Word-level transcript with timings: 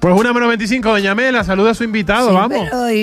Pues 0.00 0.14
una 0.18 0.32
menos 0.32 0.48
25, 0.48 0.88
doña 0.88 1.14
Mela, 1.14 1.44
saluda 1.44 1.72
a 1.72 1.74
su 1.74 1.84
invitado, 1.84 2.30
Sí, 2.30 2.34
vamos. 2.34 2.58
Pero, 2.70 2.90
y- 2.90 2.96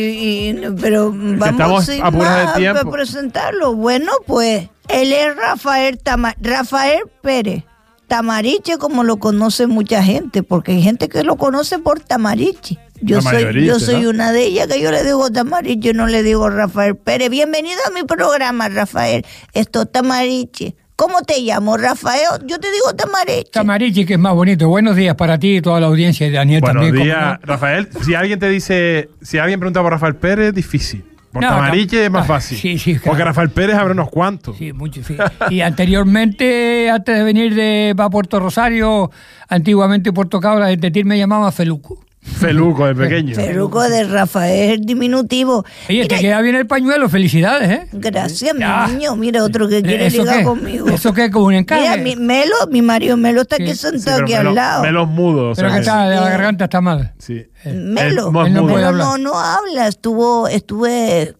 y- 0.49 0.55
pero 0.81 1.11
vamos 1.11 1.47
estamos 1.49 1.85
sin 1.85 2.03
apurados 2.03 2.37
de 2.39 2.45
más 2.45 2.55
tiempo. 2.55 2.79
a 2.89 2.91
presentarlo. 2.91 3.75
Bueno, 3.75 4.11
pues 4.25 4.69
él 4.89 5.13
es 5.13 5.35
Rafael, 5.35 5.99
Tama- 5.99 6.35
Rafael 6.41 7.01
Pérez. 7.21 7.63
Tamariche, 8.07 8.77
como 8.77 9.03
lo 9.03 9.17
conoce 9.17 9.67
mucha 9.67 10.01
gente, 10.01 10.41
porque 10.41 10.71
hay 10.71 10.81
gente 10.81 11.09
que 11.09 11.23
lo 11.23 11.35
conoce 11.35 11.77
por 11.77 11.99
Tamariche. 11.99 12.79
Yo 13.01 13.21
soy, 13.21 13.65
yo 13.65 13.79
soy 13.79 14.03
¿no? 14.03 14.09
una 14.09 14.31
de 14.31 14.45
ellas 14.45 14.67
que 14.67 14.79
yo 14.81 14.91
le 14.91 15.03
digo 15.03 15.29
Tamariche, 15.29 15.93
no 15.93 16.07
le 16.07 16.23
digo 16.23 16.49
Rafael 16.49 16.95
Pérez. 16.95 17.29
Bienvenido 17.29 17.79
a 17.85 17.91
mi 17.91 18.03
programa, 18.03 18.69
Rafael. 18.69 19.23
Esto 19.53 19.83
es 19.83 19.91
Tamariche. 19.91 20.75
¿Cómo 20.97 21.21
te 21.21 21.39
llamo, 21.41 21.77
Rafael? 21.77 22.23
Yo 22.47 22.59
te 22.59 22.71
digo 22.71 22.91
Tamariche. 22.95 23.51
Tamarichi, 23.51 24.03
que 24.03 24.13
es 24.13 24.19
más 24.19 24.33
bonito. 24.33 24.67
Buenos 24.67 24.95
días 24.95 25.13
para 25.15 25.37
ti 25.37 25.57
y 25.57 25.61
toda 25.61 25.79
la 25.79 25.85
audiencia 25.85 26.25
y 26.25 26.31
Daniel 26.31 26.59
Buenos 26.61 26.81
también. 26.83 26.95
¿cómo 26.95 27.05
días, 27.05 27.39
no? 27.39 27.45
Rafael. 27.45 27.87
Si 28.03 28.15
alguien 28.15 28.39
te 28.39 28.49
dice, 28.49 29.09
si 29.21 29.37
alguien 29.37 29.59
pregunta 29.59 29.83
por 29.83 29.91
Rafael 29.91 30.15
Pérez, 30.15 30.47
es 30.47 30.53
difícil. 30.55 31.05
Por 31.31 31.43
No, 31.43 31.49
Tamariche 31.49 32.05
es 32.05 32.09
más 32.09 32.25
fácil. 32.25 32.57
sí, 32.57 32.79
sí, 32.79 32.93
claro. 32.93 33.03
Porque 33.05 33.23
Rafael 33.23 33.51
Pérez 33.51 33.75
habrá 33.75 33.93
unos 33.93 34.09
cuantos. 34.09 34.57
Sí, 34.57 34.73
mucho, 34.73 35.03
sí. 35.03 35.15
Y 35.51 35.61
anteriormente, 35.61 36.89
antes 36.89 37.15
de 37.15 37.23
venir 37.23 37.53
de 37.53 37.93
para 37.95 38.09
Puerto 38.09 38.39
Rosario, 38.39 39.11
antiguamente 39.49 40.11
Puerto 40.11 40.39
Cabra, 40.39 40.65
de 40.65 40.77
Tetir 40.77 41.05
me 41.05 41.15
llamaba 41.19 41.51
Feluco. 41.51 41.99
Feluco 42.27 42.85
de 42.85 42.93
pequeño. 42.93 43.35
Peruco 43.35 43.81
de 43.81 44.03
Rafael, 44.03 44.79
diminutivo. 44.81 45.65
Oye, 45.89 46.05
te 46.05 46.15
Mira, 46.15 46.19
queda 46.19 46.41
bien 46.41 46.55
el 46.55 46.67
pañuelo, 46.67 47.09
felicidades, 47.09 47.69
¿eh? 47.69 47.87
Gracias, 47.93 48.53
mi 48.53 48.63
niño. 48.93 49.15
Mira, 49.15 49.43
otro 49.43 49.67
que 49.67 49.81
quiere 49.81 50.05
¿Eso 50.07 50.21
ligar 50.21 50.37
qué? 50.39 50.43
conmigo. 50.43 50.87
¿Eso 50.89 51.13
qué? 51.13 51.31
¿Como 51.31 51.47
un 51.47 51.55
encaje? 51.55 51.81
Mira, 51.81 51.97
mi 51.97 52.15
Melo, 52.15 52.55
mi 52.69 52.81
Mario 52.81 53.17
Melo 53.17 53.41
está 53.41 53.55
aquí 53.55 53.67
Sí, 53.67 53.75
Sí, 53.75 53.77
sentado 53.89 54.21
aquí 54.23 54.33
Melo- 54.33 54.49
al 54.49 54.55
lado. 54.55 54.83
Melos 54.83 55.07
mudos. 55.07 55.53
o 55.53 55.55
Pero 55.55 55.69
sea 55.69 55.77
que 55.79 55.83
que- 55.83 55.89
está 55.89 56.09
de 56.09 56.15
la 56.17 56.29
garganta 56.29 56.63
está 56.65 56.81
mal. 56.81 57.13
Sí. 57.17 57.47
Melo, 57.65 58.27
Él 58.27 58.33
no 58.33 58.45
es 58.45 58.51
mudo. 58.51 58.75
Melo 58.75 58.91
no, 58.91 59.17
no 59.17 59.39
habla. 59.39 59.87
Estuvo, 59.87 60.47
estuve. 60.47 61.33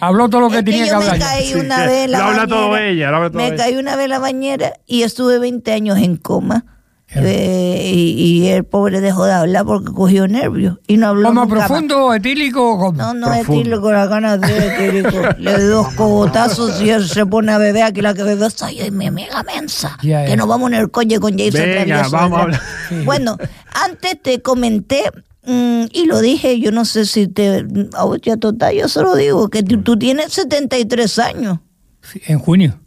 Habló 0.00 0.28
todo 0.28 0.42
lo 0.42 0.50
que 0.50 0.58
es 0.58 0.64
tenía 0.64 0.84
que 0.84 0.84
que, 0.84 0.90
yo 0.94 0.98
me 1.00 1.04
hablar. 1.06 1.18
caí 1.18 1.46
Sí, 1.48 1.54
una 1.58 1.76
que 1.82 1.86
vez 1.88 2.04
en 2.04 2.12
la 2.12 2.18
lo 2.18 2.24
habla 2.26 2.38
bañera. 2.46 2.56
todo 2.56 2.76
ella, 2.78 3.10
lo 3.10 3.16
habla 3.16 3.30
todo 3.30 3.38
me 3.42 3.46
ella. 3.48 3.56
caí 3.56 3.76
una 3.76 3.96
vez 3.96 4.04
en 4.04 4.10
la 4.10 4.18
bañera 4.20 4.72
y 4.86 5.02
estuve 5.02 5.38
20 5.40 5.72
años 5.72 5.98
en 5.98 6.16
coma. 6.16 6.64
Eh, 7.10 7.90
y, 7.94 8.42
y 8.44 8.48
el 8.48 8.64
pobre 8.64 9.00
dejó 9.00 9.24
de 9.24 9.32
hablar 9.32 9.64
porque 9.64 9.92
cogió 9.92 10.28
nervios 10.28 10.76
y 10.86 10.98
no 10.98 11.08
habló 11.08 11.28
¿Como 11.28 11.48
profundo, 11.48 12.12
etílico? 12.12 12.72
o 12.74 12.78
cómo? 12.78 12.92
No, 12.98 13.14
no 13.14 13.28
Profundo. 13.28 13.62
tilo 13.62 13.80
con 13.80 13.94
las 13.94 14.08
ganas 14.10 14.40
de 14.42 14.58
etílico. 14.58 15.16
Le 15.38 15.52
doy 15.52 15.64
dos 15.68 15.88
cogotazos 15.94 16.82
y 16.82 16.90
él 16.90 17.08
se 17.08 17.24
pone 17.24 17.50
a 17.52 17.58
beber. 17.58 17.84
Aquí 17.84 18.02
la 18.02 18.12
que 18.12 18.22
bebe 18.24 18.50
soy 18.50 18.90
mi 18.90 19.06
amiga 19.06 19.42
mensa. 19.42 19.96
Ya. 20.02 20.26
Que 20.26 20.36
nos 20.36 20.46
vamos 20.48 20.70
en 20.70 20.78
el 20.78 20.90
coche 20.90 21.18
con 21.18 21.32
Jason 21.38 21.62
Venga, 21.62 22.08
vamos 22.10 22.38
a 22.38 22.42
hablar. 22.42 22.60
Bueno, 23.06 23.38
antes 23.72 24.20
te 24.22 24.42
comenté 24.42 25.04
mm, 25.46 25.84
y 25.90 26.04
lo 26.06 26.20
dije, 26.20 26.60
yo 26.60 26.72
no 26.72 26.84
sé 26.84 27.06
si 27.06 27.26
te... 27.26 27.66
oh, 27.98 28.16
ya 28.16 28.36
total, 28.36 28.74
yo 28.74 28.86
se 28.88 29.00
lo 29.00 29.14
digo, 29.16 29.48
que 29.48 29.62
tú, 29.62 29.80
tú 29.82 29.98
tienes 29.98 30.32
73 30.34 31.18
años 31.20 31.58
Sí, 32.02 32.20
en 32.26 32.38
junio. 32.38 32.78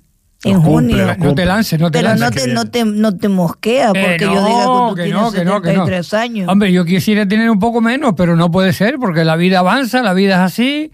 En 0.44 0.62
junio. 0.62 1.16
No 1.18 1.36
te 1.36 1.46
lances, 1.46 1.80
no 1.80 1.92
te 1.92 2.00
Pero 2.00 2.16
lances. 2.16 2.48
no 2.48 2.66
te, 2.66 2.84
no, 2.86 2.94
te, 2.94 3.00
no 3.00 3.18
te 3.18 3.30
mosquea 3.30 3.92
Eh, 3.94 4.18
porque 4.20 4.26
yo 4.26 4.34
no, 4.34 4.46
diga 4.46 4.60
que 4.60 4.90
tú 4.90 4.96
que 4.96 5.04
tienes 5.04 5.22
no, 5.22 5.32
que 5.32 5.46
no, 5.46 5.62
que 5.62 5.74
no. 5.74 5.86
73 5.86 6.14
años. 6.16 6.50
Hombre, 6.50 6.72
yo 6.72 6.86
quisiera 6.86 7.28
tener 7.28 7.50
un 7.50 7.60
poco 7.60 7.82
menos, 7.82 8.14
pero 8.18 8.36
no 8.36 8.50
puede 8.50 8.74
ser, 8.74 8.96
porque 9.00 9.24
la 9.24 9.36
vida 9.36 9.60
avanza, 9.60 10.02
la 10.02 10.14
vida 10.14 10.36
es 10.36 10.52
así. 10.54 10.92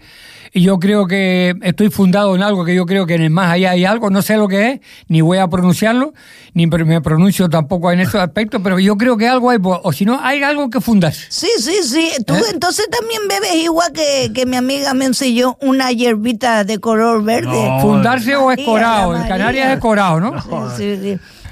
Y 0.52 0.62
yo 0.62 0.78
creo 0.78 1.06
que 1.06 1.54
estoy 1.62 1.90
fundado 1.90 2.34
en 2.34 2.42
algo 2.42 2.64
que 2.64 2.74
yo 2.74 2.86
creo 2.86 3.06
que 3.06 3.14
en 3.14 3.22
el 3.22 3.30
más 3.30 3.50
allá 3.52 3.72
hay 3.72 3.84
algo, 3.84 4.10
no 4.10 4.22
sé 4.22 4.36
lo 4.36 4.48
que 4.48 4.70
es, 4.70 4.80
ni 5.08 5.20
voy 5.20 5.38
a 5.38 5.48
pronunciarlo, 5.48 6.14
ni 6.54 6.66
me 6.66 7.00
pronuncio 7.00 7.48
tampoco 7.48 7.92
en 7.92 8.00
esos 8.00 8.16
aspectos, 8.16 8.60
pero 8.64 8.78
yo 8.78 8.96
creo 8.96 9.16
que 9.16 9.28
algo 9.28 9.50
hay, 9.50 9.58
po- 9.58 9.80
o 9.82 9.92
si 9.92 10.04
no, 10.04 10.18
hay 10.22 10.42
algo 10.42 10.70
que 10.70 10.80
fundarse. 10.80 11.26
Sí, 11.28 11.48
sí, 11.58 11.74
sí. 11.82 12.10
Tú 12.26 12.34
¿Eh? 12.34 12.42
entonces 12.52 12.86
también 12.90 13.20
bebes 13.28 13.54
igual 13.56 13.92
que, 13.92 14.32
que 14.34 14.46
mi 14.46 14.56
amiga 14.56 14.94
me 14.94 15.04
enseñó 15.04 15.56
una 15.60 15.92
hierbita 15.92 16.64
de 16.64 16.78
color 16.78 17.22
verde. 17.24 17.68
No. 17.68 17.80
Fundarse 17.80 18.34
o 18.36 18.50
escorado, 18.50 19.16
en. 19.16 19.28
Canarias 19.28 19.68
es 19.68 19.74
escorado, 19.74 20.20
¿no? 20.20 20.40
Sí, 20.76 20.96
sí, 20.96 21.00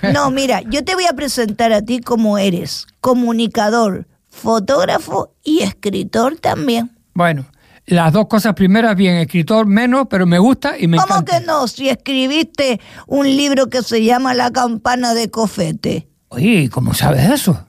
sí. 0.02 0.08
No, 0.12 0.30
mira, 0.30 0.60
yo 0.62 0.84
te 0.84 0.94
voy 0.94 1.04
a 1.06 1.12
presentar 1.14 1.72
a 1.72 1.82
ti 1.82 2.00
como 2.00 2.38
eres 2.38 2.86
comunicador, 3.00 4.06
fotógrafo 4.30 5.32
y 5.42 5.60
escritor 5.62 6.36
también. 6.36 6.90
Bueno, 7.14 7.44
las 7.86 8.12
dos 8.12 8.26
cosas 8.26 8.54
primeras, 8.54 8.96
bien, 8.96 9.16
escritor 9.16 9.66
menos, 9.66 10.06
pero 10.10 10.26
me 10.26 10.38
gusta 10.38 10.74
y 10.78 10.88
me 10.88 10.96
¿Cómo 10.96 11.14
encanta. 11.18 11.38
que 11.38 11.46
no? 11.46 11.68
Si 11.68 11.88
escribiste 11.88 12.80
un 13.06 13.26
libro 13.26 13.68
que 13.68 13.82
se 13.82 14.04
llama 14.04 14.34
La 14.34 14.50
campana 14.50 15.14
de 15.14 15.30
Cofete. 15.30 16.08
Oye, 16.28 16.62
¿y 16.62 16.68
¿cómo 16.68 16.94
sabes 16.94 17.30
eso? 17.30 17.64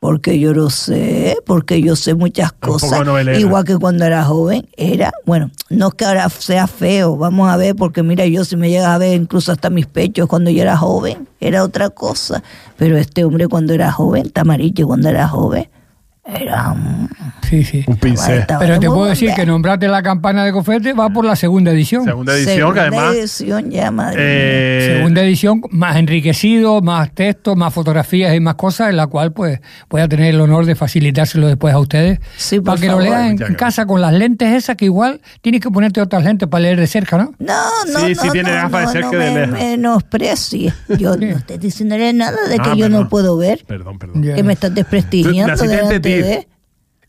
Porque 0.00 0.40
yo 0.40 0.54
lo 0.54 0.70
sé, 0.70 1.36
porque 1.44 1.82
yo 1.82 1.94
sé 1.94 2.14
muchas 2.14 2.52
cosas. 2.52 2.90
Igual 3.38 3.64
que 3.64 3.76
cuando 3.76 4.06
era 4.06 4.24
joven, 4.24 4.66
era, 4.76 5.12
bueno, 5.26 5.50
no 5.68 5.88
es 5.88 5.94
que 5.94 6.06
ahora 6.06 6.28
sea 6.30 6.66
feo, 6.66 7.18
vamos 7.18 7.50
a 7.50 7.56
ver, 7.58 7.76
porque 7.76 8.02
mira, 8.02 8.24
yo 8.24 8.44
si 8.46 8.56
me 8.56 8.70
llega 8.70 8.94
a 8.94 8.98
ver 8.98 9.20
incluso 9.20 9.52
hasta 9.52 9.68
mis 9.68 9.86
pechos 9.86 10.26
cuando 10.26 10.50
yo 10.50 10.62
era 10.62 10.78
joven, 10.78 11.28
era 11.38 11.62
otra 11.62 11.90
cosa. 11.90 12.42
Pero 12.78 12.96
este 12.96 13.24
hombre 13.24 13.46
cuando 13.46 13.74
era 13.74 13.92
joven, 13.92 14.30
Tamariche 14.30 14.84
cuando 14.86 15.10
era 15.10 15.28
joven, 15.28 15.68
era. 16.24 16.74
Sí, 17.50 17.64
sí. 17.64 17.84
Un 17.88 17.96
pincel. 17.96 18.44
Pero 18.60 18.78
te 18.78 18.86
puedo 18.86 19.06
decir 19.06 19.32
que 19.34 19.44
nombrarte 19.44 19.88
la 19.88 20.04
campana 20.04 20.44
de 20.44 20.52
Cofete 20.52 20.92
va 20.92 21.10
por 21.10 21.24
la 21.24 21.34
segunda 21.34 21.72
edición. 21.72 22.04
Segunda 22.04 22.32
edición, 22.34 22.54
que 22.54 22.60
Segunda 22.60 22.82
además. 22.82 23.16
edición 23.16 23.70
ya, 23.72 23.90
madre 23.90 24.18
eh, 24.20 24.94
Segunda 24.96 25.22
edición, 25.24 25.60
más 25.70 25.96
enriquecido, 25.96 26.80
más 26.80 27.12
texto, 27.12 27.56
más 27.56 27.74
fotografías 27.74 28.36
y 28.36 28.40
más 28.40 28.54
cosas, 28.54 28.90
en 28.90 28.96
la 28.98 29.08
cual 29.08 29.32
pues 29.32 29.58
voy 29.88 30.00
a 30.00 30.06
tener 30.06 30.32
el 30.32 30.40
honor 30.40 30.64
de 30.64 30.76
facilitárselo 30.76 31.48
después 31.48 31.74
a 31.74 31.80
ustedes. 31.80 32.20
Sí, 32.36 32.58
por 32.60 32.66
para 32.66 32.80
que 32.80 32.86
favor. 32.86 33.02
lo 33.02 33.10
lean 33.10 33.26
en, 33.42 33.54
casa 33.56 33.84
con 33.84 34.00
las 34.00 34.12
lentes 34.12 34.52
esas 34.52 34.76
que 34.76 34.84
igual 34.84 35.20
tienes 35.40 35.60
que 35.60 35.70
ponerte 35.70 36.00
otras 36.00 36.22
lentes 36.22 36.48
para 36.48 36.62
leer 36.62 36.78
de 36.78 36.86
cerca, 36.86 37.18
¿no? 37.18 37.34
No, 37.40 37.54
no, 37.92 38.00
Sí, 38.00 38.14
no, 38.14 38.22
sí 38.22 38.28
tiene 38.30 38.50
no, 38.50 38.56
gafas 38.62 38.80
de 38.80 38.86
no, 38.86 38.92
cerca 38.92 39.10
no 39.10 39.22
y 39.22 39.34
de 39.34 39.46
me. 39.48 39.78
Yo 40.98 41.16
no 41.16 41.26
estoy 41.26 41.58
diciéndole 41.58 42.12
nada 42.12 42.36
de 42.48 42.58
que 42.58 42.70
Ah, 42.70 42.74
yo 42.76 42.88
no 42.88 43.08
puedo 43.08 43.36
ver, 43.36 43.64
Perdón, 43.66 43.98
perdón. 43.98 44.22
Que 44.22 44.42
me 44.44 44.52
estás 44.52 44.72
desprestigiando 44.72 45.56
Tú 45.56 45.68
delante 45.68 45.98
de... 45.98 46.48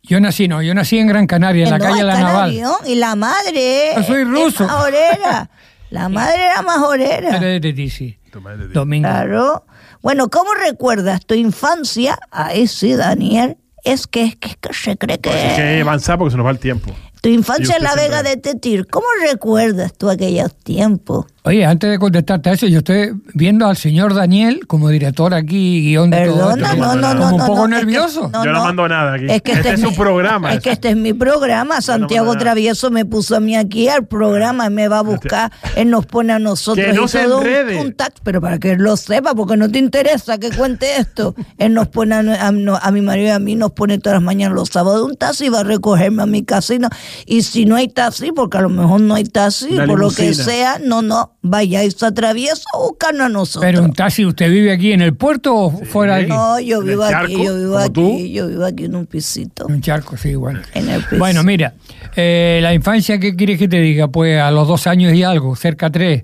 Yo 0.03 0.19
nací, 0.19 0.47
no, 0.47 0.61
yo 0.61 0.73
nací 0.73 0.97
en 0.97 1.07
Gran 1.07 1.27
Canaria, 1.27 1.63
en 1.65 1.69
la 1.71 1.77
No, 1.77 1.85
calle 1.85 2.03
La 2.03 2.19
Naval. 2.19 2.59
Y 2.85 2.95
la 2.95 3.15
madre. 3.15 3.91
Yo 3.95 4.03
soy 4.03 4.21
es 4.21 4.27
ruso. 4.27 4.65
más 4.65 4.83
orera. 4.85 5.49
La 5.91 6.09
madre 6.09 6.43
era 6.45 6.61
más 6.61 6.79
orera. 6.79 7.37
Eres 7.37 7.61
de 7.61 7.73
ti, 7.73 7.89
sí. 7.89 8.17
Tu 8.31 8.41
madre 8.41 8.67
te- 8.67 8.73
Domingo. 8.73 9.07
Claro. 9.07 9.65
Bueno, 10.01 10.29
¿cómo 10.29 10.53
recuerdas 10.53 11.25
tu 11.25 11.33
infancia? 11.35 12.17
Ahí 12.31 12.67
sí, 12.67 12.95
Daniel. 12.95 13.57
Es 13.83 14.07
que, 14.07 14.23
es 14.23 14.35
que, 14.35 14.49
es 14.49 14.57
que 14.57 14.73
se 14.73 14.95
cree 14.97 15.19
que... 15.19 15.29
Pues 15.29 15.43
hay 15.43 15.55
que 15.55 15.81
avanzar 15.81 16.17
porque 16.17 16.31
se 16.31 16.37
nos 16.37 16.45
va 16.45 16.51
el 16.51 16.59
tiempo. 16.59 16.91
Tu 17.21 17.29
infancia 17.29 17.75
en 17.77 17.83
la 17.83 17.93
Vega 17.95 18.23
de 18.23 18.37
Tetir. 18.37 18.87
¿Cómo 18.87 19.05
recuerdas 19.29 19.93
tú 19.93 20.09
aquellos 20.09 20.55
tiempos? 20.55 21.25
Oye, 21.43 21.65
antes 21.65 21.89
de 21.89 21.97
contestarte 21.97 22.51
a 22.51 22.53
eso, 22.53 22.67
yo 22.67 22.77
estoy 22.79 23.13
viendo 23.33 23.65
al 23.65 23.75
señor 23.75 24.13
Daniel 24.13 24.67
como 24.67 24.89
director 24.89 25.33
aquí, 25.33 25.81
guion 25.81 26.11
de 26.11 26.27
todo 26.27 26.49
Perdona, 26.53 26.67
esto. 26.73 26.77
no, 26.77 26.95
no, 26.95 27.07
Como 27.07 27.19
no. 27.19 27.31
un 27.31 27.37
no, 27.37 27.45
poco 27.47 27.67
no, 27.67 27.75
es 27.75 27.79
que- 27.79 27.85
nervioso. 27.87 28.29
no, 28.31 28.45
Yo 28.45 28.51
no 28.51 28.59
no. 28.59 28.63
mando 28.65 28.87
nada 28.87 29.13
aquí. 29.15 29.25
Es 29.27 29.41
que 29.41 29.51
Este 29.53 29.69
es 29.73 29.79
mi- 29.81 29.89
su 29.89 29.95
programa. 29.95 30.53
Es 30.53 30.59
que 30.61 30.69
este 30.69 30.89
es 30.91 30.95
mi 30.97 31.13
programa. 31.13 31.81
Santiago. 31.81 32.35
Travieso 32.37 32.91
me 32.91 33.05
puso 33.05 33.35
a 33.35 33.39
mí 33.39 33.55
aquí 33.55 33.87
al 33.89 34.05
programa, 34.05 34.69
me 34.69 34.87
va 34.87 34.99
a 34.99 35.01
buscar, 35.01 35.51
él 35.75 35.89
nos 35.89 36.05
pone 36.05 36.31
a 36.31 36.37
nosotros 36.37 36.85
Que 36.85 36.93
no 36.93 37.07
se 37.07 37.23
enrede. 37.23 37.95
pero 38.23 38.39
para 38.39 38.59
que 38.59 38.73
él 38.73 38.83
lo 38.83 38.95
sepa, 38.95 39.33
porque 39.33 39.57
no 39.57 39.67
te 39.67 39.79
interesa 39.79 40.37
que 40.37 40.51
cuente 40.51 40.97
esto. 40.97 41.33
Él 41.57 41.73
nos 41.73 41.87
pone 41.87 42.13
a, 42.13 42.19
a- 42.19 42.51
no- 42.51 42.77
a 42.79 42.91
mi 42.91 43.01
marido 43.01 43.29
y 43.29 43.31
a 43.31 43.39
mí, 43.39 43.55
nos 43.55 43.71
pone 43.71 43.97
todas 43.97 44.17
las 44.17 44.23
mañanas 44.23 44.53
los 44.55 44.69
sábados 44.69 45.09
un 45.09 45.15
taxi 45.17 45.45
y 45.47 45.49
va 45.49 45.61
a 45.61 45.63
recogerme 45.63 46.21
a 46.21 46.27
mi 46.27 46.43
casino. 46.43 46.87
Y 47.25 47.41
si 47.41 47.65
no 47.65 47.77
hay 47.77 47.87
taxi, 47.87 48.31
porque 48.31 48.59
a 48.59 48.61
lo 48.61 48.69
mejor 48.69 49.01
no 49.01 49.15
hay 49.15 49.23
taxi, 49.23 49.75
por 49.87 49.97
lo 49.99 50.11
que 50.11 50.35
sea, 50.35 50.77
no, 50.83 51.01
no, 51.01 51.30
vayáis 51.41 52.01
a 52.03 52.13
Travieso 52.13 52.63
a 52.73 52.77
buscarnos 52.77 53.25
a 53.25 53.29
nosotros. 53.29 53.69
Pero 53.71 53.83
un 53.83 53.93
taxi, 53.93 54.25
¿usted 54.25 54.49
vive 54.49 54.71
aquí 54.71 54.91
en 54.91 55.01
el 55.01 55.15
puerto 55.15 55.55
o 55.55 55.71
fuera 55.85 56.15
de 56.15 56.21
aquí? 56.23 56.29
no, 56.29 56.59
yo 56.59 56.77
¿En 56.77 56.83
el 56.83 56.89
vivo 56.89 57.03
aquí, 57.03 57.43
yo 57.43 57.55
vivo 57.57 57.77
aquí, 57.77 57.93
tú? 57.93 58.17
yo 58.27 58.47
vivo 58.47 58.65
aquí 58.65 58.85
en 58.85 58.95
un 58.95 59.05
pisito. 59.07 59.67
En 59.67 59.75
un 59.75 59.81
charco, 59.81 60.17
sí, 60.17 60.29
igual. 60.29 60.61
En 60.73 60.89
el 60.89 61.03
piso. 61.03 61.17
Bueno, 61.17 61.43
mira, 61.43 61.73
eh, 62.15 62.59
la 62.61 62.73
infancia, 62.73 63.19
¿qué 63.19 63.35
quieres 63.35 63.57
que 63.57 63.67
te 63.67 63.79
diga? 63.79 64.07
Pues 64.07 64.39
a 64.39 64.51
los 64.51 64.67
dos 64.67 64.87
años 64.87 65.13
y 65.13 65.23
algo, 65.23 65.55
cerca 65.55 65.89
de 65.89 65.91
tres, 65.91 66.23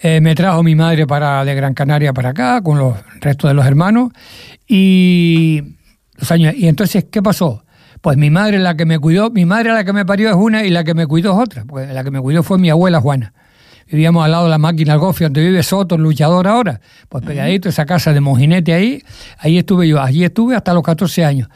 eh, 0.00 0.20
me 0.20 0.34
trajo 0.34 0.62
mi 0.62 0.74
madre 0.74 1.06
para 1.06 1.44
de 1.44 1.54
Gran 1.54 1.74
Canaria 1.74 2.12
para 2.12 2.30
acá, 2.30 2.62
con 2.62 2.78
los 2.78 2.96
restos 3.20 3.50
de 3.50 3.54
los 3.54 3.66
hermanos, 3.66 4.12
y 4.66 5.62
los 6.16 6.30
años, 6.30 6.54
y 6.56 6.68
entonces, 6.68 7.04
¿qué 7.10 7.22
pasó? 7.22 7.64
Pues 8.00 8.16
mi 8.16 8.30
madre 8.30 8.58
la 8.60 8.76
que 8.76 8.86
me 8.86 8.98
cuidó, 8.98 9.30
mi 9.30 9.44
madre 9.44 9.72
la 9.72 9.84
que 9.84 9.92
me 9.92 10.06
parió 10.06 10.28
es 10.30 10.36
una 10.36 10.64
y 10.64 10.70
la 10.70 10.84
que 10.84 10.94
me 10.94 11.06
cuidó 11.06 11.32
es 11.32 11.38
otra, 11.48 11.64
pues 11.64 11.92
la 11.92 12.04
que 12.04 12.12
me 12.12 12.20
cuidó 12.20 12.44
fue 12.44 12.58
mi 12.58 12.70
abuela 12.70 13.00
Juana. 13.00 13.34
Vivíamos 13.90 14.24
al 14.24 14.30
lado 14.30 14.44
de 14.44 14.50
la 14.50 14.58
máquina 14.58 14.92
al 14.94 14.98
gofio, 14.98 15.26
donde 15.26 15.40
vive 15.40 15.62
Soto, 15.62 15.94
el 15.94 16.02
luchador 16.02 16.46
ahora. 16.46 16.80
Pues 17.08 17.24
pegadito, 17.24 17.68
esa 17.68 17.86
casa 17.86 18.12
de 18.12 18.20
Mojinete 18.20 18.72
ahí, 18.72 19.02
ahí 19.38 19.58
estuve 19.58 19.88
yo, 19.88 20.00
allí 20.00 20.24
estuve 20.24 20.54
hasta 20.54 20.74
los 20.74 20.82
14 20.82 21.24
años. 21.24 21.48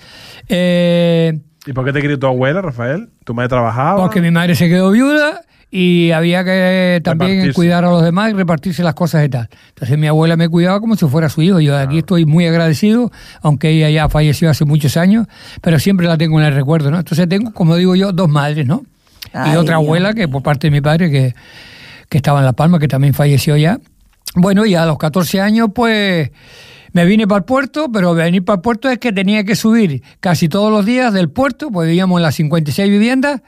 Eh, 0.49 1.39
¿Y 1.67 1.73
por 1.73 1.85
qué 1.85 1.93
te 1.93 2.01
quería 2.01 2.19
tu 2.19 2.27
abuela, 2.27 2.63
Rafael? 2.63 3.11
¿Tu 3.25 3.35
madre 3.35 3.49
trabajaba? 3.51 4.01
Porque 4.01 4.21
mi 4.21 4.31
madre 4.31 4.55
se 4.55 4.69
quedó 4.69 4.91
viuda 4.91 5.43
y 5.71 6.11
había 6.11 6.45
que 6.45 7.01
también 7.05 7.31
Repartirse. 7.31 7.55
cuidar 7.55 7.85
a 7.85 7.91
los 7.91 8.03
demás 8.03 8.31
y 8.31 8.35
repartirse 8.35 8.83
las 8.83 8.95
cosas 8.95 9.25
y 9.25 9.29
tal. 9.29 9.49
Entonces 9.69 9.97
mi 9.97 10.07
abuela 10.07 10.37
me 10.37 10.49
cuidaba 10.49 10.81
como 10.81 10.97
si 10.97 11.07
fuera 11.07 11.29
su 11.29 11.41
hijo. 11.41 11.61
Yo 11.61 11.77
de 11.77 11.83
aquí 11.83 11.99
estoy 11.99 12.27
muy 12.27 12.47
agradecido, 12.47 13.11
aunque 13.41 13.71
ella 13.71 13.89
ya 13.89 14.09
falleció 14.09 14.51
hace 14.51 14.65
muchos 14.65 14.97
años, 14.97 15.27
pero 15.61 15.79
siempre 15.79 16.07
la 16.07 16.19
tengo 16.19 16.41
en 16.41 16.47
el 16.47 16.55
recuerdo, 16.55 16.91
¿no? 16.91 16.99
Entonces 16.99 17.29
tengo, 17.29 17.53
como 17.53 17.77
digo 17.77 17.95
yo, 17.95 18.13
dos 18.13 18.29
madres, 18.29 18.67
¿no? 18.67 18.85
y 19.47 19.57
otra 19.57 19.77
abuela 19.77 20.13
que 20.13 20.29
por 20.29 20.43
parte 20.43 20.67
de 20.67 20.73
mi 20.73 20.83
padre 20.83 21.11
que, 21.11 21.35
que 22.13 22.19
estaba 22.19 22.41
en 22.41 22.45
La 22.45 22.53
Palma, 22.53 22.79
que 22.79 22.89
también 22.89 23.15
falleció 23.15 23.57
ya. 23.57 23.81
Bueno, 24.35 24.65
y 24.67 24.75
a 24.75 24.85
los 24.87 24.99
14 24.99 25.41
años, 25.41 25.71
pues 25.75 26.31
me 26.93 27.05
vine 27.07 27.27
para 27.27 27.39
el 27.39 27.45
puerto, 27.45 27.91
pero 27.91 28.15
venir 28.15 28.45
para 28.45 28.57
el 28.57 28.61
puerto 28.61 28.89
es 28.91 28.99
que 28.99 29.13
tenía 29.13 29.45
que 29.45 29.57
subir 29.57 30.03
casi 30.21 30.49
todos 30.49 30.71
los 30.71 30.85
días 30.85 31.13
del 31.13 31.31
puerto, 31.31 31.71
pues 31.71 31.89
vivíamos 31.89 32.19
en 32.19 32.23
las 32.23 32.35
56 32.35 32.91
viviendas, 32.91 33.41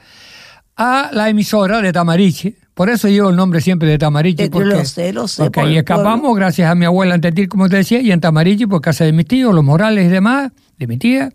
a 0.75 1.09
la 1.13 1.29
emisora 1.29 1.81
de 1.81 1.93
Tamariche. 1.93 2.55
Por 2.73 2.89
eso 2.89 3.07
llevo 3.07 3.29
el 3.29 3.35
nombre 3.37 3.61
siempre 3.61 3.87
de 3.87 3.97
Tamariche. 3.97 4.45
Te- 4.45 4.49
Porque, 4.49 4.67
lo 4.69 4.83
sé, 4.85 5.13
lo 5.13 5.27
sé, 5.27 5.43
porque 5.43 5.59
por 5.61 5.69
ahí 5.69 5.77
escapamos, 5.77 6.19
pueblo. 6.21 6.33
gracias 6.33 6.69
a 6.69 6.75
mi 6.75 6.85
abuela 6.85 7.15
en 7.15 7.47
como 7.47 7.69
te 7.69 7.77
decía, 7.77 8.01
y 8.01 8.11
en 8.11 8.19
Tamariche, 8.19 8.67
por 8.67 8.81
casa 8.81 9.05
de 9.05 9.13
mis 9.13 9.25
tíos, 9.27 9.53
los 9.55 9.63
Morales 9.63 10.05
y 10.07 10.09
demás, 10.09 10.51
de 10.77 10.87
mi 10.87 10.97
tía. 10.97 11.31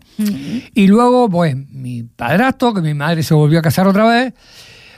Y 0.75 0.87
luego, 0.87 1.29
pues, 1.29 1.55
mi 1.55 2.03
padrastro, 2.03 2.73
que 2.73 2.81
mi 2.81 2.93
madre 2.93 3.23
se 3.23 3.33
volvió 3.33 3.57
a 3.57 3.61
casar 3.63 3.87
otra 3.87 4.05
vez, 4.05 4.33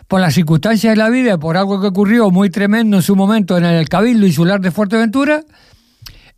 por 0.08 0.20
las 0.22 0.34
circunstancias 0.34 0.94
de 0.94 0.98
la 0.98 1.10
vida, 1.10 1.38
por 1.38 1.58
algo 1.58 1.80
que 1.82 1.88
ocurrió 1.88 2.30
muy 2.30 2.50
tremendo 2.50 2.98
en 2.98 3.04
su 3.04 3.16
momento 3.16 3.58
en 3.58 3.66
el 3.66 3.88
Cabildo 3.90 4.26
Insular 4.28 4.60
de 4.62 4.72
Fuerteventura, 4.72 5.44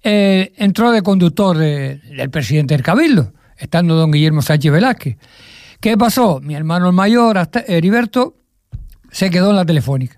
eh, 0.03 0.53
entró 0.57 0.91
de 0.91 1.01
conductor 1.01 1.57
de- 1.57 1.97
del 2.15 2.29
presidente 2.29 2.73
del 2.75 2.83
Cabildo, 2.83 3.33
estando 3.57 3.95
don 3.95 4.11
Guillermo 4.11 4.41
Sánchez 4.41 4.71
Velázquez. 4.71 5.17
¿Qué 5.79 5.97
pasó? 5.97 6.39
Mi 6.41 6.55
hermano 6.55 6.87
el 6.87 6.93
mayor, 6.93 7.37
hasta 7.37 7.59
Heriberto, 7.61 8.35
se 9.11 9.29
quedó 9.29 9.49
en 9.49 9.55
la 9.57 9.65
telefónica. 9.65 10.15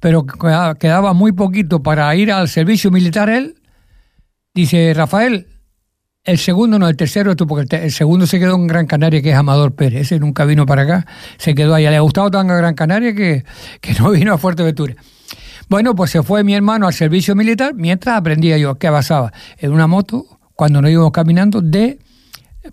Pero 0.00 0.24
queda- 0.26 0.74
quedaba 0.74 1.12
muy 1.14 1.32
poquito 1.32 1.82
para 1.82 2.14
ir 2.14 2.30
al 2.32 2.48
servicio 2.48 2.90
militar 2.90 3.28
él. 3.28 3.56
Dice, 4.54 4.92
Rafael, 4.94 5.48
el 6.24 6.38
segundo 6.38 6.78
no, 6.78 6.88
el 6.88 6.96
tercero, 6.96 7.30
esto, 7.30 7.46
porque 7.46 7.76
el 7.76 7.92
segundo 7.92 8.26
se 8.26 8.38
quedó 8.38 8.54
en 8.56 8.66
Gran 8.66 8.86
Canaria, 8.86 9.20
que 9.20 9.30
es 9.30 9.36
Amador 9.36 9.74
Pérez. 9.74 10.02
Ese 10.02 10.18
nunca 10.18 10.44
vino 10.44 10.64
para 10.64 10.82
acá, 10.82 11.06
se 11.36 11.54
quedó 11.54 11.74
allá. 11.74 11.90
Le 11.90 11.96
ha 11.96 12.00
gustado 12.00 12.30
tanto 12.30 12.54
a 12.54 12.56
Gran 12.56 12.74
Canaria 12.74 13.14
que, 13.14 13.44
que 13.80 13.94
no 13.94 14.10
vino 14.12 14.32
a 14.32 14.38
Fuerteventura. 14.38 14.94
Bueno, 15.68 15.94
pues 15.94 16.10
se 16.10 16.22
fue 16.22 16.44
mi 16.44 16.54
hermano 16.54 16.86
al 16.86 16.94
servicio 16.94 17.34
militar 17.34 17.74
mientras 17.74 18.16
aprendía 18.16 18.58
yo 18.58 18.74
qué 18.76 18.90
pasaba 18.90 19.32
en 19.58 19.72
una 19.72 19.86
moto 19.86 20.26
cuando 20.54 20.80
nos 20.82 20.90
íbamos 20.90 21.12
caminando 21.12 21.60
de 21.60 21.98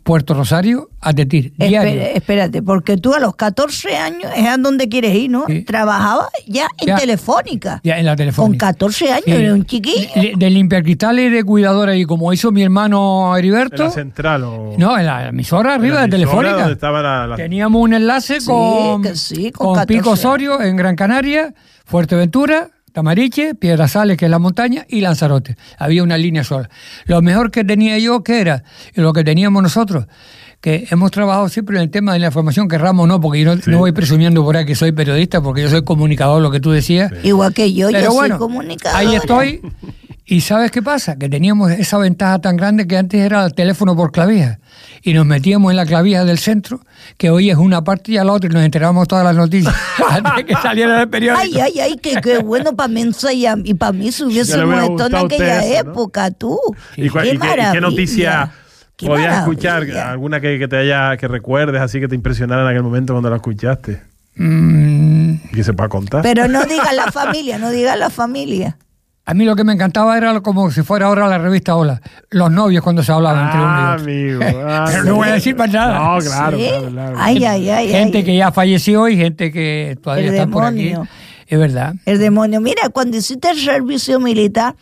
Puerto 0.04 0.34
Rosario 0.34 0.90
a 1.02 1.14
Tetir, 1.14 1.54
diario. 1.58 1.92
Espera- 2.02 2.12
espérate, 2.16 2.62
porque 2.62 2.98
tú 2.98 3.14
a 3.14 3.20
los 3.20 3.36
14 3.36 3.98
años 3.98 4.32
es 4.36 4.48
a 4.48 4.58
donde 4.58 4.88
quieres 4.90 5.14
ir, 5.16 5.30
¿no? 5.30 5.44
Sí. 5.48 5.64
Trabajabas 5.64 6.28
ya 6.48 6.68
en 6.80 6.88
Ya. 6.88 6.98
Telefónica. 6.98 7.82
Ya, 7.84 7.98
en 8.00 8.06
la 8.06 8.12
Con 8.12 8.18
telefónica. 8.18 8.68
14 8.68 9.12
años, 9.12 9.24
Sí. 9.26 9.32
eres 9.32 9.52
un 9.54 9.66
chiquillo. 9.66 10.08
De, 10.16 10.34
de 10.38 10.50
limpiacristales 10.50 11.26
y 11.26 11.30
de 11.30 11.44
cuidadora, 11.44 11.96
y 11.96 12.06
como 12.06 12.32
hizo 12.34 12.52
mi 12.52 12.64
hermano 12.64 13.34
¿En 13.34 13.40
Heriberto, 13.40 13.84
la 13.84 13.92
central 13.92 14.44
o...? 14.46 14.74
no, 14.78 14.98
en 14.98 15.06
la 15.06 15.28
emisora 15.30 15.76
en 15.76 15.82
arriba 15.82 15.96
la 15.96 16.02
de 16.04 16.10
Telefónica. 16.10 16.56
donde 16.58 16.74
estaba 16.74 17.02
la- 17.02 17.28
la- 17.28 17.36
Teníamos 17.36 17.82
un 17.82 17.94
enlace 17.94 18.40
Sí, 18.40 18.48
con, 18.48 19.04
con 19.04 19.14
con 19.54 19.76
14 19.76 19.86
Pico 19.88 20.12
Osorio 20.12 20.62
en 20.62 20.76
Gran 20.78 20.96
Canaria, 20.96 21.54
Fuerteventura, 21.86 22.70
Tamariche, 22.92 23.56
Piedrasales, 23.56 24.18
que 24.18 24.26
es 24.26 24.32
la 24.32 24.40
montaña, 24.40 24.86
y 24.90 25.02
Lanzarote. 25.02 25.56
Había 25.78 26.04
una 26.04 26.18
línea 26.18 26.44
sola. 26.44 26.70
Lo 27.06 27.22
mejor 27.22 27.52
que 27.52 27.64
tenía 27.64 27.98
yo, 28.00 28.24
que 28.24 28.42
era? 28.42 28.64
Y 28.96 29.02
lo 29.02 29.14
que 29.14 29.24
teníamos 29.24 29.64
nosotros, 29.64 30.06
que 30.60 30.88
hemos 30.92 31.10
trabajado 31.12 31.50
siempre 31.50 31.78
en 31.78 31.84
el 31.84 31.90
tema 31.90 32.14
de 32.14 32.20
la 32.20 32.28
información, 32.28 32.68
que 32.68 32.78
Ramos 32.78 33.08
no, 33.08 33.20
porque 33.20 33.42
yo 33.42 33.56
no, 33.56 33.62
no 33.66 33.78
voy 33.80 33.92
presumiendo 33.92 34.44
por 34.44 34.58
ahí 34.58 34.66
que 34.66 34.76
soy 34.76 34.92
periodista, 34.92 35.42
porque 35.42 35.62
yo 35.62 35.70
soy 35.70 35.84
comunicador, 35.84 36.42
lo 36.42 36.52
que 36.52 36.60
tú 36.60 36.72
decías. 36.72 37.12
Igual 37.24 37.54
que 37.54 37.74
yo, 37.74 37.90
Pero 37.92 38.06
yo 38.06 38.14
bueno, 38.14 38.36
soy 38.36 38.40
comunicadora. 38.48 39.00
ahí 39.00 39.16
estoy. 39.16 39.62
¿Y 40.26 40.42
sabes 40.42 40.72
qué 40.72 40.82
pasa? 40.82 41.18
Que 41.18 41.28
teníamos 41.28 41.72
esa 41.72 41.98
ventaja 41.98 42.40
tan 42.40 42.56
grande 42.56 42.88
que 42.88 42.96
antes 42.98 43.20
era 43.20 43.44
el 43.46 43.54
teléfono 43.54 43.96
por 43.96 44.12
clavija. 44.12 44.60
Y 45.04 45.14
nos 45.14 45.26
metíamos 45.26 45.72
en 45.72 45.78
la 45.78 45.86
clavija 45.86 46.24
del 46.26 46.38
centro, 46.38 46.80
que 47.18 47.30
hoy 47.32 47.50
es 47.50 47.58
una 47.58 47.84
parte 47.84 48.12
y 48.12 48.18
a 48.18 48.24
la 48.24 48.34
otra, 48.34 48.50
y 48.50 48.54
nos 48.54 48.64
enterábamos 48.64 49.08
todas 49.08 49.24
las 49.26 49.36
noticias 49.36 49.74
antes 50.10 50.36
de 50.36 50.46
que 50.46 50.54
saliera 50.56 51.00
del 51.00 51.10
periódico. 51.10 51.42
Ay, 51.42 51.60
ay, 51.60 51.80
ay, 51.80 51.96
qué, 52.02 52.22
qué 52.22 52.38
bueno 52.38 52.76
para 52.76 52.88
Mensa 52.88 53.34
y, 53.34 53.46
a- 53.48 53.58
y 53.64 53.74
para 53.74 53.94
mí 53.94 54.12
si 54.12 54.24
hubiésemos 54.24 54.84
estado 54.84 55.08
en 55.08 55.26
aquella 55.26 55.64
eso, 55.66 55.84
¿no? 55.86 55.92
época, 55.92 56.30
tú. 56.32 56.60
¿Y, 56.96 57.02
qué 57.02 57.08
y 57.08 57.10
qué, 57.10 57.28
y 57.28 57.32
qué 57.32 57.38
maravilla. 57.40 57.82
noticia 57.82 58.52
Qué 58.96 59.08
podías 59.08 59.30
maravilla. 59.32 59.78
escuchar? 59.80 60.08
¿Alguna 60.10 60.40
que, 60.40 60.60
que 60.60 60.68
te 60.68 60.78
haya, 60.78 61.18
que 61.18 61.28
recuerdes 61.28 61.82
así 61.82 62.00
que 62.00 62.08
te 62.08 62.14
impresionara 62.14 62.62
en 62.62 62.68
aquel 62.68 62.84
momento 62.84 63.14
cuando 63.14 63.30
la 63.32 63.38
escuchaste? 63.38 64.02
Mm, 64.36 65.32
Y 65.34 65.56
que 65.56 65.64
se 65.64 65.74
pueda 65.74 65.90
contar. 65.90 66.22
Pero 66.22 66.48
no 66.48 66.64
digas 66.66 66.94
la 66.96 67.12
familia, 67.12 67.58
no 67.58 67.72
digas 67.72 67.98
la 67.98 68.10
familia. 68.12 68.78
A 69.26 69.34
mí 69.34 69.46
lo 69.46 69.56
que 69.56 69.64
me 69.64 69.74
encantaba 69.74 70.18
era 70.18 70.40
como 70.42 70.72
si 70.72 70.82
fuera 70.82 71.06
ahora 71.08 71.28
la 71.28 71.38
revista 71.38 71.76
Hola, 71.76 72.02
los 72.32 72.52
novios 72.52 72.84
cuando 72.84 73.04
se 73.04 73.12
hablaban 73.12 73.46
entre 73.46 73.60
uno 73.60 73.70
y 73.70 73.82
Ah, 73.82 73.94
otro. 73.94 74.04
amigo. 74.04 74.62
ah, 74.68 74.86
Pero 74.92 75.04
no 75.04 75.16
voy 75.16 75.28
a 75.30 75.34
decir 75.34 75.56
más 75.56 75.72
nada. 75.72 75.94
No, 76.00 76.20
claro, 76.20 76.58
¿Sí? 76.58 76.68
claro, 76.70 76.90
claro. 76.92 77.16
Ay, 77.20 77.46
ay, 77.46 77.70
ay. 77.70 77.90
gente 77.90 78.18
ay. 78.20 78.24
que 78.24 78.36
ya 78.36 78.52
falleció 78.52 79.08
y 79.08 79.18
gente 79.18 79.52
que 79.52 79.98
todavía 80.02 80.28
El 80.30 80.34
está 80.36 80.48
por 80.48 80.64
aquí. 80.66 80.90
demonio. 80.90 81.08
Es 81.48 81.60
verdad. 81.60 81.96
El 82.06 82.18
demonio. 82.20 82.62
Mira, 82.62 82.90
cuando 82.90 83.18
hiciste 83.18 83.50
el 83.52 83.60
servicio 83.60 84.20
militar, 84.20 84.76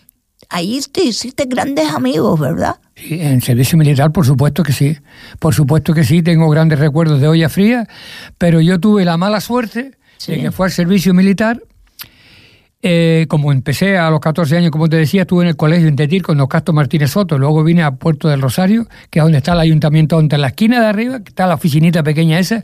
ahí 0.49 0.79
te 0.91 1.03
hiciste 1.03 1.45
grandes 1.45 1.91
amigos, 1.91 2.39
¿verdad? 2.39 2.77
Sí, 2.95 3.19
en 3.21 3.41
servicio 3.41 3.77
militar, 3.77 4.11
por 4.11 4.25
supuesto 4.25 4.63
que 4.63 4.71
sí. 4.71 4.97
Por 5.39 5.53
supuesto 5.53 5.93
que 5.93 6.03
sí, 6.03 6.21
tengo 6.21 6.49
grandes 6.49 6.79
recuerdos 6.79 7.19
de 7.21 7.27
olla 7.27 7.49
fría, 7.49 7.87
pero 8.37 8.61
yo 8.61 8.79
tuve 8.79 9.03
la 9.05 9.17
mala 9.17 9.41
suerte 9.41 9.97
Sí. 10.17 10.33
de 10.33 10.41
que 10.41 10.51
fue 10.51 10.67
al 10.67 10.71
servicio 10.71 11.13
militar. 11.13 11.61
Eh, 12.81 13.25
como 13.27 13.51
empecé 13.51 13.97
a 13.97 14.09
los 14.09 14.19
14 14.21 14.57
años, 14.57 14.71
como 14.71 14.87
te 14.87 14.95
decía, 14.95 15.21
estuve 15.21 15.43
en 15.43 15.49
el 15.49 15.55
colegio 15.57 15.87
en 15.87 15.95
Tetir 15.95 16.21
con 16.23 16.37
don 16.37 16.47
Castro 16.47 16.73
Martínez 16.73 17.11
Soto. 17.11 17.37
Luego 17.37 17.63
vine 17.63 17.83
a 17.83 17.91
Puerto 17.91 18.29
del 18.29 18.41
Rosario, 18.41 18.87
que 19.09 19.19
es 19.19 19.25
donde 19.25 19.39
está 19.39 19.53
el 19.53 19.59
ayuntamiento, 19.59 20.15
donde 20.15 20.35
en 20.35 20.41
la 20.41 20.47
esquina 20.47 20.79
de 20.79 20.87
arriba, 20.87 21.19
que 21.19 21.29
está 21.29 21.45
la 21.45 21.55
oficinita 21.55 22.03
pequeña 22.03 22.39
esa. 22.39 22.63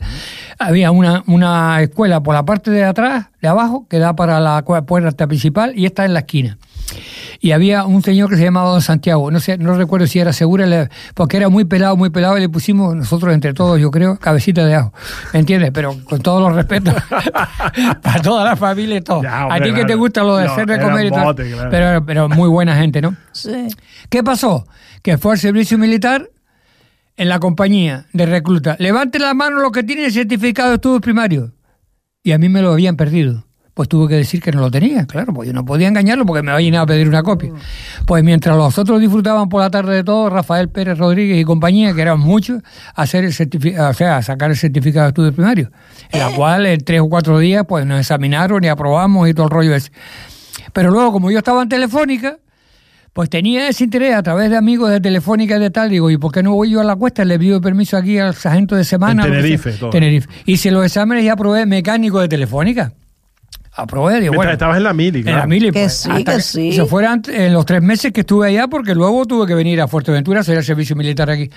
Había 0.58 0.90
una, 0.90 1.22
una 1.26 1.82
escuela 1.82 2.22
por 2.22 2.34
la 2.34 2.44
parte 2.44 2.70
de 2.70 2.84
atrás, 2.84 3.26
de 3.42 3.48
abajo, 3.48 3.86
que 3.90 3.98
da 3.98 4.16
para 4.16 4.40
la 4.40 4.64
puerta 4.64 5.26
principal, 5.26 5.72
y 5.76 5.84
está 5.84 6.04
en 6.04 6.14
la 6.14 6.20
esquina 6.20 6.58
y 7.40 7.52
había 7.52 7.84
un 7.84 8.02
señor 8.02 8.30
que 8.30 8.36
se 8.36 8.44
llamaba 8.44 8.70
Don 8.70 8.82
Santiago, 8.82 9.30
no 9.30 9.40
sé, 9.40 9.58
no 9.58 9.74
recuerdo 9.74 10.06
si 10.06 10.18
era 10.18 10.32
segura, 10.32 10.88
porque 11.14 11.36
era 11.36 11.48
muy 11.48 11.64
pelado, 11.64 11.96
muy 11.96 12.10
pelado, 12.10 12.36
y 12.38 12.40
le 12.40 12.48
pusimos 12.48 12.94
nosotros 12.94 13.32
entre 13.34 13.54
todos, 13.54 13.80
yo 13.80 13.90
creo, 13.90 14.18
cabecita 14.18 14.64
de 14.64 14.74
ajo, 14.74 14.92
¿me 15.32 15.40
entiendes? 15.40 15.70
Pero 15.72 15.96
con 16.04 16.20
todos 16.20 16.42
los 16.42 16.54
respetos 16.54 16.94
para 18.02 18.22
toda 18.22 18.44
la 18.44 18.56
familia 18.56 18.96
y 18.96 19.00
todo. 19.00 19.22
Ya, 19.22 19.44
A 19.50 19.60
ti 19.60 19.72
que 19.72 19.84
te 19.84 19.94
gusta 19.94 20.22
lo 20.22 20.36
de 20.36 20.46
No, 20.46 20.52
hacer 20.52 20.66
de 20.66 20.74
era 20.74 20.82
comer 20.84 21.06
y 21.06 21.10
claro. 21.10 21.34
pero, 21.70 22.04
pero 22.06 22.28
muy 22.28 22.48
buena 22.48 22.76
gente, 22.76 23.00
¿no? 23.00 23.16
Sí. 23.32 23.68
¿Qué 24.08 24.22
pasó? 24.22 24.66
Que 25.02 25.18
fue 25.18 25.32
al 25.32 25.38
servicio 25.38 25.78
militar 25.78 26.28
en 27.16 27.28
la 27.28 27.40
compañía 27.40 28.06
de 28.12 28.26
recluta. 28.26 28.76
Levante 28.78 29.18
la 29.18 29.34
mano 29.34 29.60
los 29.60 29.72
que 29.72 29.82
tienen 29.82 30.10
certificado 30.10 30.70
de 30.70 30.74
estudios 30.76 31.00
primarios. 31.00 31.50
Y 32.22 32.32
a 32.32 32.38
mí 32.38 32.48
me 32.48 32.60
lo 32.60 32.72
habían 32.72 32.96
perdido. 32.96 33.45
Pues 33.76 33.90
tuve 33.90 34.08
que 34.08 34.14
decir 34.14 34.40
que 34.40 34.50
no 34.52 34.62
lo 34.62 34.70
tenía, 34.70 35.04
claro, 35.04 35.34
pues 35.34 35.48
yo 35.48 35.52
no 35.52 35.62
podía 35.62 35.86
engañarlo 35.86 36.24
porque 36.24 36.42
me 36.42 36.50
había 36.50 36.80
a 36.80 36.86
pedir 36.86 37.06
una 37.10 37.22
copia. 37.22 37.52
Pues 38.06 38.24
mientras 38.24 38.56
los 38.56 38.78
otros 38.78 39.02
disfrutaban 39.02 39.50
por 39.50 39.60
la 39.60 39.68
tarde 39.68 39.96
de 39.96 40.02
todo, 40.02 40.30
Rafael 40.30 40.70
Pérez 40.70 40.96
Rodríguez 40.96 41.38
y 41.38 41.44
compañía, 41.44 41.92
que 41.92 42.00
eran 42.00 42.18
muchos, 42.18 42.62
a 42.94 43.02
hacer 43.02 43.24
el 43.24 43.32
o 43.78 43.92
sea, 43.92 44.16
a 44.16 44.22
sacar 44.22 44.48
el 44.48 44.56
certificado 44.56 45.04
de 45.04 45.08
estudios 45.08 45.34
primarios, 45.34 45.68
en 46.10 46.20
la 46.20 46.30
cual 46.30 46.64
en 46.64 46.80
tres 46.80 47.02
o 47.02 47.08
cuatro 47.10 47.38
días 47.38 47.66
pues 47.68 47.84
nos 47.84 48.00
examinaron 48.00 48.64
y 48.64 48.68
aprobamos 48.68 49.28
y 49.28 49.34
todo 49.34 49.44
el 49.44 49.50
rollo 49.50 49.74
ese. 49.74 49.92
Pero 50.72 50.90
luego, 50.90 51.12
como 51.12 51.30
yo 51.30 51.36
estaba 51.36 51.62
en 51.62 51.68
Telefónica, 51.68 52.38
pues 53.12 53.28
tenía 53.28 53.68
ese 53.68 53.84
interés 53.84 54.14
a 54.14 54.22
través 54.22 54.48
de 54.48 54.56
amigos 54.56 54.90
de 54.90 55.02
Telefónica 55.02 55.56
y 55.56 55.60
de 55.60 55.70
tal. 55.70 55.90
Digo, 55.90 56.10
¿y 56.10 56.16
por 56.16 56.32
qué 56.32 56.42
no 56.42 56.54
voy 56.54 56.70
yo 56.70 56.80
a 56.80 56.84
la 56.84 56.96
cuesta? 56.96 57.26
Le 57.26 57.38
pido 57.38 57.60
permiso 57.60 57.98
aquí 57.98 58.18
al 58.18 58.34
sargento 58.34 58.74
de 58.74 58.84
semana. 58.84 59.26
En 59.26 59.32
Tenerife, 59.32 59.70
sea. 59.72 59.80
todo. 59.80 59.90
Tenerife. 59.90 60.30
Hice 60.46 60.70
los 60.70 60.82
exámenes 60.82 61.24
y 61.24 61.28
aprobé 61.28 61.66
mecánico 61.66 62.20
de 62.20 62.28
Telefónica. 62.28 62.94
Aprobé, 63.78 64.20
digo, 64.20 64.32
bueno. 64.34 64.50
estabas 64.52 64.78
en 64.78 64.84
la 64.84 64.94
mili, 64.94 65.18
En 65.18 65.24
claro. 65.24 65.38
la 65.40 65.46
mili, 65.46 65.70
Que 65.70 65.80
pues, 65.80 65.92
sí, 65.98 66.10
hasta 66.10 66.36
que 66.36 66.40
sí. 66.42 66.68
Eso 66.70 66.86
fuera 66.86 67.12
ant- 67.14 67.28
en 67.28 67.52
los 67.52 67.66
tres 67.66 67.82
meses 67.82 68.10
que 68.12 68.20
estuve 68.20 68.48
allá, 68.48 68.68
porque 68.68 68.94
luego 68.94 69.26
tuve 69.26 69.46
que 69.46 69.54
venir 69.54 69.80
a 69.82 69.86
Fuerteventura 69.88 70.38
a 70.38 70.40
hacer 70.40 70.56
el 70.56 70.64
servicio 70.64 70.96
militar 70.96 71.28
aquí. 71.30 71.50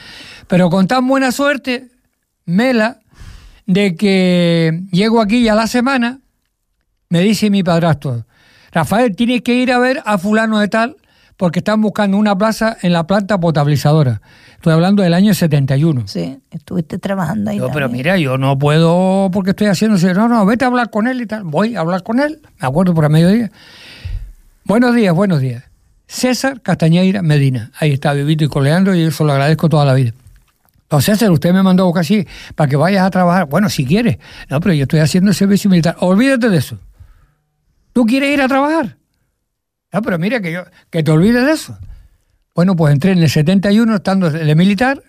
Pero 0.48 0.70
con 0.70 0.86
tan 0.86 1.08
buena 1.08 1.32
suerte, 1.32 1.88
Mela, 2.46 3.00
de 3.66 3.96
que 3.96 4.82
llego 4.92 5.22
aquí 5.22 5.38
y 5.38 5.48
a 5.48 5.56
la 5.56 5.68
semana, 5.68 6.20
me 7.10 7.22
dice 7.22 7.50
mi 7.50 7.64
padrastro, 7.64 8.26
Rafael, 8.72 9.16
tienes 9.16 9.42
que 9.42 9.56
ir 9.56 9.72
a 9.72 9.80
ver 9.80 10.02
a 10.06 10.18
fulano 10.18 10.60
de 10.60 10.68
tal, 10.68 10.98
porque 11.40 11.60
están 11.60 11.80
buscando 11.80 12.18
una 12.18 12.38
plaza 12.38 12.76
en 12.82 12.92
la 12.92 13.08
planta 13.08 13.40
potabilizadora. 13.40 14.22
Estoy 14.56 14.74
hablando 14.74 15.04
del 15.04 15.14
año 15.14 15.34
71. 15.34 16.06
Sí, 16.06 16.38
estuviste 16.52 16.98
trabajando 16.98 17.50
ahí. 17.50 17.60
Yo, 17.60 17.70
pero 17.72 17.88
mira, 17.88 18.18
yo 18.18 18.38
no 18.38 18.60
puedo 18.60 19.30
porque 19.32 19.52
estoy 19.52 19.68
haciendo. 19.68 19.98
No, 20.16 20.28
no, 20.28 20.46
vete 20.46 20.66
a 20.66 20.68
hablar 20.68 20.90
con 20.90 21.08
él 21.08 21.22
y 21.22 21.26
tal. 21.28 21.46
Voy 21.46 21.78
a 21.78 21.80
hablar 21.80 22.04
con 22.04 22.20
él, 22.20 22.42
me 22.60 22.68
acuerdo 22.68 22.94
por 22.94 23.06
a 23.06 23.10
mediodía. 23.10 23.52
Buenos 24.66 24.94
días, 24.94 25.16
buenos 25.16 25.40
días. 25.40 25.64
César 26.08 26.60
Castañeira 26.60 27.22
Medina. 27.22 27.72
Ahí 27.80 27.94
está, 27.94 28.12
vivito 28.12 28.44
y 28.44 28.50
coleando, 28.50 28.94
y 28.94 29.04
eso 29.04 29.24
lo 29.24 29.32
agradezco 29.32 29.70
toda 29.70 29.86
la 29.86 29.94
vida. 29.94 30.12
Don 30.90 31.02
César, 31.02 31.32
usted 31.32 31.54
me 31.54 31.64
mandó 31.64 31.84
a 31.84 31.86
buscar 31.86 32.02
así 32.02 32.28
para 32.54 32.70
que 32.70 32.76
vayas 32.76 33.06
a 33.06 33.10
trabajar. 33.12 33.46
Bueno, 33.46 33.70
si 33.70 33.86
quieres. 33.86 34.18
No, 34.50 34.60
pero 34.60 34.74
yo 34.74 34.84
estoy 34.84 35.00
haciendo 35.00 35.30
el 35.30 35.36
servicio 35.36 35.70
militar. 35.70 35.96
Olvídate 36.02 36.50
de 36.50 36.58
eso. 36.58 36.80
¿Tú 37.94 38.06
quieres 38.06 38.34
ir 38.34 38.42
a 38.42 38.50
trabajar? 38.50 38.99
No, 39.92 40.02
pero 40.02 40.20
mira 40.20 40.42
que 40.42 40.52
yo, 40.52 40.64
que 40.90 41.04
te 41.04 41.12
olvides 41.12 41.46
de 41.46 41.52
eso. 41.52 41.78
Bueno, 42.54 42.76
pues 42.76 42.94
entré 42.94 43.12
en 43.12 43.20
el 43.20 43.30
71 43.30 43.96
estando 43.96 44.30
de 44.30 44.56
militar 44.56 45.02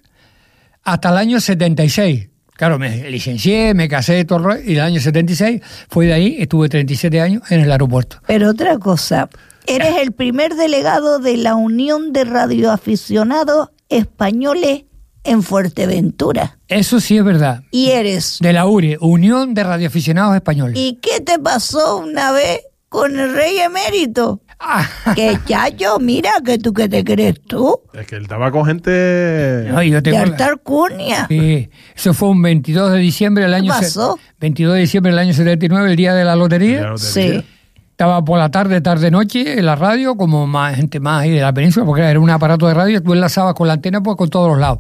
hasta 0.83 1.11
el 1.11 1.17
año 1.17 1.41
76. 1.41 2.29
Claro, 2.55 2.79
me 2.79 3.11
licencié, 3.11 3.73
me 3.73 3.89
casé 3.89 4.25
todo 4.25 4.39
el 4.39 4.45
rollo, 4.45 4.61
y 4.65 4.75
el 4.75 4.81
año 4.81 5.01
76 5.01 5.63
fui 5.89 6.07
de 6.07 6.13
ahí, 6.13 6.37
estuve 6.39 6.69
37 6.69 7.21
años 7.21 7.43
en 7.51 7.61
el 7.61 7.73
aeropuerto. 7.73 8.19
Pero 8.27 8.51
otra 8.51 8.79
cosa, 8.79 9.31
eres 9.67 9.97
el 9.97 10.13
primer 10.13 10.55
delegado 10.55 11.19
de 11.19 11.39
la 11.39 11.55
Unión 11.55 12.13
de 12.13 12.25
Radioaficionados 12.25 13.71
Españoles 13.89 14.85
en 15.25 15.43
Fuerteventura. 15.43 16.59
Eso 16.69 17.01
sí 17.01 17.17
es 17.17 17.25
verdad. 17.25 17.63
Y 17.71 17.91
eres. 17.91 18.39
De 18.41 18.53
la 18.53 18.67
URE, 18.67 18.99
Unión 19.01 19.55
de 19.55 19.65
Radioaficionados 19.65 20.37
Españoles. 20.37 20.79
¿Y 20.79 20.99
qué 21.03 21.21
te 21.21 21.39
pasó 21.39 21.99
una 21.99 22.31
vez 22.33 22.61
con 22.89 23.19
el 23.19 23.33
rey 23.33 23.59
emérito? 23.59 24.43
Que 25.17 25.39
chacho, 25.47 25.99
mira 25.99 26.31
que 26.45 26.59
tú 26.59 26.73
que 26.73 26.89
te 26.89 27.03
crees 27.05 27.41
tú. 27.41 27.81
Es 27.95 28.07
que 28.07 28.17
él 28.17 28.23
estaba 28.23 28.51
con 28.51 28.67
gente. 28.67 29.67
no, 29.71 29.83
yo 29.83 29.97
De 29.97 30.03
tengo 30.03 30.19
la- 30.19 30.23
alta 30.25 30.47
alcurnia. 30.47 31.27
Sí, 31.29 31.69
eso 31.97 32.15
fue 32.15 32.29
un 32.29 32.43
22 32.43 32.93
de 32.93 32.99
diciembre 32.99 33.45
del 33.45 33.55
año 33.55 33.73
se- 33.75 33.81
pasó? 33.81 34.19
22 34.41 34.75
de 34.75 34.81
diciembre 34.81 35.11
del 35.13 35.19
año 35.19 35.33
79, 35.33 35.91
el 35.91 35.97
día 35.97 36.15
de 36.15 36.25
la 36.25 36.37
lotería. 36.37 36.81
Ya 36.81 36.87
lo 36.89 36.99
Sí. 36.99 37.45
Estaba 37.91 38.25
por 38.25 38.39
la 38.39 38.51
tarde, 38.51 38.81
tarde, 38.81 39.11
noche 39.11 39.59
en 39.59 39.67
la 39.67 39.77
radio, 39.77 40.15
como 40.17 40.47
más 40.47 40.75
gente 40.77 41.01
más 41.01 41.23
ahí 41.23 41.31
de 41.33 41.41
la 41.43 41.53
península, 41.53 41.85
porque 41.85 42.01
era 42.03 42.19
un 42.19 42.31
aparato 42.31 42.67
de 42.67 42.73
radio, 42.73 43.03
tú 43.03 43.13
enlazabas 43.13 43.53
con 43.55 43.67
la 43.67 43.75
antena 43.75 44.03
pues 44.03 44.17
con 44.17 44.31
todos 44.31 44.49
los 44.49 44.59
lados. 44.59 44.79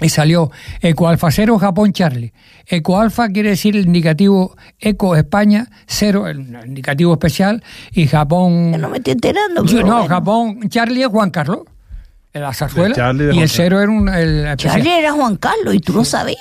Y 0.00 0.08
salió 0.08 0.50
Eco 0.80 1.08
Alfa 1.08 1.30
0, 1.30 1.58
Japón 1.58 1.92
Charlie. 1.92 2.32
Eco 2.66 2.98
Alfa 2.98 3.28
quiere 3.28 3.50
decir 3.50 3.76
el 3.76 3.86
indicativo 3.86 4.56
Eco 4.80 5.14
España 5.14 5.68
0, 5.86 6.26
el 6.26 6.40
indicativo 6.66 7.12
especial, 7.12 7.62
y 7.92 8.08
Japón. 8.08 8.72
Yo 8.72 8.78
no 8.78 8.88
me 8.88 8.98
estoy 8.98 9.12
enterando. 9.12 9.66
Sí, 9.66 9.76
pero 9.76 9.86
no, 9.86 9.94
bueno. 9.98 10.08
Japón 10.08 10.68
Charlie 10.68 11.02
es 11.02 11.08
Juan 11.08 11.30
Carlos, 11.30 11.60
en 12.32 12.42
la 12.42 12.52
zarzuela. 12.52 12.94
Charlie 12.94 13.26
de 13.26 13.34
y 13.36 13.38
el 13.40 13.48
cero 13.48 13.80
era 13.80 13.90
un. 13.90 14.08
el 14.08 14.46
especial. 14.46 14.74
Charlie 14.74 14.98
era 14.98 15.12
Juan 15.12 15.36
Carlos 15.36 15.74
y 15.74 15.78
tú 15.78 15.92
lo 15.92 16.04
sabías. 16.04 16.38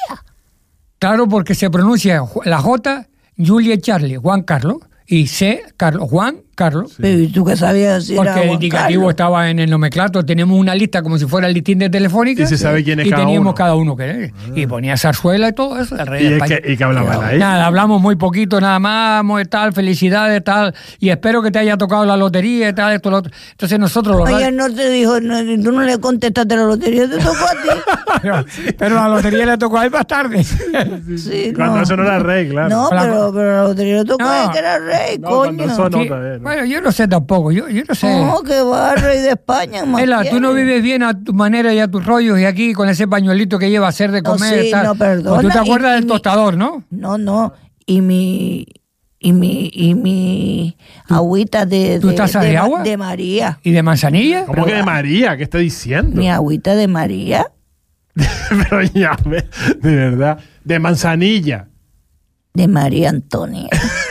Claro, 0.97 1.27
porque 1.27 1.53
se 1.53 1.69
pronuncia 1.69 2.23
la 2.45 2.59
J, 2.59 3.07
Julia 3.37 3.77
Charlie, 3.79 4.17
Juan 4.17 4.41
Carlos, 4.41 4.77
y 5.05 5.27
C, 5.27 5.63
Carlos, 5.77 6.09
Juan 6.09 6.37
Carlos. 6.55 6.93
Pero 6.99 7.19
¿y 7.19 7.27
tú 7.27 7.43
qué 7.45 7.55
sabías 7.55 8.05
si 8.05 8.13
era 8.13 8.23
Porque 8.23 8.43
el 8.47 8.53
indicativo 8.53 9.01
Carlos? 9.01 9.09
estaba 9.11 9.49
en 9.49 9.59
el 9.59 9.69
nomenclato, 9.69 10.23
tenemos 10.23 10.57
una 10.59 10.75
lista 10.75 11.01
como 11.01 11.17
si 11.17 11.25
fuera 11.25 11.47
el 11.47 11.53
listín 11.53 11.79
de 11.79 11.89
telefónica. 11.89 12.43
Y 12.43 12.47
se 12.47 12.57
sabe 12.57 12.83
quién 12.83 12.99
es 12.99 13.07
y 13.07 13.09
cada 13.09 13.23
teníamos 13.23 13.41
uno. 13.41 13.51
Ah. 13.51 13.55
cada 13.55 13.75
uno 13.75 13.95
que 13.95 14.03
era. 14.03 14.29
Y 14.55 14.67
ponía 14.67 14.95
zarzuela 14.97 15.49
y 15.49 15.53
todo 15.53 15.79
eso, 15.79 15.95
rey 16.05 16.25
¿Y, 16.25 16.29
de 16.29 16.35
España. 16.35 16.59
que, 16.61 16.71
¿Y 16.73 16.77
que 16.77 16.83
hablaba 16.83 17.27
ahí? 17.27 17.39
Nada, 17.39 17.65
hablamos 17.65 18.01
muy 18.01 18.15
poquito, 18.15 18.61
nada 18.61 18.79
más, 18.79 19.23
tal, 19.49 19.73
felicidades, 19.73 20.43
tal, 20.43 20.73
y 20.99 21.09
espero 21.09 21.41
que 21.41 21.49
te 21.51 21.59
haya 21.59 21.77
tocado 21.77 22.05
la 22.05 22.15
lotería 22.17 22.69
y 22.69 22.73
tal, 22.73 22.93
esto, 22.93 23.09
lo 23.09 23.17
otro. 23.17 23.31
Entonces 23.51 23.79
nosotros 23.79 24.15
los 24.17 24.29
Ayer 24.29 24.53
no 24.53 24.71
te 24.73 24.89
dijo, 24.89 25.19
no, 25.19 25.39
tú 25.63 25.71
no 25.71 25.81
le 25.81 25.97
contestaste 25.99 26.55
la 26.55 26.63
lotería, 26.63 27.09
te 27.09 27.17
tocó 27.17 27.45
a 27.45 27.51
ti. 27.51 27.79
pero, 28.21 28.45
pero 28.77 28.95
la 28.95 29.07
lotería 29.07 29.45
le 29.45 29.57
tocó 29.57 29.79
a 29.79 29.85
él 29.85 29.91
más 29.91 30.05
tarde. 30.07 30.43
Sí, 30.43 31.51
Cuando 31.55 31.81
eso 31.81 31.95
no 31.97 32.03
era 32.03 32.19
rey, 32.19 32.49
claro. 32.49 32.69
No, 32.69 32.87
pero, 32.89 33.31
pero 33.33 33.51
la 33.55 33.63
lotería 33.63 33.95
le 33.97 34.05
tocó 34.05 34.23
a 34.23 34.41
él 34.41 34.47
No. 34.47 34.51
que 34.53 34.59
era 34.59 34.79
rey, 34.79 35.17
No, 35.19 35.27
cuando 35.29 35.63
coño. 35.63 35.73
eso 35.73 35.89
no, 35.89 36.01
Sí, 36.03 36.09
no. 36.09 36.42
Bueno, 36.43 36.65
yo 36.65 36.81
no 36.81 36.91
sé 36.91 37.07
tampoco, 37.07 37.51
yo, 37.51 37.67
yo 37.69 37.83
no 37.87 37.95
sé. 37.95 38.07
No, 38.07 38.43
que 38.43 38.61
va 38.61 38.95
rey 38.95 39.21
de 39.21 39.29
España, 39.29 39.83
Ela, 39.99 40.23
tú 40.29 40.39
no 40.39 40.53
vives 40.53 40.83
bien 40.83 41.01
a 41.03 41.23
tu 41.23 41.33
manera 41.33 41.73
y 41.73 41.79
a 41.79 41.87
tus 41.87 42.05
rollos 42.05 42.39
y 42.39 42.45
aquí 42.45 42.73
con 42.73 42.89
ese 42.89 43.07
pañuelito 43.07 43.57
que 43.57 43.69
lleva 43.69 43.87
a 43.87 43.89
hacer 43.89 44.11
de 44.11 44.21
No, 44.21 44.31
comer. 44.33 44.63
sí, 44.65 44.71
tal. 44.71 44.85
no, 44.85 44.95
perdona, 44.95 45.35
Pues 45.41 45.47
tú 45.47 45.53
te 45.53 45.59
acuerdas 45.59 45.91
y 45.91 45.95
del 46.01 46.07
tostador, 46.07 46.57
¿no? 46.57 46.83
No, 46.91 47.17
no, 47.17 47.53
y 47.85 48.01
mi... 48.01 48.65
Y 49.25 49.31
mi, 49.31 49.71
y 49.73 49.93
mi 49.95 50.75
agüita 51.07 51.65
de, 51.65 51.97
tú 52.01 52.09
de, 52.09 52.15
de, 52.41 52.57
agua? 52.57 52.83
de 52.83 52.97
María. 52.97 53.57
¿Y 53.63 53.71
de 53.71 53.81
manzanilla? 53.81 54.45
¿Cómo 54.45 54.65
que 54.65 54.73
de 54.73 54.83
María? 54.83 55.37
¿Qué 55.37 55.43
está 55.43 55.59
diciendo? 55.59 56.19
Mi 56.19 56.29
agüita 56.29 56.75
de 56.75 56.89
María. 56.89 57.47
Pero 58.15 58.81
ya, 58.81 59.15
de 59.23 59.95
verdad. 59.95 60.39
De 60.65 60.77
manzanilla. 60.77 61.69
De 62.53 62.67
María 62.67 63.11
Antonia. 63.11 63.69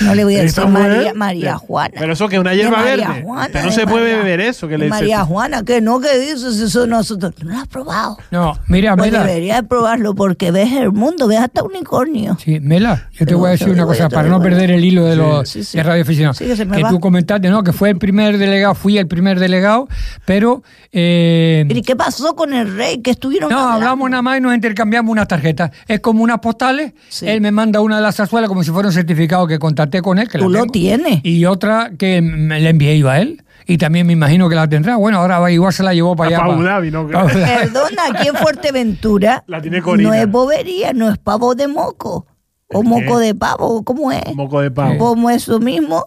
No 0.00 0.14
le 0.14 0.24
voy 0.24 0.36
a 0.36 0.42
decir 0.42 0.66
María, 0.66 1.14
María 1.14 1.56
Juana. 1.56 1.94
Pero 1.98 2.12
eso 2.12 2.28
que 2.28 2.36
es 2.36 2.40
una 2.40 2.54
hierba 2.54 2.78
María 2.78 3.08
verde. 3.08 3.22
Juana, 3.22 3.48
Que 3.48 3.62
no 3.62 3.72
se 3.72 3.86
puede 3.86 4.04
María- 4.04 4.16
beber 4.18 4.40
eso. 4.40 4.68
Que 4.68 4.78
le 4.78 4.88
María 4.88 5.24
Juana, 5.24 5.62
que 5.64 5.80
no, 5.80 6.00
que 6.00 6.18
dices 6.18 6.58
eso 6.60 6.86
nosotros. 6.86 7.32
No 7.42 7.52
lo 7.52 7.58
has 7.58 7.68
probado. 7.68 8.18
No, 8.30 8.58
mira, 8.68 8.96
Pues 8.96 9.10
Mela. 9.12 9.24
deberías 9.24 9.62
de 9.62 9.68
probarlo 9.68 10.14
porque 10.14 10.50
ves 10.50 10.72
el 10.72 10.92
mundo, 10.92 11.26
ves 11.28 11.38
hasta 11.40 11.62
unicornio. 11.62 12.36
Sí, 12.42 12.60
Mela, 12.60 13.08
yo 13.12 13.18
te 13.20 13.24
Pero 13.26 13.38
voy 13.38 13.48
a 13.48 13.50
decir 13.52 13.70
una 13.70 13.86
cosa 13.86 14.08
para 14.08 14.28
no 14.28 14.40
perder 14.40 14.70
el 14.70 14.84
hilo 14.84 15.04
de 15.04 15.16
los 15.16 15.48
Sí, 15.48 15.64
sí. 15.64 15.76
de 15.78 15.82
radio. 15.82 16.04
Sí, 16.04 16.44
que 16.46 16.66
que 16.68 16.84
tú 16.88 17.00
comentaste, 17.00 17.48
no, 17.48 17.62
que 17.62 17.72
fue 17.72 17.90
el 17.90 17.98
primer 17.98 18.38
delegado, 18.38 18.74
fui 18.74 18.98
el 18.98 19.06
primer 19.06 19.38
delegado, 19.38 19.88
pero 20.26 20.62
eh, 20.92 21.64
¿Y 21.68 21.82
qué 21.82 21.96
pasó 21.96 22.34
con 22.36 22.52
el 22.52 22.76
rey? 22.76 22.98
Que 23.00 23.12
estuvieron 23.12 23.50
no, 23.50 23.56
hablando? 23.58 23.74
hablamos 23.76 24.10
nada 24.10 24.22
más 24.22 24.38
y 24.38 24.40
nos 24.42 24.54
intercambiamos 24.54 25.10
unas 25.10 25.26
tarjetas. 25.26 25.70
Es 25.88 26.00
como 26.00 26.22
unas 26.22 26.38
postales. 26.40 26.92
Sí. 27.08 27.26
Él 27.28 27.40
me 27.40 27.50
manda 27.50 27.80
una 27.80 27.96
de 27.96 28.02
las 28.02 28.20
azuelas 28.20 28.48
como 28.48 28.62
si 28.62 28.70
fuera 28.70 28.88
un 28.88 28.94
certificado 28.94 29.46
que 29.46 29.58
contacté 29.72 30.02
con 30.02 30.18
él. 30.18 30.28
Que 30.28 30.38
la 30.38 30.44
Tú 30.44 30.50
lo 30.50 30.60
tengo. 30.60 30.72
tienes. 30.72 31.20
Y 31.24 31.44
otra 31.46 31.90
que 31.98 32.20
me 32.22 32.60
le 32.60 32.68
envié 32.70 32.98
yo 32.98 33.08
a 33.10 33.18
él. 33.20 33.42
Y 33.66 33.78
también 33.78 34.06
me 34.06 34.12
imagino 34.12 34.48
que 34.48 34.54
la 34.56 34.68
tendrá. 34.68 34.96
Bueno, 34.96 35.18
ahora 35.18 35.38
va, 35.38 35.50
igual 35.50 35.72
se 35.72 35.82
la 35.84 35.94
llevó 35.94 36.16
para 36.16 36.30
A 36.36 36.40
allá. 36.42 36.44
Abu 36.52 36.56
para- 36.62 36.70
Dhabi, 36.74 36.90
¿no? 36.90 37.06
para 37.06 37.20
Abu 37.20 37.28
Dhabi. 37.38 37.44
Perdona, 37.60 38.02
aquí 38.12 38.28
en 38.28 38.34
Fuerteventura 38.34 39.44
La 39.46 39.62
tiene 39.62 39.80
Corina. 39.80 40.08
no 40.08 40.14
es 40.14 40.28
bobería, 40.30 40.92
no 40.92 41.08
es 41.10 41.18
pavo 41.18 41.54
de 41.54 41.68
moco. 41.68 42.26
O 42.74 42.80
¿El 42.82 42.88
moco 42.88 43.18
de 43.18 43.34
pavo, 43.34 43.84
¿cómo 43.84 44.10
es? 44.12 44.34
Moco 44.34 44.60
de 44.60 44.70
pavo. 44.70 44.96
Como 44.98 45.30
eso 45.30 45.60
mismo, 45.60 46.06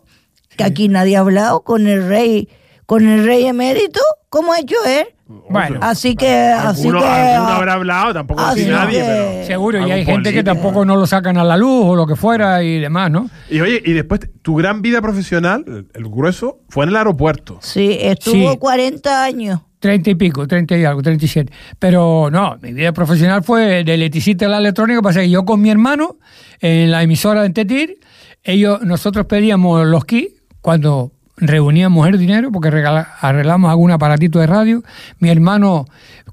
que 0.58 0.64
aquí 0.64 0.88
nadie 0.90 1.16
ha 1.16 1.20
hablado 1.22 1.62
con 1.62 1.88
el 1.88 2.08
rey, 2.10 2.50
con 2.86 3.08
el 3.08 3.24
rey 3.26 3.46
emérito, 3.46 4.02
¿cómo 4.30 4.52
ha 4.52 4.60
hecho 4.60 4.76
él? 4.88 5.06
Bueno, 5.28 5.80
Así 5.82 6.16
que, 6.16 6.30
así 6.30 6.82
Alguno, 6.88 7.00
que 7.02 7.08
alguno 7.08 7.52
habrá 7.54 7.74
hablado, 7.74 8.14
tampoco 8.14 8.42
así 8.42 8.62
así 8.62 8.70
nadie, 8.70 9.00
que- 9.00 9.06
pero. 9.06 9.46
seguro. 9.48 9.88
Y 9.88 9.92
hay 9.92 10.06
gente 10.06 10.32
que 10.32 10.44
tampoco 10.44 10.86
no 10.86 10.96
lo 10.96 11.08
sacan 11.08 11.38
a 11.38 11.44
la 11.44 11.58
luz 11.58 11.84
o 11.86 11.96
lo 11.96 12.06
que 12.06 12.16
fuera 12.16 12.62
y 12.62 12.80
demás, 12.80 13.10
¿no? 13.10 13.30
Y 13.50 13.60
oye, 13.60 13.82
y 13.84 13.94
después, 13.94 14.22
tu 14.44 14.56
gran 14.56 14.84
vida 14.84 15.02
profesional, 15.02 15.64
el, 15.68 15.88
el 15.94 16.04
grueso, 16.10 16.60
fue 16.70 16.84
en 16.84 16.90
el 16.92 16.96
aeropuerto. 16.98 17.58
sí, 17.62 17.98
estuvo 18.00 18.52
Sí. 18.52 18.58
40 18.60 19.24
años. 19.24 19.62
Treinta 19.80 20.10
y 20.10 20.16
pico, 20.16 20.48
treinta 20.48 20.76
y 20.78 20.84
algo, 20.86 21.02
treinta 21.02 21.26
y 21.26 21.28
siete. 21.28 21.52
Pero 21.80 22.30
no, 22.32 22.58
mi 22.62 22.74
vida 22.74 22.92
profesional 22.92 23.44
fue 23.44 23.84
de 23.84 23.94
electricista 23.94 24.46
a 24.46 24.50
la 24.50 24.58
electrónica. 24.60 25.02
Pasa 25.02 25.22
que 25.22 25.30
yo 25.30 25.44
con 25.46 25.62
mi 25.62 25.70
hermano, 25.70 26.18
en 26.60 26.90
la 26.92 27.04
emisora 27.04 27.42
de 27.44 27.50
Tetir, 27.52 28.00
ellos, 28.44 28.82
nosotros 28.84 29.26
pedíamos 29.28 29.86
los 29.86 30.06
kits 30.06 30.42
cuando 30.62 31.12
reuníamos 31.38 32.08
el 32.08 32.18
dinero, 32.18 32.52
porque 32.52 32.70
regala- 32.72 33.16
arreglamos 33.20 33.70
algún 33.70 33.92
aparatito 33.92 34.40
de 34.40 34.48
radio. 34.48 34.84
Mi 35.20 35.30
hermano, 35.30 35.86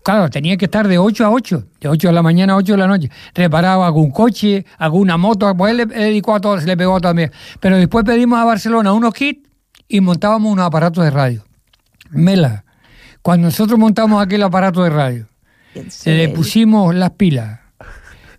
claro, 0.04 0.30
tenía 0.30 0.56
que 0.56 0.66
estar 0.66 0.87
de 0.88 0.99
8 0.99 1.25
a 1.26 1.30
8, 1.30 1.64
de 1.80 1.88
8 1.88 2.09
de 2.09 2.12
la 2.14 2.23
mañana 2.23 2.52
a 2.52 2.56
8 2.56 2.73
de 2.75 2.78
la 2.78 2.87
noche. 2.87 3.11
Reparaba 3.35 3.87
algún 3.87 4.11
coche, 4.11 4.64
alguna 4.78 5.16
moto, 5.16 5.54
pues 5.56 5.73
él 5.73 5.76
le 5.78 5.87
dedicó 5.87 6.35
a 6.35 6.40
todo, 6.40 6.61
se 6.61 6.66
le 6.66 6.76
pegó 6.76 7.00
también. 7.00 7.32
Pero 7.61 7.76
después 7.76 8.04
pedimos 8.04 8.38
a 8.38 8.44
Barcelona 8.44 8.92
unos 8.92 9.12
kits 9.14 9.49
y 9.88 10.00
montábamos 10.00 10.52
unos 10.52 10.64
aparatos 10.66 11.04
de 11.04 11.11
radio. 11.11 11.44
Mela, 12.11 12.64
cuando 13.23 13.47
nosotros 13.47 13.78
montamos 13.78 14.23
aquel 14.23 14.42
aparato 14.42 14.82
de 14.85 14.90
radio, 14.90 15.26
¿En 15.75 15.88
le 16.04 16.28
pusimos 16.28 16.94
las 16.94 17.11
pilas, 17.12 17.61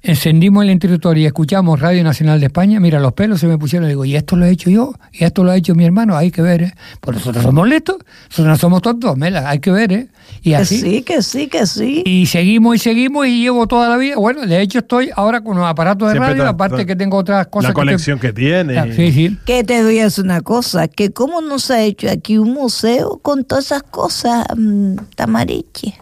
encendimos 0.03 0.63
el 0.63 0.69
interruptor 0.69 1.17
y 1.17 1.25
escuchamos 1.25 1.79
Radio 1.79 2.03
Nacional 2.03 2.39
de 2.39 2.47
España, 2.47 2.79
mira, 2.79 2.99
los 2.99 3.13
pelos 3.13 3.39
se 3.39 3.47
me 3.47 3.57
pusieron, 3.57 3.87
digo, 3.87 4.03
y 4.05 4.15
esto 4.15 4.35
lo 4.35 4.45
he 4.45 4.51
hecho 4.51 4.69
yo, 4.69 4.93
y 5.13 5.23
esto 5.23 5.43
lo 5.43 5.51
ha 5.51 5.55
hecho 5.55 5.73
mi 5.75 5.85
hermano, 5.85 6.15
hay 6.17 6.29
que 6.29 6.41
ver, 6.41 6.63
¿eh? 6.63 6.73
Pues 6.99 7.17
nosotros 7.17 7.43
somos 7.43 7.67
listos, 7.67 7.97
nosotros 8.29 8.47
no 8.47 8.55
somos 8.57 8.81
tontos, 8.81 9.17
Mela, 9.17 9.49
hay 9.49 9.59
que 9.59 9.71
ver, 9.71 9.91
¿eh? 9.93 10.07
Y 10.41 10.49
Que 10.49 10.55
así. 10.57 10.79
sí, 10.79 11.01
que 11.03 11.21
sí, 11.21 11.47
que 11.47 11.65
sí. 11.65 12.03
Y 12.05 12.25
seguimos 12.25 12.75
y 12.75 12.79
seguimos 12.79 13.27
y 13.27 13.41
llevo 13.43 13.65
toda 13.65 13.87
la 13.87 13.95
vida. 13.97 14.15
Bueno, 14.17 14.45
de 14.45 14.61
hecho 14.61 14.79
estoy 14.79 15.09
ahora 15.15 15.39
con 15.41 15.55
los 15.57 15.65
aparatos 15.65 16.09
de 16.09 16.13
Siempre 16.15 16.31
radio, 16.31 16.43
ta- 16.43 16.49
aparte 16.49 16.85
que 16.85 16.95
tengo 16.97 17.15
otras 17.17 17.47
cosas. 17.47 17.69
la 17.69 17.73
que 17.73 17.73
colección 17.75 18.19
que 18.19 18.33
tiene. 18.33 18.75
estoy- 18.75 18.93
Sí, 18.95 19.11
sí. 19.29 19.37
Que 19.45 19.63
te 19.63 19.81
voy 19.83 19.99
a 19.99 20.03
decir 20.05 20.25
una 20.25 20.41
cosa, 20.41 20.87
que 20.89 21.11
cómo 21.11 21.39
no 21.41 21.59
se 21.59 21.73
ha 21.75 21.81
hecho 21.81 22.09
aquí 22.09 22.37
un 22.37 22.51
museo 22.53 23.19
con 23.21 23.45
todas 23.45 23.65
esas 23.67 23.83
cosas 23.83 24.45
mm, 24.57 24.95
tamariche. 25.15 25.93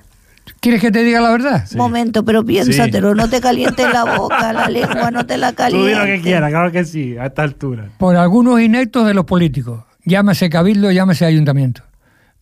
¿Quieres 0.61 0.79
que 0.79 0.91
te 0.91 1.03
diga 1.03 1.19
la 1.21 1.31
verdad? 1.31 1.65
Momento, 1.75 2.23
pero 2.23 2.45
piénsatelo, 2.45 3.15
no 3.15 3.27
te 3.29 3.41
calientes 3.41 3.91
la 3.91 4.15
boca, 4.15 4.53
la 4.53 4.69
lengua 4.69 5.09
no 5.11 5.25
te 5.25 5.37
la 5.37 5.49
Tú 5.49 5.55
calientes. 5.57 5.89
di 5.93 5.99
lo 5.99 6.05
que 6.05 6.21
quieras, 6.21 6.51
claro 6.51 6.71
que 6.71 6.85
sí, 6.85 7.17
a 7.17 7.25
esta 7.25 7.41
altura. 7.43 7.89
Por 7.97 8.15
algunos 8.15 8.61
ineptos 8.61 9.05
de 9.07 9.13
los 9.15 9.25
políticos. 9.25 9.83
Llámese 10.05 10.49
cabildo, 10.49 10.91
llámese 10.91 11.25
ayuntamiento. 11.25 11.83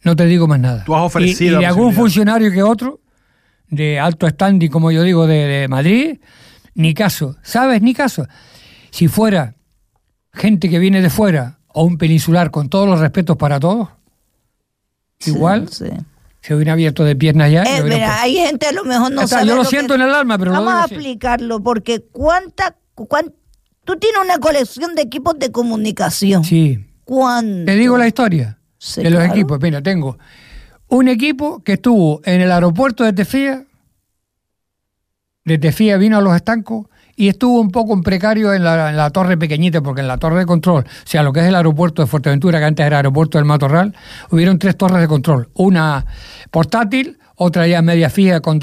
No 0.03 0.15
te 0.15 0.25
digo 0.25 0.47
más 0.47 0.59
nada. 0.59 0.83
Tú 0.85 0.95
has 0.95 1.03
ofrecido 1.03 1.55
Y, 1.55 1.57
y 1.57 1.59
de 1.59 1.65
algún 1.65 1.93
funcionario 1.93 2.51
que 2.51 2.61
otro, 2.63 2.99
de 3.69 3.99
alto 3.99 4.27
standing, 4.29 4.69
como 4.69 4.91
yo 4.91 5.03
digo, 5.03 5.25
de, 5.27 5.45
de 5.45 5.67
Madrid, 5.69 6.19
ni 6.75 6.93
caso. 6.93 7.37
¿Sabes? 7.41 7.81
Ni 7.81 7.93
caso. 7.93 8.27
Si 8.91 9.07
fuera 9.07 9.55
gente 10.33 10.69
que 10.69 10.79
viene 10.79 11.01
de 11.01 11.09
fuera 11.09 11.59
o 11.67 11.83
un 11.83 11.97
peninsular 11.97 12.51
con 12.51 12.67
todos 12.69 12.87
los 12.87 12.99
respetos 12.99 13.37
para 13.37 13.59
todos, 13.61 13.89
Sí, 15.19 15.31
igual 15.31 15.67
sí. 15.69 15.85
Se 16.41 16.55
hubieran 16.55 16.73
abierto 16.73 17.03
de 17.03 17.15
piernas 17.15 17.51
ya. 17.51 17.63
Eh, 17.63 17.83
mira, 17.83 18.21
hay 18.21 18.35
gente 18.35 18.65
a 18.67 18.71
lo 18.71 18.85
mejor 18.85 19.11
no 19.11 19.21
Está, 19.23 19.37
sabe. 19.39 19.47
yo 19.49 19.55
lo 19.55 19.65
siento 19.65 19.95
en 19.95 20.01
el 20.01 20.13
alma, 20.13 20.37
pero 20.37 20.51
Vamos 20.51 20.73
a 20.73 20.83
así. 20.83 20.93
explicarlo, 20.95 21.61
porque 21.61 22.01
cuánta, 22.11 22.77
cuán- 22.95 23.33
tú 23.83 23.97
tienes 23.97 24.21
una 24.23 24.37
colección 24.39 24.95
de 24.95 25.01
equipos 25.01 25.37
de 25.37 25.51
comunicación. 25.51 26.43
Sí. 26.45 26.85
¿Cuánto? 27.03 27.65
Te 27.65 27.75
digo 27.75 27.97
la 27.97 28.07
historia 28.07 28.57
Sí, 28.77 29.03
de 29.03 29.09
los 29.09 29.19
claro. 29.19 29.33
equipos. 29.33 29.59
Mira, 29.61 29.81
tengo 29.81 30.17
un 30.87 31.07
equipo 31.09 31.61
que 31.63 31.73
estuvo 31.73 32.21
en 32.23 32.39
el 32.41 32.51
aeropuerto 32.51 33.03
de 33.03 33.11
Tefía, 33.13 33.65
de 35.45 35.57
Tefía 35.57 35.97
vino 35.97 36.17
a 36.17 36.21
los 36.21 36.35
estancos 36.35 36.87
y 37.19 37.27
estuvo 37.27 37.59
un 37.59 37.69
poco 37.69 38.01
precario 38.01 38.53
en 38.53 38.63
la, 38.63 39.09
torre 39.09 39.35
pequeñita, 39.37 39.81
porque 39.81 39.99
en 39.99 40.07
la 40.07 40.17
torre 40.17 40.39
de 40.39 40.45
control, 40.45 40.85
o 40.87 40.89
sea, 41.03 41.21
lo 41.21 41.33
que 41.33 41.41
es 41.41 41.47
el 41.47 41.55
aeropuerto 41.55 42.01
de 42.01 42.07
Fuerteventura, 42.07 42.59
que 42.59 42.65
antes 42.65 42.85
era 42.85 42.95
aeropuerto 42.95 43.37
del 43.37 43.43
Matorral, 43.43 43.93
hubieron 44.31 44.57
tres 44.57 44.77
torres 44.77 45.01
de 45.01 45.07
control. 45.09 45.49
Una 45.55 46.05
portátil, 46.49 47.17
otra 47.35 47.67
ya 47.67 47.81
media 47.81 48.09
fija 48.09 48.39
con 48.39 48.57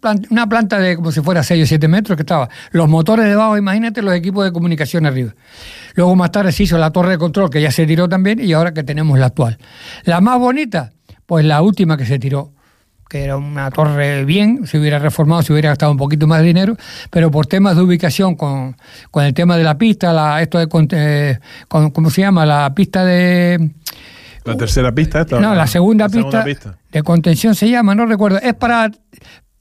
plan- 0.00 0.24
una 0.30 0.48
planta 0.48 0.78
de 0.78 0.94
como 0.94 1.10
si 1.10 1.22
fuera 1.22 1.42
6 1.42 1.64
o 1.64 1.66
7 1.66 1.88
metros 1.88 2.14
que 2.16 2.22
estaba. 2.22 2.48
Los 2.70 2.88
motores 2.88 3.26
debajo, 3.26 3.56
imagínate 3.56 4.00
los 4.00 4.14
equipos 4.14 4.44
de 4.44 4.52
comunicación 4.52 5.04
arriba. 5.04 5.34
Luego 5.96 6.14
más 6.14 6.30
tarde 6.30 6.52
se 6.52 6.62
hizo 6.62 6.78
la 6.78 6.92
torre 6.92 7.10
de 7.10 7.18
control, 7.18 7.50
que 7.50 7.60
ya 7.60 7.72
se 7.72 7.84
tiró 7.84 8.08
también, 8.08 8.38
y 8.38 8.52
ahora 8.52 8.72
que 8.72 8.84
tenemos 8.84 9.18
la 9.18 9.26
actual. 9.26 9.58
La 10.04 10.20
más 10.20 10.38
bonita, 10.38 10.92
pues 11.26 11.44
la 11.44 11.62
última 11.62 11.96
que 11.96 12.06
se 12.06 12.20
tiró 12.20 12.52
que 13.08 13.24
era 13.24 13.36
una 13.36 13.70
torre 13.70 14.24
bien, 14.24 14.66
se 14.66 14.78
hubiera 14.78 14.98
reformado, 14.98 15.42
se 15.42 15.52
hubiera 15.52 15.70
gastado 15.70 15.90
un 15.92 15.98
poquito 15.98 16.26
más 16.26 16.40
de 16.40 16.46
dinero, 16.46 16.76
pero 17.10 17.30
por 17.30 17.46
temas 17.46 17.74
de 17.76 17.82
ubicación, 17.82 18.34
con, 18.34 18.76
con 19.10 19.24
el 19.24 19.32
tema 19.34 19.56
de 19.56 19.64
la 19.64 19.78
pista, 19.78 20.12
la, 20.12 20.42
esto 20.42 20.58
de, 20.58 20.68
con- 20.68 20.88
eh, 20.90 21.38
con- 21.68 21.90
¿cómo 21.90 22.10
se 22.10 22.20
llama? 22.20 22.44
La 22.44 22.72
pista 22.74 23.04
de... 23.04 23.70
La 24.44 24.56
tercera 24.56 24.92
pista 24.92 25.20
esta. 25.22 25.40
No, 25.40 25.54
la 25.54 25.66
segunda, 25.66 26.06
La 26.06 26.10
pista, 26.10 26.44
pista. 26.44 26.78
de 26.90 27.02
contención 27.02 27.54
se 27.54 27.68
llama, 27.68 27.94
no 27.94 28.06
recuerdo. 28.06 28.38
Es 28.38 28.54
para 28.54 28.90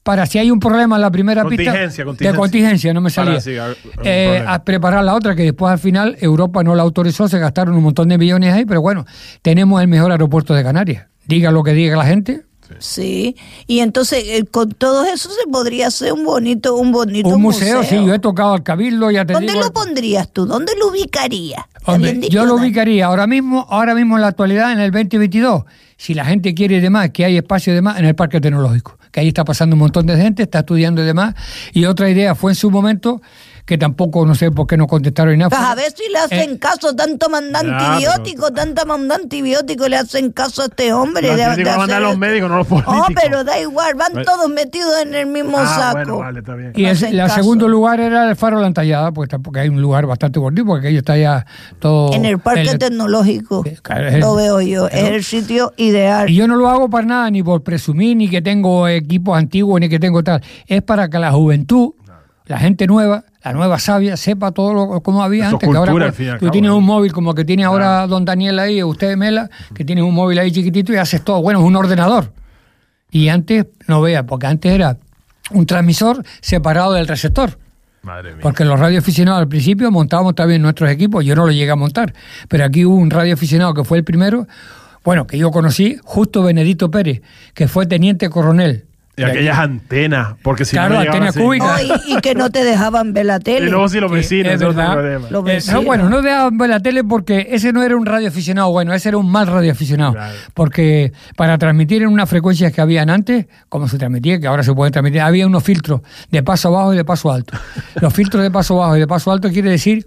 para 0.04 0.26
si 0.26 0.40
hay 0.40 0.50
un 0.52 0.60
problema 0.62 0.96
en 0.96 1.02
la 1.02 1.12
primera 1.12 1.42
Contingencia, 1.44 1.82
pista 1.86 2.04
contingencia. 2.06 2.32
de 2.32 2.38
contingencia, 2.38 2.94
no 2.94 3.02
me 3.02 3.10
Para, 3.12 3.42
salía. 3.42 3.74
sí, 3.74 3.82
Eh, 4.06 4.42
a 4.48 4.64
preparar 4.64 5.04
la 5.04 5.14
otra 5.14 5.36
que 5.36 5.44
después 5.44 5.70
al 5.70 5.80
final 5.80 6.16
Europa 6.22 6.64
no 6.64 6.76
la 6.76 6.84
autorizó, 6.84 7.28
se 7.28 7.38
gastaron 7.40 7.76
un 7.76 7.84
montón 7.84 8.08
de 8.08 8.18
millones 8.18 8.54
ahí, 8.54 8.64
pero 8.64 8.80
bueno, 8.82 9.06
tenemos 9.42 9.82
el 9.82 9.90
mejor 9.90 10.14
aeropuerto 10.14 10.54
de 10.54 10.64
Canarias. 10.64 11.08
Diga 11.26 11.52
lo 11.52 11.62
que 11.62 11.74
diga 11.74 11.98
la 11.98 12.06
gente, 12.06 12.44
Sí, 12.80 13.36
y 13.66 13.80
entonces 13.80 14.24
eh, 14.26 14.46
con 14.50 14.72
todo 14.72 15.06
eso 15.06 15.30
se 15.30 15.50
podría 15.50 15.88
hacer 15.88 16.14
un 16.14 16.26
bonito, 16.26 16.76
un 16.76 16.92
bonito 16.92 17.30
un 17.30 17.42
museo, 17.42 17.84
sí, 17.84 17.96
yo 17.96 18.14
he 18.14 18.20
tocado 18.20 18.54
al 18.54 18.64
cabildo, 18.64 19.10
ya 19.12 19.26
te 19.26 19.34
¿Dónde 19.34 19.54
digo. 19.54 19.64
lo 19.64 19.74
pondrías 19.74 20.32
tú? 20.32 20.46
¿Dónde 20.46 20.74
lo 20.78 20.90
ubicarías? 20.90 21.66
¿Está 21.78 21.94
Hombre, 21.94 22.12
bien 22.12 22.22
dicho, 22.22 22.34
yo 22.34 22.46
lo 22.46 22.56
ubicaría 22.56 23.06
ahora 23.06 23.28
mismo, 23.28 23.66
ahora 23.70 23.96
mismo 23.96 24.16
en 24.16 24.22
la 24.22 24.28
actualidad, 24.28 24.72
en 24.72 24.80
el 24.80 24.92
2022. 24.92 25.64
Si 25.98 26.14
la 26.14 26.26
gente 26.26 26.54
quiere 26.54 26.76
y 26.78 26.80
demás, 26.80 27.10
que 27.10 27.26
hay 27.26 27.38
espacio 27.38 27.74
y 27.74 27.76
demás, 27.76 27.98
en 28.00 28.06
el 28.06 28.16
parque 28.16 28.40
tecnológico. 28.40 28.98
Que 29.12 29.22
ahí 29.22 29.30
está 29.30 29.44
pasando 29.44 29.76
un 29.76 29.80
montón 29.80 30.06
de 30.06 30.16
gente, 30.16 30.44
está 30.44 30.60
estudiando 30.60 31.02
y 31.02 31.06
demás. 31.06 31.34
Y 31.74 31.86
otra 31.86 32.10
idea 32.10 32.36
fue 32.36 32.52
en 32.52 32.56
su 32.56 32.70
momento, 32.70 33.22
que 33.68 33.78
tampoco 33.78 34.26
no 34.26 34.34
sé 34.34 34.50
por 34.50 34.66
qué 34.66 34.78
no 34.78 34.88
contestaron 34.88 35.34
y 35.34 35.38
nada. 35.38 35.50
Pues 35.50 35.62
a 35.62 35.76
ver 35.76 35.92
si 35.92 36.10
le 36.10 36.18
hacen 36.20 36.52
Eh, 36.52 36.58
caso, 36.58 36.96
tanto 36.96 37.30
manda 37.30 37.62
Ya, 37.62 37.78
antibiótico, 37.96 38.52
tanta 38.54 38.86
manda 38.86 39.16
antibiótico, 39.16 39.90
le 39.90 39.98
hacen 39.98 40.32
caso 40.32 40.62
a 40.62 40.66
este 40.68 40.94
hombre. 40.94 41.28
Los 41.28 41.36
de- 41.36 41.44
antibióticos 41.44 41.58
de 41.58 41.72
lo 41.74 41.78
mandan 41.78 41.98
hacer 41.98 42.02
los 42.10 42.18
médicos, 42.18 42.50
no 42.50 42.58
los 42.60 42.68
políticos. 42.68 42.96
Oh, 42.98 43.14
pero 43.14 43.44
da 43.44 43.60
igual, 43.60 43.96
van 43.96 44.14
Bueno. 44.14 44.26
todos 44.32 44.50
metidos 44.50 44.94
en 45.02 45.14
el 45.14 45.26
mismo 45.26 45.58
Ah, 45.60 45.66
saco. 45.68 45.98
bueno, 45.98 46.18
vale, 46.20 46.40
está 46.40 46.56
bien. 46.56 46.72
Y 46.78 46.86
el, 46.86 46.96
segundo 47.30 47.68
lugar 47.68 48.00
era 48.00 48.30
el 48.30 48.38
Faro 48.38 48.56
de 48.56 48.62
la 48.62 48.68
Entallada, 48.70 49.12
pues 49.12 49.28
tampoco 49.28 49.60
hay 49.60 49.68
un 49.68 49.82
lugar 49.82 50.06
bastante 50.06 50.40
bonito, 50.40 50.66
porque 50.66 50.88
aquello 50.88 51.00
está 51.00 51.18
ya 51.18 51.46
todo... 51.80 52.14
En 52.14 52.24
el 52.24 52.40
parque 52.40 52.62
el- 52.70 52.80
tecnológico, 52.80 53.64
Sí, 53.66 53.76
claro, 53.82 54.08
es 54.08 54.14
el- 54.14 54.20
lo 54.22 54.34
veo 54.36 54.62
yo, 54.62 54.88
es 54.88 55.04
el 55.10 55.24
sitio 55.26 55.74
ideal. 55.76 56.30
Y 56.30 56.36
yo 56.36 56.48
no 56.48 56.56
lo 56.56 56.70
hago 56.70 56.90
para 56.90 57.06
nada, 57.06 57.30
ni 57.32 57.44
por 57.44 57.64
presumir, 57.64 58.16
ni 58.16 58.30
que 58.30 58.42
tengo 58.42 58.88
equipos 58.88 59.38
antiguos, 59.38 59.82
ni 59.82 59.90
que 59.90 60.00
tengo 60.00 60.24
tal. 60.24 60.42
Es 60.68 60.82
para 60.84 61.10
que 61.10 61.20
la 61.20 61.34
juventud, 61.34 61.92
la 62.46 62.60
gente 62.60 62.88
nueva, 62.88 63.26
la 63.44 63.54
nueva 63.54 63.80
sabia, 63.80 64.18
sepa 64.18 64.52
todo 64.52 64.74
lo 64.74 65.02
como 65.02 65.24
había 65.24 65.48
Eso 65.48 65.56
antes. 65.56 65.70
que 65.70 65.78
ahora 65.78 65.92
pues, 65.92 66.16
tú 66.16 66.24
cabo, 66.40 66.52
tienes 66.52 66.70
¿no? 66.70 66.78
un 66.78 66.86
móvil 66.86 67.14
como 67.14 67.34
que 67.34 67.46
tiene 67.46 67.64
ahora 67.64 68.08
don 68.08 68.26
Daniel 68.26 68.60
ahí, 68.60 68.84
usted 68.84 69.16
Mela, 69.16 69.50
que 69.74 69.86
tienes 69.86 70.04
un 70.04 70.14
móvil 70.14 70.40
ahí 70.40 70.52
chiquitito 70.52 70.92
y 70.92 70.98
haces 70.98 71.24
todo. 71.24 71.42
Bueno, 71.42 71.60
es 71.60 71.66
un 71.66 71.76
ordenador. 71.76 72.34
Y 73.12 73.30
antes, 73.30 73.68
no 73.88 74.02
vea, 74.02 74.26
porque 74.26 74.48
antes 74.48 74.72
era 74.72 74.98
un 75.52 75.66
transmisor 75.66 76.24
separado 76.42 76.94
del 76.94 77.08
receptor. 77.08 77.58
Madre 78.02 78.32
mía. 78.32 78.40
Porque 78.42 78.66
los 78.66 78.80
radioaficionados 78.80 79.42
al 79.42 79.48
principio 79.48 79.92
montábamos 79.92 80.36
también 80.36 80.62
nuestros 80.62 80.90
equipos, 80.90 81.24
yo 81.24 81.36
no 81.36 81.46
lo 81.46 81.52
llegué 81.52 81.72
a 81.72 81.76
montar, 81.76 82.14
pero 82.48 82.66
aquí 82.66 82.86
hubo 82.86 82.96
un 82.96 83.10
radioaficionado 83.10 83.74
que 83.74 83.84
fue 83.84 83.98
el 83.98 84.04
primero, 84.04 84.48
bueno, 85.04 85.26
que 85.26 85.38
yo 85.38 85.52
conocí, 85.52 85.98
justo 86.04 86.44
Benedito 86.44 86.92
Pérez, 86.92 87.22
que 87.54 87.68
fue 87.68 87.86
teniente 87.86 88.30
coronel. 88.30 88.87
Y 89.20 89.24
aquellas 89.24 89.58
antenas, 89.58 90.36
porque 90.44 90.64
si 90.64 90.76
Claro, 90.76 90.94
no 90.94 91.00
antena 91.00 91.32
cúbica. 91.34 91.76
Oh, 91.76 91.98
y, 92.08 92.14
y 92.14 92.22
que 92.22 92.36
no 92.36 92.52
te 92.52 92.64
dejaban 92.64 93.14
ver 93.14 93.26
la 93.26 93.38
Y 93.38 93.40
tele. 93.40 93.70
luego 93.72 93.90
sí 93.90 94.00
los 94.00 94.12
vecinos, 94.12 94.54
es 94.54 94.60
verdad. 94.60 94.94
problema. 94.94 95.28
Los 95.32 95.50
Eh, 95.50 95.72
no, 95.72 95.82
bueno, 95.82 96.08
no 96.08 96.22
dejaban 96.22 96.56
ver 96.60 96.70
la 96.70 96.80
tele 96.80 97.04
porque 97.04 97.48
ese 97.50 97.74
no 97.74 97.82
era 97.82 97.96
un 97.98 98.06
radioaficionado 98.06 98.72
bueno, 98.72 98.94
ese 98.94 99.10
era 99.10 99.18
un 99.18 99.28
mal 99.32 99.48
radioaficionado. 99.48 100.14
Claro. 100.14 100.36
Porque 100.54 101.12
para 101.36 101.58
transmitir 101.58 102.04
en 102.04 102.10
unas 102.10 102.30
frecuencias 102.30 102.72
que 102.72 102.80
habían 102.80 103.10
antes, 103.10 103.48
como 103.70 103.88
se 103.88 103.98
transmitía, 103.98 104.40
que 104.40 104.46
ahora 104.46 104.62
se 104.62 104.74
pueden 104.76 104.92
transmitir, 104.94 105.22
había 105.22 105.48
unos 105.48 105.64
filtros 105.64 106.02
de 106.30 106.44
paso 106.44 106.72
bajo 106.72 106.94
y 106.94 106.98
de 106.98 107.04
paso 107.04 107.32
alto. 107.32 107.58
Los 108.02 108.14
filtros 108.14 108.44
de 108.44 108.52
paso 108.52 108.76
bajo 108.78 108.98
y 108.98 109.00
de 109.00 109.08
paso 109.08 109.32
alto 109.32 109.50
quiere 109.50 109.72
decir 109.72 110.06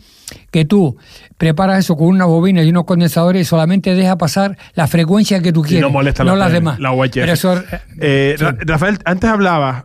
que 0.51 0.65
tú 0.65 0.97
preparas 1.39 1.79
eso 1.81 1.97
con 1.97 2.09
una 2.09 2.25
bobina 2.25 2.63
y 2.63 2.71
unos 2.71 2.85
condensadores 2.85 3.43
y 3.43 3.45
solamente 3.45 3.95
deja 3.95 4.17
pasar 4.19 4.57
la 4.75 4.87
frecuencia 4.87 5.41
que 5.43 5.53
tú 5.53 5.65
Y 5.65 5.69
quieres, 5.69 5.83
no 5.83 5.91
molesta 5.91 6.25
no 6.25 6.37
la- 6.37 6.45
las 6.45 6.53
demás. 6.53 6.79
la. 6.81 6.91
Pero 7.13 7.33
eso, 7.33 7.57
eh, 7.59 7.65
Eh, 8.01 8.35
sí. 8.39 8.45
Rafael, 8.61 8.99
antes 9.05 9.29
hablabas, 9.31 9.85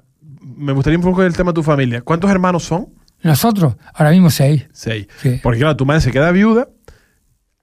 me 0.58 0.74
gustaría 0.74 0.98
un 0.98 1.04
poco 1.04 1.22
del 1.24 1.36
tema 1.36 1.52
de 1.52 1.56
tu 1.56 1.64
familia. 1.64 2.02
¿Cuántos 2.02 2.30
hermanos 2.32 2.64
son? 2.64 2.88
nosotros, 3.24 3.76
ahora 3.96 4.12
mismo 4.12 4.30
seis. 4.30 4.68
Seis. 4.72 5.08
Sí. 5.22 5.40
Porque 5.42 5.60
claro, 5.60 5.76
tu 5.76 5.86
madre 5.86 6.02
se 6.02 6.12
queda 6.12 6.30
viuda, 6.32 6.68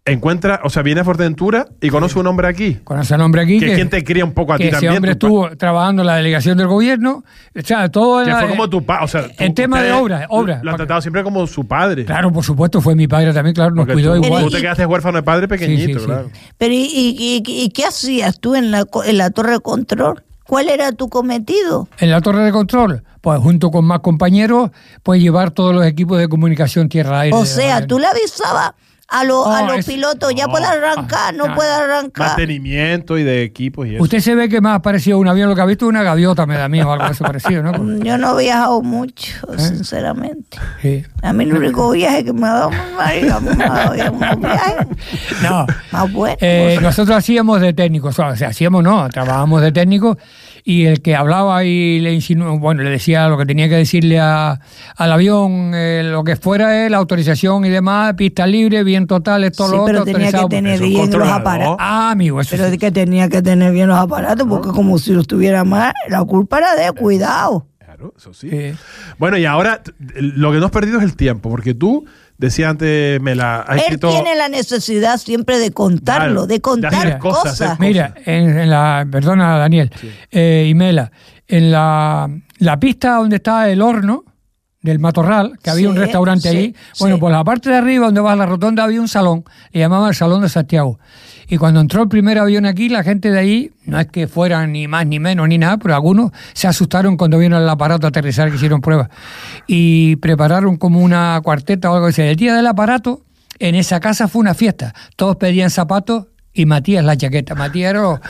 encuentra, 0.05 0.61
o 0.65 0.71
sea, 0.71 0.83
viene 0.83 1.01
a 1.03 1.05
Fuerteventura 1.05 1.67
y 1.81 1.89
conoce 1.89 2.19
un 2.19 2.27
hombre 2.27 2.49
aquí. 2.49 2.75
Conoce 2.83 3.15
al 3.15 3.21
hombre 3.21 3.43
aquí. 3.43 3.61
Que 3.61 3.75
quien 3.75 3.89
te 3.89 4.03
cría 4.03 4.25
un 4.25 4.33
poco 4.33 4.53
a 4.53 4.57
que 4.59 4.65
ti 4.65 4.69
ese 4.69 4.75
también. 4.77 4.95
hombre 4.97 5.15
tu 5.15 5.27
pa- 5.29 5.47
estuvo 5.47 5.57
trabajando 5.57 6.03
en 6.03 6.07
la 6.07 6.17
delegación 6.17 6.59
del 6.59 6.67
gobierno. 6.67 7.23
O 7.57 7.61
sea, 7.63 7.89
todo 7.89 8.23
Que 8.25 8.31
era- 8.31 8.41
fue 8.41 8.49
como 8.51 8.69
tu 8.69 8.85
padre. 8.85 9.05
O 9.05 9.09
sea, 9.09 9.27
En 9.39 9.55
tú- 9.55 9.63
tema 9.63 9.81
de 9.81 9.93
ustedes 9.93 10.03
obra, 10.03 10.27
obra. 10.31 10.61
Lo 10.65 10.71
han 10.73 10.77
tratado 10.77 11.01
siempre 11.01 11.23
como 11.23 11.47
su 11.47 11.67
padre. 11.69 12.05
Claro, 12.05 12.33
por 12.33 12.43
supuesto, 12.45 12.81
fue 12.81 12.97
mi 12.97 13.07
padre 13.07 13.33
también, 13.33 13.55
claro, 13.55 13.71
nos 13.71 13.83
Porque 13.87 13.93
cuidó 13.95 14.17
tú, 14.21 14.25
igual. 14.27 14.45
tú 14.45 14.51
te 14.51 14.61
quedaste 14.61 14.87
huérfano 14.87 15.19
de 15.19 15.23
padre 15.23 15.47
pequeñito, 15.47 15.85
Sí, 15.87 15.95
sí, 15.95 16.01
sí. 16.01 16.05
claro. 16.07 16.31
Pero 16.59 16.75
¿y, 16.75 16.79
y, 16.79 17.43
y- 17.47 17.63
y 17.65 17.69
qué 17.71 17.85
hacías 17.87 18.41
tú 18.41 18.57
en 18.57 18.71
la, 18.73 18.85
co- 18.85 19.05
en 19.05 19.19
la 19.19 19.31
torre 19.31 19.53
de 19.53 19.61
control? 19.61 20.25
¿Cuál 20.45 20.69
era 20.69 20.91
tu 20.93 21.09
cometido? 21.09 21.89
En 21.99 22.11
la 22.11 22.21
torre 22.21 22.43
de 22.45 22.51
control, 22.51 23.05
pues 23.21 23.39
junto 23.41 23.71
con 23.71 23.85
más 23.85 24.01
compañeros, 24.01 24.71
pues 25.05 25.23
llevar 25.23 25.53
todos 25.53 25.73
los 25.75 25.87
equipos 25.87 26.19
de 26.19 26.29
comunicación 26.29 26.89
tierra-aire. 26.89 27.35
O 27.37 27.47
sea, 27.47 27.87
tú 27.87 27.99
le 28.01 28.07
avisabas 28.09 28.73
a, 29.13 29.25
los 29.25 29.47
a 29.47 29.61
No, 29.63 29.67
los 29.69 29.79
es- 29.79 29.87
pilotos, 29.87 30.35
ya 30.35 30.47
no. 30.47 30.53
puede 30.53 30.65
arrancar, 30.67 31.35
no 31.35 31.45
Ah, 31.49 31.55
puede 31.55 31.71
arrancar. 31.73 32.29
Mantenimiento 32.29 33.19
y 33.19 33.23
de 33.25 33.43
equipos 33.43 33.87
y 33.87 33.95
eso. 33.97 34.03
Usted 34.03 34.21
se 34.21 34.35
ve 34.35 34.49
que 34.49 34.61
más 34.61 34.81
parecido 34.81 35.17
a 35.17 35.21
un 35.21 35.29
avión, 35.29 35.49
lo 35.49 35.55
que 35.55 35.61
ha 35.61 35.67
visto 35.67 35.87
una 35.87 36.03
gaviota, 36.03 36.47
me 36.47 36.57
da 36.57 36.69
miedo, 36.69 36.91
algo 36.93 37.05
de 37.07 37.13
eso 37.13 37.25
parecido, 37.25 37.63
¿no? 37.63 37.73
Mm, 37.73 38.03
Yo 38.03 38.19
no 38.19 38.39
he 38.39 38.45
viajado 38.45 38.83
mucho, 38.83 39.33
¿Eh? 39.53 39.59
sinceramente. 39.59 40.59
Sí. 40.81 41.05
A 41.23 41.33
mí 41.33 41.45
el 41.45 41.55
único 41.55 41.91
viaje 41.91 42.25
que 42.25 42.33
me 42.33 42.47
ha 42.47 42.53
dado 42.53 42.71
mi 42.71 42.77
marido, 42.97 43.41
me 43.41 43.65
ha 43.65 43.69
dado 43.69 43.95
ya 43.95 44.11
unos 44.11 44.41
viajes 44.41 44.87
No. 45.43 45.67
más 45.93 46.13
buenos. 46.13 46.39
Eh, 46.41 46.79
nosotros 46.81 47.17
hacíamos 47.17 47.61
de 47.61 47.73
técnicos, 47.73 48.19
o 48.19 48.37
sea, 48.37 48.49
hacíamos 48.49 48.83
no, 48.83 49.09
trabajábamos 49.11 49.61
de 49.63 49.73
técnicos 49.73 50.17
y 50.65 50.85
el 50.85 51.03
que 51.03 51.17
hablaba 51.17 51.65
y 51.65 51.99
le 52.01 52.13
insinuó, 52.13 52.59
bueno, 52.59 52.83
le 52.83 52.91
decía 52.91 53.29
lo 53.29 53.37
que 53.37 53.47
tenía 53.47 53.69
que 53.69 53.75
decirle 53.77 54.21
a- 54.21 54.61
al 54.97 55.13
avión, 55.13 55.73
eh, 55.75 56.03
lo 56.05 56.23
que 56.25 56.37
fuera 56.37 56.87
eh, 56.87 56.91
la 56.91 56.99
autorización 56.99 57.65
y 57.65 57.69
demás, 57.69 58.15
pistas 58.15 58.49
libres, 58.49 58.85
bien 58.85 59.07
totales, 59.07 59.53
todo 59.53 59.69
Sí, 59.71 59.77
lo 59.77 59.85
pero 59.85 60.03
otro, 60.03 60.13
tenía 60.13 60.31
que 60.33 60.45
tener 60.49 60.75
es 60.75 60.81
bien 60.81 61.11
los 61.11 61.29
aparatos. 61.29 61.77
Ah, 61.81 62.11
amigo, 62.13 62.41
eso 62.41 62.51
Pero 62.53 62.67
sí. 62.69 62.73
es 62.75 62.79
que 62.79 62.93
tenía 62.93 63.29
que 63.29 63.43
tener 63.43 63.73
bien 63.73 63.89
los 63.89 63.99
aparatos, 63.99 64.47
porque 64.49 64.69
como 64.71 64.99
si 64.99 65.13
los 65.13 65.27
tuviera 65.27 65.65
mal, 65.65 65.93
la 66.09 66.23
culpa 66.25 66.59
era 66.59 66.77
de 66.77 66.93
cuidado. 66.93 67.67
Claro, 67.85 68.15
eso 68.17 68.33
sí. 68.33 68.49
Sí. 68.49 68.73
Bueno, 69.19 69.37
y 69.39 69.45
ahora 69.45 69.83
lo 70.15 70.53
que 70.53 70.59
no 70.59 70.67
has 70.67 70.73
perdido 70.73 70.99
es 70.99 71.05
el 71.05 71.17
tiempo, 71.17 71.51
porque 71.51 71.75
tú 71.75 72.05
decías 72.47 72.71
antes, 72.71 73.21
me 73.21 73.35
la 73.35 73.61
has 73.61 73.89
Él 73.89 73.99
tiene 74.01 74.35
la 74.35 74.49
necesidad 74.49 75.17
siempre 75.19 75.59
de 75.59 75.71
contarlo, 75.71 76.47
Claro, 76.47 76.47
de 76.47 76.61
contar 76.61 77.19
cosas, 77.19 77.79
Mira, 77.79 78.15
en, 78.27 78.59
en 78.59 78.69
la, 78.71 79.07
perdona 79.11 79.57
Daniel, 79.59 79.91
eh, 80.31 80.67
y 80.69 80.75
Mela, 80.75 81.13
en 81.47 81.71
la, 81.71 82.29
la 82.59 82.81
pista 82.81 83.15
donde 83.15 83.37
está 83.37 83.71
el 83.71 83.81
horno 83.81 84.25
del 84.83 84.99
Matorral, 84.99 85.59
que 85.63 85.71
había 85.71 85.83
Sí, 85.83 85.87
un 85.87 85.97
restaurante 85.97 86.51
sí, 86.51 86.57
ahí, 86.57 86.75
bueno, 86.99 87.17
sí. 87.17 87.21
por 87.21 87.31
la 87.33 87.45
parte 87.45 87.71
de 87.71 87.77
arriba 87.77 88.07
donde 88.07 88.21
va 88.21 88.33
a 88.33 88.37
la 88.37 88.47
rotonda 88.47 88.85
había 88.85 89.01
un 89.01 89.09
salón, 89.09 89.45
le 89.73 89.81
llamaban 89.81 90.09
el 90.09 90.15
Salón 90.15 90.43
de 90.43 90.49
Santiago. 90.49 90.99
Y 91.49 91.57
cuando 91.57 91.81
entró 91.81 92.03
el 92.03 92.09
primer 92.09 92.39
avión 92.39 92.67
aquí, 92.67 92.89
la 92.89 93.03
gente 93.03 93.31
de 93.31 93.39
ahí, 93.39 93.71
no 93.85 93.99
es 94.01 94.07
que 94.07 94.27
fueran 94.27 94.73
ni 94.73 94.89
más 94.89 95.07
ni 95.07 95.21
menos 95.21 95.49
ni 95.49 95.59
nada, 95.59 95.77
pero 95.77 95.95
algunos 95.95 96.33
se 96.53 96.67
asustaron 96.67 97.17
cuando 97.17 97.39
vieron 97.39 97.61
el 97.63 97.69
aparato 97.69 98.07
aterrizar 98.07 98.49
que 98.49 98.57
hicieron 98.57 98.81
pruebas. 98.81 99.09
Y 99.67 100.17
prepararon 100.17 100.77
como 100.77 101.01
una 101.01 101.41
cuarteta 101.43 101.91
o 101.91 101.95
algo 101.95 102.07
así. 102.07 102.23
El 102.23 102.37
día 102.37 102.55
del 102.55 102.67
aparato, 102.67 103.23
en 103.59 103.75
esa 103.75 104.01
casa 104.01 104.29
fue 104.29 104.41
una 104.41 104.55
fiesta. 104.55 104.95
Todos 105.17 105.37
pedían 105.37 105.71
zapatos 105.71 106.27
y 106.55 106.67
Matías 106.67 107.05
la 107.05 107.17
chaqueta. 107.17 107.55
Matías 107.55 107.91
era 107.91 108.21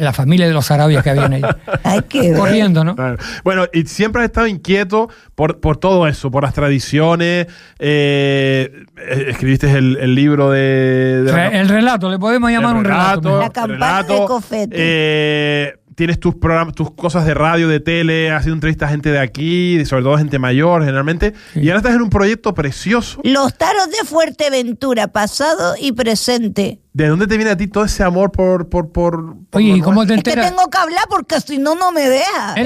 la 0.00 0.12
familia 0.12 0.46
de 0.46 0.52
los 0.52 0.70
arabias 0.70 1.02
que 1.04 1.10
habían 1.10 1.32
ahí. 1.34 1.42
Que 2.08 2.30
ver. 2.30 2.38
Corriendo, 2.38 2.84
¿no? 2.84 2.94
Claro. 2.96 3.18
Bueno, 3.44 3.66
y 3.72 3.84
siempre 3.86 4.22
has 4.22 4.26
estado 4.26 4.46
inquieto 4.46 5.08
por, 5.34 5.60
por 5.60 5.76
todo 5.76 6.06
eso, 6.08 6.30
por 6.30 6.42
las 6.42 6.54
tradiciones. 6.54 7.46
eh, 7.78 8.84
eh, 8.96 9.26
escribiste 9.28 9.70
el, 9.70 9.96
el 10.00 10.14
libro 10.14 10.50
de. 10.50 11.22
de 11.24 11.32
la- 11.32 11.50
Re- 11.50 11.60
el 11.60 11.68
relato, 11.68 12.10
le 12.10 12.18
podemos 12.18 12.50
llamar 12.50 12.72
el 12.72 12.78
un 12.78 12.84
relato. 12.84 13.20
relato. 13.20 13.40
La 13.40 13.50
campana 13.50 14.02
de 14.02 14.24
Cofete. 14.26 14.76
eh, 14.76 15.74
tienes 15.94 16.20
tus 16.20 16.36
programas, 16.36 16.74
tus 16.74 16.92
cosas 16.92 17.26
de 17.26 17.34
radio, 17.34 17.66
de 17.68 17.80
tele, 17.80 18.30
has 18.30 18.44
sido 18.44 18.54
entrevistas 18.54 18.88
a 18.88 18.90
gente 18.92 19.10
de 19.10 19.18
aquí, 19.18 19.84
sobre 19.84 20.02
todo 20.04 20.16
gente 20.18 20.38
mayor 20.38 20.82
generalmente. 20.82 21.34
Y 21.56 21.68
ahora 21.68 21.78
estás 21.78 21.94
en 21.94 22.02
un 22.02 22.10
proyecto 22.10 22.54
precioso. 22.54 23.20
Los 23.24 23.56
taros 23.58 23.88
de 23.90 24.06
Fuerteventura, 24.06 25.08
pasado 25.08 25.74
y 25.80 25.92
presente. 25.92 26.78
¿De 26.98 27.06
dónde 27.06 27.28
te 27.28 27.36
viene 27.36 27.52
a 27.52 27.56
ti 27.56 27.68
todo 27.68 27.84
ese 27.84 28.02
amor 28.02 28.32
por. 28.32 28.68
por, 28.68 28.90
por, 28.90 29.36
por 29.50 29.60
Oye, 29.60 29.76
¿y 29.76 29.80
cómo 29.80 30.04
te 30.04 30.14
Es 30.14 30.24
que 30.24 30.30
enteras? 30.30 30.50
tengo 30.50 30.68
que 30.68 30.78
hablar 30.78 31.04
porque 31.08 31.40
si 31.40 31.56
no, 31.58 31.76
no 31.76 31.92
me 31.92 32.08
deja. 32.08 32.56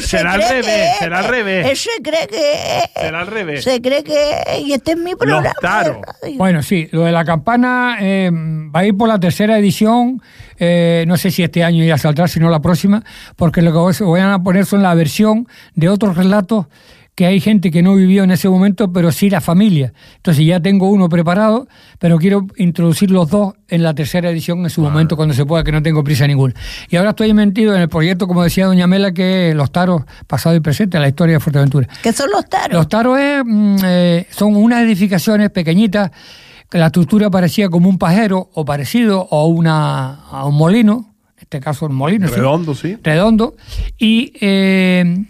Será 0.00 0.32
al 0.32 0.42
revés, 0.48 0.96
será 0.98 1.18
al 1.18 1.24
revés. 1.26 1.66
Él 1.68 1.76
se 1.76 1.90
cree 2.02 2.26
que. 2.26 2.90
Será 2.98 3.20
al 3.20 3.26
revés. 3.26 3.62
Se 3.62 3.82
cree 3.82 4.02
que 4.02 4.30
es, 4.46 4.60
y 4.62 4.72
este 4.72 4.92
es 4.92 4.96
mi 4.96 5.14
programa. 5.14 5.52
Bueno, 6.38 6.62
sí, 6.62 6.88
lo 6.90 7.02
de 7.02 7.12
la 7.12 7.26
campana 7.26 7.98
eh, 8.00 8.30
va 8.32 8.80
a 8.80 8.86
ir 8.86 8.96
por 8.96 9.08
la 9.08 9.20
tercera 9.20 9.58
edición. 9.58 10.22
eh, 10.58 11.04
no 11.06 11.18
sé 11.18 11.30
si 11.30 11.42
este 11.42 11.62
año 11.62 11.84
ya 11.84 11.98
saldrá, 11.98 12.28
si 12.28 12.40
no 12.40 12.48
la 12.48 12.60
próxima, 12.62 13.04
porque 13.36 13.60
lo 13.60 13.72
que 13.72 14.02
voy 14.04 14.20
a 14.20 14.38
poner 14.38 14.64
son 14.64 14.82
la 14.82 14.94
versión 14.94 15.46
de 15.74 15.90
otros 15.90 16.16
relatos 16.16 16.64
que 17.14 17.26
hay 17.26 17.40
gente 17.40 17.70
que 17.70 17.82
no 17.82 17.94
vivió 17.94 18.24
en 18.24 18.30
ese 18.30 18.48
momento, 18.48 18.90
pero 18.90 19.12
sí 19.12 19.28
la 19.28 19.40
familia. 19.40 19.92
Entonces 20.16 20.46
ya 20.46 20.60
tengo 20.60 20.88
uno 20.88 21.08
preparado, 21.10 21.68
pero 21.98 22.18
quiero 22.18 22.46
introducir 22.56 23.10
los 23.10 23.28
dos 23.28 23.54
en 23.68 23.82
la 23.82 23.94
tercera 23.94 24.30
edición 24.30 24.60
en 24.60 24.70
su 24.70 24.80
momento, 24.80 25.14
cuando 25.16 25.34
se 25.34 25.44
pueda, 25.44 25.62
que 25.62 25.72
no 25.72 25.82
tengo 25.82 26.02
prisa 26.02 26.26
ninguna. 26.26 26.54
Y 26.88 26.96
ahora 26.96 27.10
estoy 27.10 27.34
metido 27.34 27.74
en 27.74 27.82
el 27.82 27.88
proyecto, 27.88 28.26
como 28.26 28.42
decía 28.42 28.66
Doña 28.66 28.86
Mela, 28.86 29.12
que 29.12 29.50
es 29.50 29.54
Los 29.54 29.70
Taros, 29.70 30.02
pasado 30.26 30.56
y 30.56 30.60
presente, 30.60 30.98
la 30.98 31.08
historia 31.08 31.34
de 31.34 31.40
Fuerteventura. 31.40 31.86
¿Qué 32.02 32.12
son 32.12 32.30
los 32.30 32.48
taros? 32.48 32.72
Los 32.72 32.88
taros 32.88 33.18
es, 33.18 33.42
mm, 33.44 33.76
eh, 33.84 34.26
son 34.30 34.56
unas 34.56 34.82
edificaciones 34.82 35.50
pequeñitas, 35.50 36.10
que 36.70 36.78
la 36.78 36.86
estructura 36.86 37.30
parecía 37.30 37.68
como 37.68 37.90
un 37.90 37.98
pajero 37.98 38.48
o 38.54 38.64
parecido 38.64 39.28
o 39.30 39.46
una, 39.48 40.14
a 40.30 40.46
un 40.46 40.54
molino, 40.54 41.12
en 41.36 41.42
este 41.42 41.60
caso 41.60 41.84
un 41.84 41.94
molino. 41.94 42.26
sí, 42.26 42.34
Redondo, 42.34 42.74
sí. 42.74 42.96
redondo, 43.02 43.54
y 43.98 44.32
eh, 44.40 45.26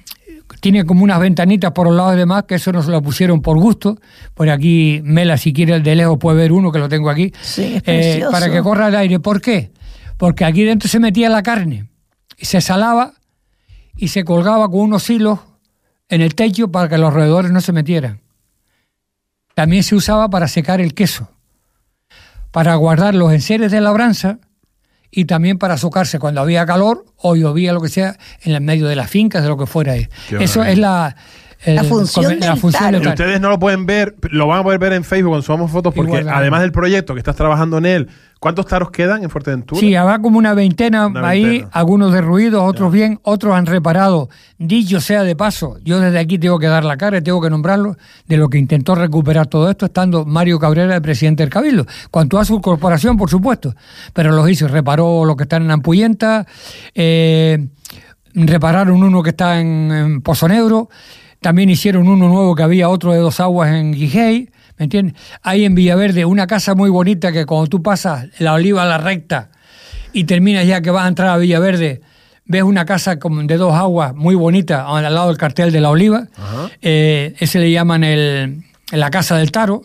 tiene 0.63 0.85
como 0.87 1.03
unas 1.03 1.19
ventanitas 1.19 1.73
por 1.73 1.89
los 1.89 1.97
lados 1.97 2.15
y 2.15 2.19
demás, 2.19 2.45
que 2.45 2.55
eso 2.55 2.71
nos 2.71 2.87
lo 2.87 3.03
pusieron 3.03 3.43
por 3.43 3.59
gusto. 3.59 3.99
Por 4.33 4.49
aquí, 4.49 5.01
Mela, 5.03 5.37
si 5.37 5.53
quiere 5.53 5.75
el 5.75 5.83
de 5.83 5.97
lejos, 5.97 6.19
puede 6.21 6.37
ver 6.37 6.53
uno 6.53 6.71
que 6.71 6.79
lo 6.79 6.89
tengo 6.89 7.11
aquí. 7.11 7.33
Sí, 7.41 7.75
es 7.79 7.83
Eh, 7.85 8.25
para 8.31 8.49
que 8.49 8.63
corra 8.63 8.87
el 8.87 8.95
aire. 8.95 9.19
¿Por 9.19 9.41
qué? 9.41 9.73
Porque 10.17 10.45
aquí 10.45 10.63
dentro 10.63 10.89
se 10.89 11.01
metía 11.01 11.29
la 11.29 11.43
carne 11.43 11.89
y 12.39 12.47
se 12.47 12.61
salaba 12.61 13.15
y 13.97 14.07
se 14.09 14.23
colgaba 14.23 14.69
con 14.69 14.83
unos 14.83 15.11
hilos 15.11 15.41
en 16.09 16.21
el 16.21 16.37
techo 16.37 16.71
para 16.71 16.89
que 16.89 16.97
los 16.97 17.13
roedores 17.13 17.51
no 17.51 17.61
se 17.61 17.73
metieran. 17.73 18.21
También 19.55 19.83
se 19.83 19.97
usaba 19.97 20.31
para 20.31 20.47
secar 20.47 20.81
el 20.81 20.95
queso, 20.95 21.29
para 22.53 22.77
guardar 22.77 23.17
los 23.17 23.33
enseres 23.33 23.73
de 23.73 23.81
labranza 23.81 24.39
y 25.15 25.27
también 25.27 25.59
para 25.59 25.77
socarse 25.77 26.19
cuando 26.19 26.41
había 26.41 26.65
calor 26.65 27.05
o 27.19 27.37
llovía 27.37 27.73
lo 27.75 27.81
que 27.83 27.91
sea 27.91 28.17
en 28.41 28.55
el 28.55 28.63
medio 28.63 28.89
de 28.89 28.97
las 28.97 29.11
fincas, 29.11 29.43
de 29.43 29.49
lo 29.51 29.59
que 29.59 29.67
fuera. 29.67 29.95
Qué 29.95 30.09
Eso 30.41 30.61
maravilla. 30.61 30.73
es 30.73 30.79
la, 30.79 31.17
el- 31.65 31.77
La 31.77 31.85
función 31.85 32.39
la 32.41 32.57
Y 33.03 33.07
ustedes 33.09 33.41
no 33.41 33.49
lo 33.51 33.59
pueden 33.59 33.87
ver, 33.87 34.17
lo 34.31 34.47
van 34.47 34.61
a 34.61 34.63
poder 34.63 34.79
ver 34.79 34.93
en 34.95 35.05
Facebook 35.05 35.31
cuando 35.31 35.43
subamos 35.45 35.71
fotos, 35.71 35.95
porque 35.95 36.19
Igual, 36.21 36.29
además 36.29 36.61
del 36.63 36.73
proyecto 36.73 37.15
que 37.15 37.21
estás 37.21 37.37
trabajando 37.37 37.79
en 37.79 37.87
él, 37.87 38.09
¿cuántos 38.41 38.67
taros 38.67 38.91
quedan 38.91 39.23
en 39.23 39.31
Fuerteventura? 39.31 39.81
Sí, 39.81 39.95
habrá 39.95 40.19
como 40.19 40.39
una 40.39 40.55
veintena 40.55 41.07
Una 41.07 41.29
ahí, 41.29 41.45
veintena. 41.45 41.71
algunos 41.73 42.13
derruidos, 42.13 42.63
otros 42.65 42.91
bien, 42.93 43.21
otros 43.23 43.55
han 43.55 43.67
reparado. 43.67 44.29
Dicho 44.59 45.01
sea 45.01 45.23
de 45.23 45.37
paso, 45.37 45.79
yo 45.85 46.01
desde 46.01 46.19
aquí 46.19 46.39
tengo 46.39 46.59
que 46.59 46.67
dar 46.67 46.85
la 46.85 46.97
cara 46.97 47.19
y 47.19 47.23
tengo 47.23 47.41
que 47.41 47.51
nombrarlo 47.51 47.97
de 48.27 48.37
lo 48.37 48.49
que 48.49 48.59
intentó 48.59 48.95
recuperar 48.95 49.47
todo 49.47 49.71
esto, 49.71 49.87
estando 49.87 50.25
Mario 50.25 50.59
Cabrera, 50.59 50.95
el 50.97 51.03
presidente 51.03 51.43
del 51.43 51.51
Cabildo. 51.51 51.87
Cuanto 52.11 52.39
a 52.39 52.45
su 52.45 52.61
corporación, 52.61 53.17
por 53.17 53.31
supuesto, 53.31 53.75
pero 54.13 54.33
los 54.33 54.49
hizo, 54.51 54.67
reparó 54.69 55.25
lo 55.25 55.37
que 55.37 55.45
está 55.45 55.57
en 55.57 55.71
Ampuyenta, 55.71 56.47
eh, 56.95 57.69
repararon 58.35 59.03
uno 59.03 59.23
que 59.23 59.31
está 59.31 59.61
en, 59.61 59.91
en 59.93 60.23
Pozo 60.23 60.49
Negro, 60.49 60.89
también 61.43 61.69
hicieron 61.69 62.09
uno 62.09 62.29
nuevo 62.29 62.55
que 62.55 62.63
había 62.63 62.89
otro 62.89 63.13
de 63.13 63.19
dos 63.19 63.41
aguas 63.41 63.73
en 63.73 63.93
Guijay, 63.93 64.49
¿me 64.79 64.85
entiendes? 64.85 65.15
Hay 65.43 65.65
en 65.65 65.75
Villaverde 65.75 66.25
una 66.25 66.47
casa 66.47 66.75
muy 66.75 66.89
bonita 66.89 67.33
que 67.33 67.45
cuando 67.45 67.67
tú 67.67 67.83
pasas 67.83 68.29
la 68.39 68.55
oliva 68.55 68.85
a 68.85 68.87
la 68.87 68.99
recta 68.99 69.51
y 70.13 70.25
terminas 70.25 70.67
ya 70.67 70.81
que 70.81 70.91
vas 70.91 71.05
a 71.05 71.09
entrar 71.09 71.29
a 71.29 71.37
Villaverde, 71.37 72.01
ves 72.45 72.63
una 72.63 72.85
casa 72.85 73.17
de 73.17 73.57
dos 73.57 73.75
aguas 73.75 74.15
muy 74.15 74.35
bonita 74.35 74.87
al 74.87 75.15
lado 75.15 75.29
del 75.29 75.37
cartel 75.37 75.73
de 75.73 75.81
la 75.81 75.91
oliva, 75.91 76.29
eh, 76.81 77.35
ese 77.39 77.59
le 77.59 77.71
llaman 77.71 78.05
el, 78.05 78.63
la 78.93 79.11
casa 79.11 79.37
del 79.37 79.51
taro. 79.51 79.83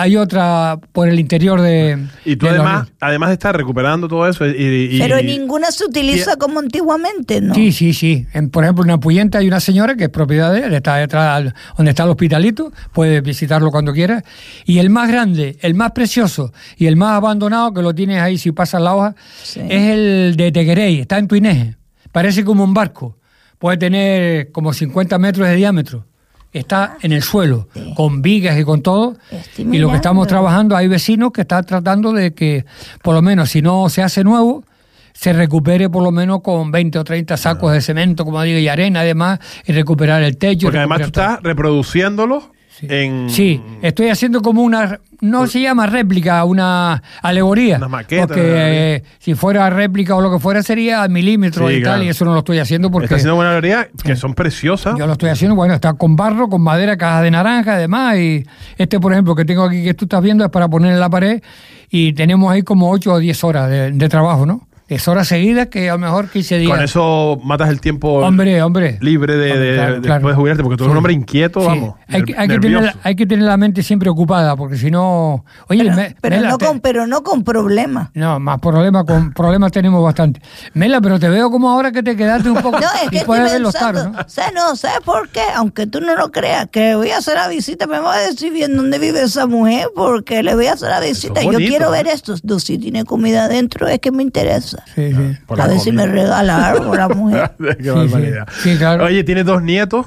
Hay 0.00 0.16
otra 0.16 0.78
por 0.92 1.08
el 1.08 1.18
interior 1.20 1.60
de... 1.60 1.98
Y 2.24 2.36
tú 2.36 2.46
de 2.46 2.52
además, 2.52 2.82
oliva. 2.82 2.96
además 3.00 3.28
de 3.30 3.32
estar 3.34 3.56
recuperando 3.56 4.08
todo 4.08 4.26
eso 4.28 4.46
y... 4.46 4.50
y- 4.92 4.98
Pero 4.98 5.20
y- 5.20 5.24
ninguna 5.24 5.70
se 5.70 5.84
utiliza 5.84 6.36
como 6.36 6.58
antiguamente, 6.60 7.40
¿no? 7.40 7.54
Sí, 7.54 7.72
sí, 7.72 7.92
sí. 7.92 8.26
En, 8.32 8.50
por 8.50 8.64
ejemplo, 8.64 8.84
en 8.84 8.90
Apuyenta 8.90 9.38
hay 9.38 9.48
una 9.48 9.60
señora 9.60 9.94
que 9.96 10.04
es 10.04 10.10
propiedad 10.10 10.52
de 10.52 10.60
él, 10.66 10.74
está 10.74 10.96
detrás 10.96 11.36
al- 11.36 11.54
donde 11.76 11.90
está 11.90 12.04
el 12.04 12.10
hospitalito, 12.10 12.72
puedes 12.92 13.22
visitarlo 13.22 13.70
cuando 13.70 13.92
quieras. 13.92 14.22
Y 14.64 14.78
el 14.78 14.90
más 14.90 15.08
grande, 15.08 15.58
el 15.60 15.74
más 15.74 15.92
precioso 15.92 16.52
y 16.76 16.86
el 16.86 16.96
más 16.96 17.12
abandonado, 17.12 17.72
que 17.74 17.82
lo 17.82 17.94
tienes 17.94 18.20
ahí 18.22 18.38
si 18.38 18.52
pasas 18.52 18.80
la 18.80 18.94
hoja, 18.94 19.14
Sí. 19.42 19.60
es 19.68 19.82
el 19.90 20.34
de 20.36 20.50
Tequerey, 20.52 21.00
está 21.00 21.18
en 21.18 21.28
Tuineje. 21.28 21.76
Parece 22.12 22.44
como 22.44 22.64
un 22.64 22.74
barco. 22.74 23.18
Puede 23.58 23.76
tener 23.76 24.50
como 24.52 24.72
50 24.72 25.18
metros 25.18 25.46
de 25.46 25.56
diámetro. 25.56 26.06
Está 26.52 26.96
en 27.02 27.12
el 27.12 27.22
suelo, 27.22 27.68
sí. 27.74 27.94
con 27.96 28.22
vigas 28.22 28.58
y 28.58 28.64
con 28.64 28.82
todo. 28.82 29.16
Y 29.56 29.78
lo 29.78 29.88
que 29.90 29.96
estamos 29.96 30.26
trabajando, 30.26 30.76
hay 30.76 30.88
vecinos 30.88 31.30
que 31.32 31.42
están 31.42 31.64
tratando 31.64 32.12
de 32.12 32.34
que, 32.34 32.64
por 33.02 33.14
lo 33.14 33.22
menos, 33.22 33.50
si 33.50 33.62
no 33.62 33.88
se 33.88 34.02
hace 34.02 34.24
nuevo, 34.24 34.64
se 35.12 35.32
recupere 35.32 35.88
por 35.90 36.02
lo 36.02 36.10
menos 36.10 36.40
con 36.40 36.70
20 36.70 36.98
o 36.98 37.04
30 37.04 37.36
sacos 37.36 37.72
de 37.72 37.80
cemento, 37.80 38.24
como 38.24 38.42
digo, 38.42 38.58
y 38.58 38.68
arena 38.68 39.00
además, 39.00 39.38
y 39.66 39.72
recuperar 39.72 40.22
el 40.22 40.38
techo. 40.38 40.66
Porque 40.66 40.78
además 40.78 41.00
tú 41.00 41.06
estás 41.06 41.42
reproduciéndolos 41.42 42.44
Sí. 42.80 42.86
en... 42.88 43.30
Sí, 43.30 43.62
estoy 43.82 44.08
haciendo 44.08 44.40
como 44.42 44.62
una, 44.62 44.98
no 45.20 45.46
se 45.46 45.60
llama 45.60 45.86
réplica, 45.86 46.42
una 46.44 47.02
alegoría. 47.22 47.76
Una 47.76 47.88
maqueta, 47.88 48.26
Porque 48.26 48.40
alegoría. 48.40 48.94
eh, 48.96 49.02
si 49.18 49.34
fuera 49.34 49.68
réplica 49.70 50.16
o 50.16 50.20
lo 50.22 50.30
que 50.32 50.38
fuera 50.38 50.62
sería 50.62 51.02
al 51.02 51.10
milímetro 51.10 51.68
Sí, 51.68 51.74
y 51.74 51.82
tal, 51.82 52.02
y 52.02 52.08
eso 52.08 52.24
no 52.24 52.32
lo 52.32 52.38
estoy 52.38 52.58
haciendo 52.58 52.90
porque 52.90 53.04
Estás 53.04 53.18
haciendo 53.18 53.36
una 53.38 53.50
galería 53.50 53.88
que 54.02 54.16
son 54.16 54.34
preciosas. 54.34 54.96
yo 54.98 55.06
lo 55.06 55.12
estoy 55.12 55.28
haciendo, 55.28 55.54
bueno, 55.54 55.74
está 55.74 55.92
con 55.92 56.16
barro, 56.16 56.48
con 56.48 56.62
madera, 56.62 56.96
cajas 56.96 57.22
de 57.22 57.30
naranja, 57.30 57.74
además, 57.74 58.16
y 58.16 58.44
este, 58.78 58.98
por 58.98 59.12
ejemplo, 59.12 59.34
que 59.34 59.44
tengo 59.44 59.64
aquí 59.64 59.84
que 59.84 59.94
tú 59.94 60.06
estás 60.06 60.22
viendo 60.22 60.44
es 60.44 60.50
para 60.50 60.68
poner 60.68 60.92
en 60.92 61.00
la 61.00 61.10
pared 61.10 61.42
y 61.90 62.12
tenemos 62.14 62.50
ahí 62.50 62.62
como 62.62 62.90
8 62.90 63.12
o 63.12 63.18
10 63.18 63.44
horas 63.44 63.68
de, 63.68 63.90
de 63.92 64.08
trabajo, 64.08 64.46
¿no? 64.46 64.66
10 64.90 65.06
horas 65.08 65.28
seguidas 65.28 65.68
que 65.68 65.88
a 65.88 65.92
lo 65.92 66.00
mejor 66.00 66.28
15 66.28 66.58
días. 66.58 66.68
Con 66.70 66.82
eso 66.82 67.38
matas 67.44 67.68
el 67.70 67.80
tiempo 67.80 68.08
Hombre, 68.26 68.60
hombre. 68.60 68.98
libre 69.00 69.36
de, 69.36 69.52
Hombre, 69.52 69.66
de- 69.66 69.74
claro, 69.76 69.92
después 69.92 70.06
claro. 70.06 70.28
de 70.28 70.34
jubilarte, 70.34 70.62
porque 70.64 70.76
tú 70.76 70.82
eres 70.84 70.88
Sí. 70.88 70.90
un 70.90 70.96
hombre 70.98 71.12
inquieto, 71.12 71.60
Sí. 71.60 71.66
vamos. 71.68 71.94
Hay, 72.08 72.24
que, 72.24 72.32
ner- 72.34 72.38
hay, 72.40 72.48
que 72.48 72.54
tener, 72.58 72.70
nervioso. 72.80 72.98
hay 73.04 73.14
que 73.14 73.26
tener 73.26 73.44
la 73.44 73.56
mente 73.56 73.82
siempre 73.84 74.10
ocupada, 74.10 74.56
porque 74.56 74.76
si 74.76 74.90
no. 74.90 75.44
Oye, 75.68 75.84
Pero, 75.84 75.94
me- 75.94 76.16
pero 76.20 76.36
Mela, 76.36 76.48
no 76.50 76.58
te- 76.58 76.66
con, 76.66 76.80
pero 76.80 77.06
no 77.06 77.22
con 77.22 77.44
problemas. 77.44 78.10
No, 78.14 78.40
más 78.40 78.58
problemas, 78.58 79.04
con 79.04 79.32
problemas 79.32 79.70
tenemos 79.70 80.02
bastante. 80.02 80.42
Mela, 80.74 81.00
pero 81.00 81.20
te 81.20 81.28
veo 81.28 81.52
como 81.52 81.70
ahora 81.70 81.92
que 81.92 82.02
te 82.02 82.16
quedaste 82.16 82.50
un 82.50 82.56
poco. 82.60 82.78
No, 82.80 82.86
es 83.04 83.10
que 83.10 83.24
puedes 83.24 83.52
ver 83.52 83.60
los 83.60 83.74
taros, 83.74 84.10
¿no? 84.10 84.18
¿sabes 84.26 84.54
no? 84.54 84.74
¿sabes 84.74 85.00
por 85.04 85.28
qué? 85.28 85.42
Aunque 85.54 85.86
tú 85.86 86.00
no 86.00 86.16
lo 86.16 86.32
creas, 86.32 86.66
que 86.72 86.96
voy 86.96 87.10
a 87.10 87.18
hacer 87.18 87.34
la 87.36 87.46
visita, 87.46 87.86
me 87.86 88.00
va 88.00 88.14
a 88.14 88.18
decir 88.18 88.52
bien 88.52 88.74
dónde 88.76 88.98
vive 88.98 89.22
esa 89.22 89.46
mujer, 89.46 89.86
porque 89.94 90.42
le 90.42 90.56
voy 90.56 90.66
a 90.66 90.72
hacer 90.72 90.88
la 90.88 90.98
visita. 90.98 91.42
Yo 91.42 91.52
bonito, 91.52 91.68
quiero 91.70 91.94
¿eh? 91.94 92.02
ver 92.02 92.08
esto. 92.08 92.34
Si 92.58 92.76
tiene 92.78 93.04
comida 93.04 93.44
adentro, 93.44 93.86
es 93.86 94.00
que 94.00 94.10
me 94.10 94.24
interesa. 94.24 94.79
Sí, 94.94 95.12
sí. 95.12 95.36
Por 95.46 95.60
a 95.60 95.66
ver 95.66 95.78
si 95.78 95.92
me 95.92 96.06
regala 96.06 96.68
algo 96.70 96.94
la 96.94 97.08
mujer. 97.08 97.50
Qué 97.58 97.82
Sí, 97.84 97.88
barbaridad. 97.90 98.48
sí. 98.52 98.70
Sí, 98.72 98.78
claro. 98.78 99.04
Oye, 99.04 99.22
tienes 99.24 99.44
dos 99.44 99.62
nietos, 99.62 100.06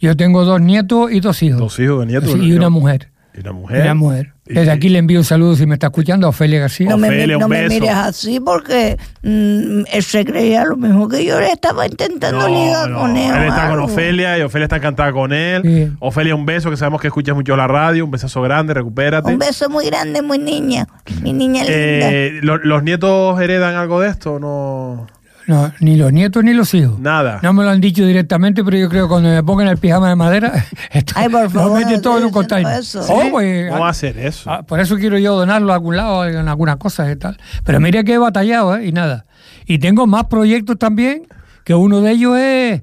Yo 0.00 0.16
tengo 0.16 0.44
dos 0.44 0.60
nietos 0.60 1.12
y 1.12 1.20
dos 1.20 1.42
hijos. 1.42 1.60
dos 1.60 1.78
hijos, 1.78 1.96
dos 1.98 2.06
nietos. 2.06 2.32
Sí, 2.32 2.38
y 2.40 2.52
una 2.54 2.70
mujer. 2.70 3.10
Y 3.34 3.40
una 3.40 3.50
Y 3.50 3.54
mujer. 3.54 3.82
una 3.82 3.94
mujer. 3.94 4.32
Desde 4.44 4.72
aquí 4.72 4.88
le 4.88 4.98
envío 4.98 5.18
un 5.20 5.24
saludo 5.24 5.54
si 5.54 5.66
me 5.66 5.74
está 5.74 5.86
escuchando 5.86 6.26
a 6.26 6.30
Ofelia 6.30 6.58
García. 6.60 6.88
No 6.90 6.98
me, 6.98 7.08
Ofelia, 7.08 7.36
un 7.36 7.42
no 7.42 7.48
me 7.48 7.60
beso. 7.62 7.74
mires 7.74 7.90
así 7.94 8.40
porque 8.40 8.98
mm, 9.22 9.82
él 9.92 10.02
se 10.02 10.24
creía 10.24 10.64
lo 10.64 10.76
mismo 10.76 11.08
que 11.08 11.24
yo 11.24 11.38
le 11.40 11.52
estaba 11.52 11.86
intentando 11.86 12.48
ligar 12.48 12.90
no, 12.90 13.00
con 13.00 13.16
él. 13.16 13.32
Él 13.34 13.48
está 13.48 13.68
con. 13.68 13.80
Ofelia 13.80 14.36
y 14.38 14.42
Ofelia 14.42 14.64
está 14.64 14.76
encantada 14.76 15.12
con 15.12 15.32
él. 15.32 15.62
Sí. 15.62 15.92
Ofelia, 16.00 16.34
un 16.34 16.44
beso, 16.44 16.70
que 16.70 16.76
sabemos 16.76 17.00
que 17.00 17.06
escuchas 17.06 17.36
mucho 17.36 17.56
la 17.56 17.68
radio. 17.68 18.04
Un 18.04 18.10
besazo 18.10 18.42
grande, 18.42 18.74
recupérate. 18.74 19.30
Un 19.32 19.38
beso 19.38 19.70
muy 19.70 19.86
grande, 19.86 20.22
muy 20.22 20.38
niña. 20.38 20.86
Mi 21.22 21.32
niña 21.32 21.62
linda. 21.62 21.72
Eh, 21.72 22.40
¿lo- 22.42 22.58
¿Los 22.58 22.82
nietos 22.82 23.40
heredan 23.40 23.76
algo 23.76 24.00
de 24.00 24.08
esto 24.10 24.34
o 24.34 24.38
no? 24.40 25.06
No, 25.46 25.72
ni 25.80 25.96
los 25.96 26.12
nietos 26.12 26.44
ni 26.44 26.52
los 26.52 26.72
hijos. 26.74 26.98
Nada. 27.00 27.40
No 27.42 27.52
me 27.52 27.64
lo 27.64 27.70
han 27.70 27.80
dicho 27.80 28.06
directamente, 28.06 28.62
pero 28.62 28.76
yo 28.76 28.88
creo 28.88 29.04
que 29.04 29.08
cuando 29.08 29.28
me 29.28 29.42
pongan 29.42 29.68
el 29.68 29.78
pijama 29.78 30.08
de 30.08 30.16
madera, 30.16 30.66
esto- 30.92 31.14
Ay, 31.16 31.28
por 31.28 31.50
favor, 31.50 31.80
lo 31.80 31.86
meten 31.86 32.00
todo 32.00 32.18
en 32.18 32.24
un 32.24 32.30
no 32.30 32.32
container. 32.34 32.78
eso. 32.80 33.00
Oh, 33.08 33.22
¿Sí? 33.22 33.28
pues, 33.30 33.68
¿Cómo 33.70 33.80
va 33.80 33.88
a 33.88 33.90
hacer 33.90 34.18
eso? 34.18 34.50
Ah, 34.50 34.62
por 34.62 34.78
eso 34.80 34.96
quiero 34.96 35.18
yo 35.18 35.34
donarlo 35.34 35.72
a 35.72 35.74
algún 35.74 35.96
lado, 35.96 36.26
en 36.26 36.48
algunas 36.48 36.76
cosas 36.76 37.10
y 37.12 37.16
tal. 37.16 37.38
Pero 37.64 37.80
mire 37.80 38.04
que 38.04 38.14
he 38.14 38.18
batallado, 38.18 38.76
¿eh? 38.76 38.86
Y 38.86 38.92
nada. 38.92 39.26
Y 39.66 39.78
tengo 39.78 40.06
más 40.06 40.24
proyectos 40.26 40.78
también, 40.78 41.26
que 41.64 41.74
uno 41.74 42.00
de 42.00 42.10
ellos 42.12 42.36
es 42.38 42.82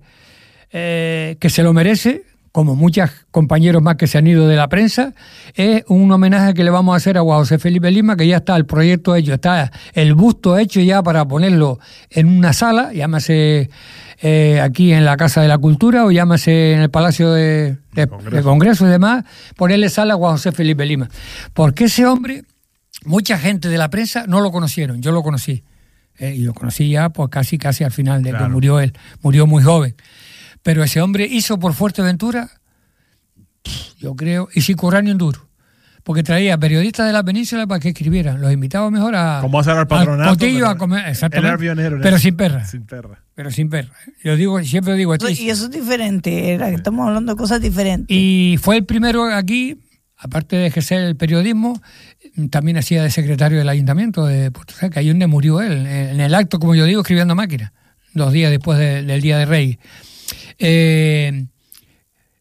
eh, 0.72 1.38
que 1.39 1.50
se 1.50 1.63
lo 1.63 1.74
merece, 1.74 2.24
como 2.52 2.76
muchos 2.76 3.10
compañeros 3.32 3.82
más 3.84 3.96
que 3.96 4.08
se 4.08 4.18
han 4.18 4.26
ido 4.28 4.48
de 4.48 4.56
la 4.56 4.68
prensa, 4.70 5.14
es 5.54 5.84
un 5.88 6.12
homenaje 6.12 6.54
que 6.54 6.64
le 6.64 6.72
vamos 6.72 6.94
a 6.94 6.98
hacer 6.98 7.18
a 7.18 7.22
Juan 7.22 7.40
José 7.40 7.60
Felipe 7.60 7.92
Lima, 7.92 8.16
que 8.16 8.26
ya 8.28 8.38
está 8.38 8.56
el 8.56 8.66
proyecto 8.66 9.16
hecho, 9.16 9.34
está 9.36 9.72
el 9.94 10.16
busto 10.16 10.58
hecho 10.58 10.82
ya 10.82 11.04
para 11.04 11.28
ponerlo 11.28 11.80
en 12.10 12.28
una 12.28 12.52
sala, 12.54 12.92
llámase 12.92 13.70
eh, 14.22 14.60
aquí 14.62 14.92
en 14.94 15.06
la 15.06 15.16
Casa 15.16 15.42
de 15.42 15.48
la 15.48 15.58
Cultura 15.60 16.06
o 16.06 16.12
llámase 16.12 16.74
en 16.74 16.80
el 16.80 16.90
Palacio 16.90 17.32
de, 17.32 17.78
de- 17.94 18.08
Congreso. 18.08 18.36
de 18.36 18.44
Congreso 18.44 18.88
y 18.88 18.90
demás, 18.90 19.26
ponerle 19.56 19.90
sala 19.90 20.16
a 20.16 20.18
Juan 20.18 20.34
José 20.34 20.52
Felipe 20.52 20.86
Lima. 20.86 21.08
Porque 21.54 21.86
ese 21.86 22.06
hombre, 22.08 22.44
mucha 23.06 23.38
gente 23.38 23.70
de 23.70 23.78
la 23.78 23.90
prensa 23.90 24.26
no 24.28 24.42
lo 24.42 24.52
conocieron, 24.52 25.02
yo 25.02 25.12
lo 25.12 25.22
conocí. 25.24 25.64
eh, 26.18 26.34
y 26.36 26.40
lo 26.42 26.54
conocí 26.54 26.90
ya 26.90 27.10
pues 27.10 27.30
casi 27.30 27.58
casi 27.58 27.84
al 27.86 27.92
final 27.92 28.24
de 28.24 28.32
que 28.32 28.38
murió 28.50 28.80
él, 28.82 28.92
murió 29.22 29.48
muy 29.48 29.64
joven. 29.64 29.96
Pero 30.63 30.84
ese 30.84 31.02
hombre 31.02 31.26
hizo 31.30 31.58
por 31.60 31.74
Fuerteventura, 31.74 32.50
yo 34.00 34.15
creo, 34.15 34.50
y 34.54 34.62
Sicuráneo 34.62 35.12
Enduro. 35.12 35.48
Porque 36.04 36.24
traía 36.24 36.58
periodistas 36.58 37.06
de 37.06 37.13
la 37.13 37.24
península 37.24 37.67
para 37.67 37.80
que 37.80 37.89
escribieran. 37.89 38.41
Los 38.41 38.52
invitaba 38.52 38.89
mejor 38.89 39.15
a. 39.15 39.39
Como 39.41 39.60
hacer 39.60 39.76
al 39.78 39.86
patronato, 39.86 40.30
cotillo 40.32 40.67
a 40.67 40.78
comer. 40.78 41.08
Exactamente. 41.08 41.58
pionero 41.60 41.98
en 41.98 42.02
pero 42.02 42.17
sin 42.17 42.36
perra. 42.36 42.65
Sin 42.69 42.86
perra. 42.86 43.22
Pero 43.36 43.52
sin 43.52 43.69
perra. 43.69 43.91
Yo 44.24 44.36
digo, 44.36 44.62
siempre 44.63 44.95
digo 44.95 45.13
esto. 45.13 45.30
Y 45.30 45.50
eso 45.50 45.65
es 45.65 45.72
diferente, 45.72 46.54
era 46.54 46.69
que 46.69 46.76
estamos 46.76 47.08
hablando 47.08 47.34
de 47.34 47.38
cosas 47.38 47.62
diferentes. 47.62 48.08
Y 48.10 48.58
fue 48.62 48.78
el 48.78 48.86
primero 48.86 49.26
aquí, 49.26 49.78
aparte 50.17 50.56
de 50.56 50.67
ejercer 50.67 51.02
el 51.04 51.15
periodismo, 51.15 51.80
también 52.50 52.78
hacía 52.78 53.04
de 53.04 53.12
secretario 53.12 53.60
del 53.60 53.69
ayuntamiento 53.69 54.26
de 54.26 54.52
Puerto 54.52 54.74
Seca, 54.74 55.02
ahí 55.02 55.10
donde 55.10 55.28
murió 55.28 55.62
él, 55.62 55.86
en 55.86 56.19
el 56.19 56.34
acto, 56.34 56.60
como 56.60 56.76
yo 56.76 56.86
digo, 56.86 57.02
escribiendo 57.02 57.36
máquina, 57.36 57.72
dos 58.13 58.34
días 58.34 58.50
después 58.52 58.80
de- 58.80 59.04
del 59.04 59.22
Día 59.22 59.38
de 59.38 59.45
Rey. 59.45 59.80
Eh, 60.60 61.45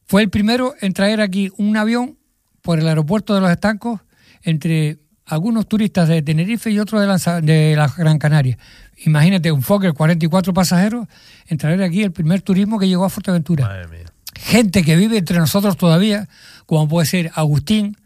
fue 0.05 0.23
el 0.23 0.31
primero 0.31 0.75
en 0.81 0.93
traer 0.93 1.21
aquí 1.21 1.51
un 1.57 1.77
avión 1.77 2.19
por 2.63 2.79
el 2.79 2.89
aeropuerto 2.89 3.35
de 3.35 3.41
los 3.41 3.51
estancos 3.51 4.01
entre 4.43 4.99
algunos 5.25 5.69
turistas 5.69 6.09
de 6.09 6.23
Tenerife 6.23 6.71
y 6.71 6.79
otros 6.79 7.01
de, 7.43 7.75
la 7.77 7.89
Gran 7.97 8.19
Canaria. 8.19 8.59
Imagínate, 9.05 9.53
un 9.53 9.63
Fokker 9.63 9.93
44 9.93 10.55
pasajeros, 10.55 11.07
en 11.47 11.59
traer 11.59 11.83
aquí 11.83 12.03
el 12.03 12.13
primer 12.13 12.43
turismo 12.43 12.79
que 12.79 12.89
llegó 12.89 13.05
a 13.05 13.11
Fuerteventura 13.11 13.67
Madre 13.67 13.89
mía. 13.89 14.13
gente 14.35 14.83
que 14.83 14.97
vive 14.97 15.19
entre 15.19 15.39
nosotros 15.39 15.77
todavía, 15.77 16.29
como 16.67 16.89
puede 16.89 17.07
ser 17.07 17.31
Agustín, 17.35 17.97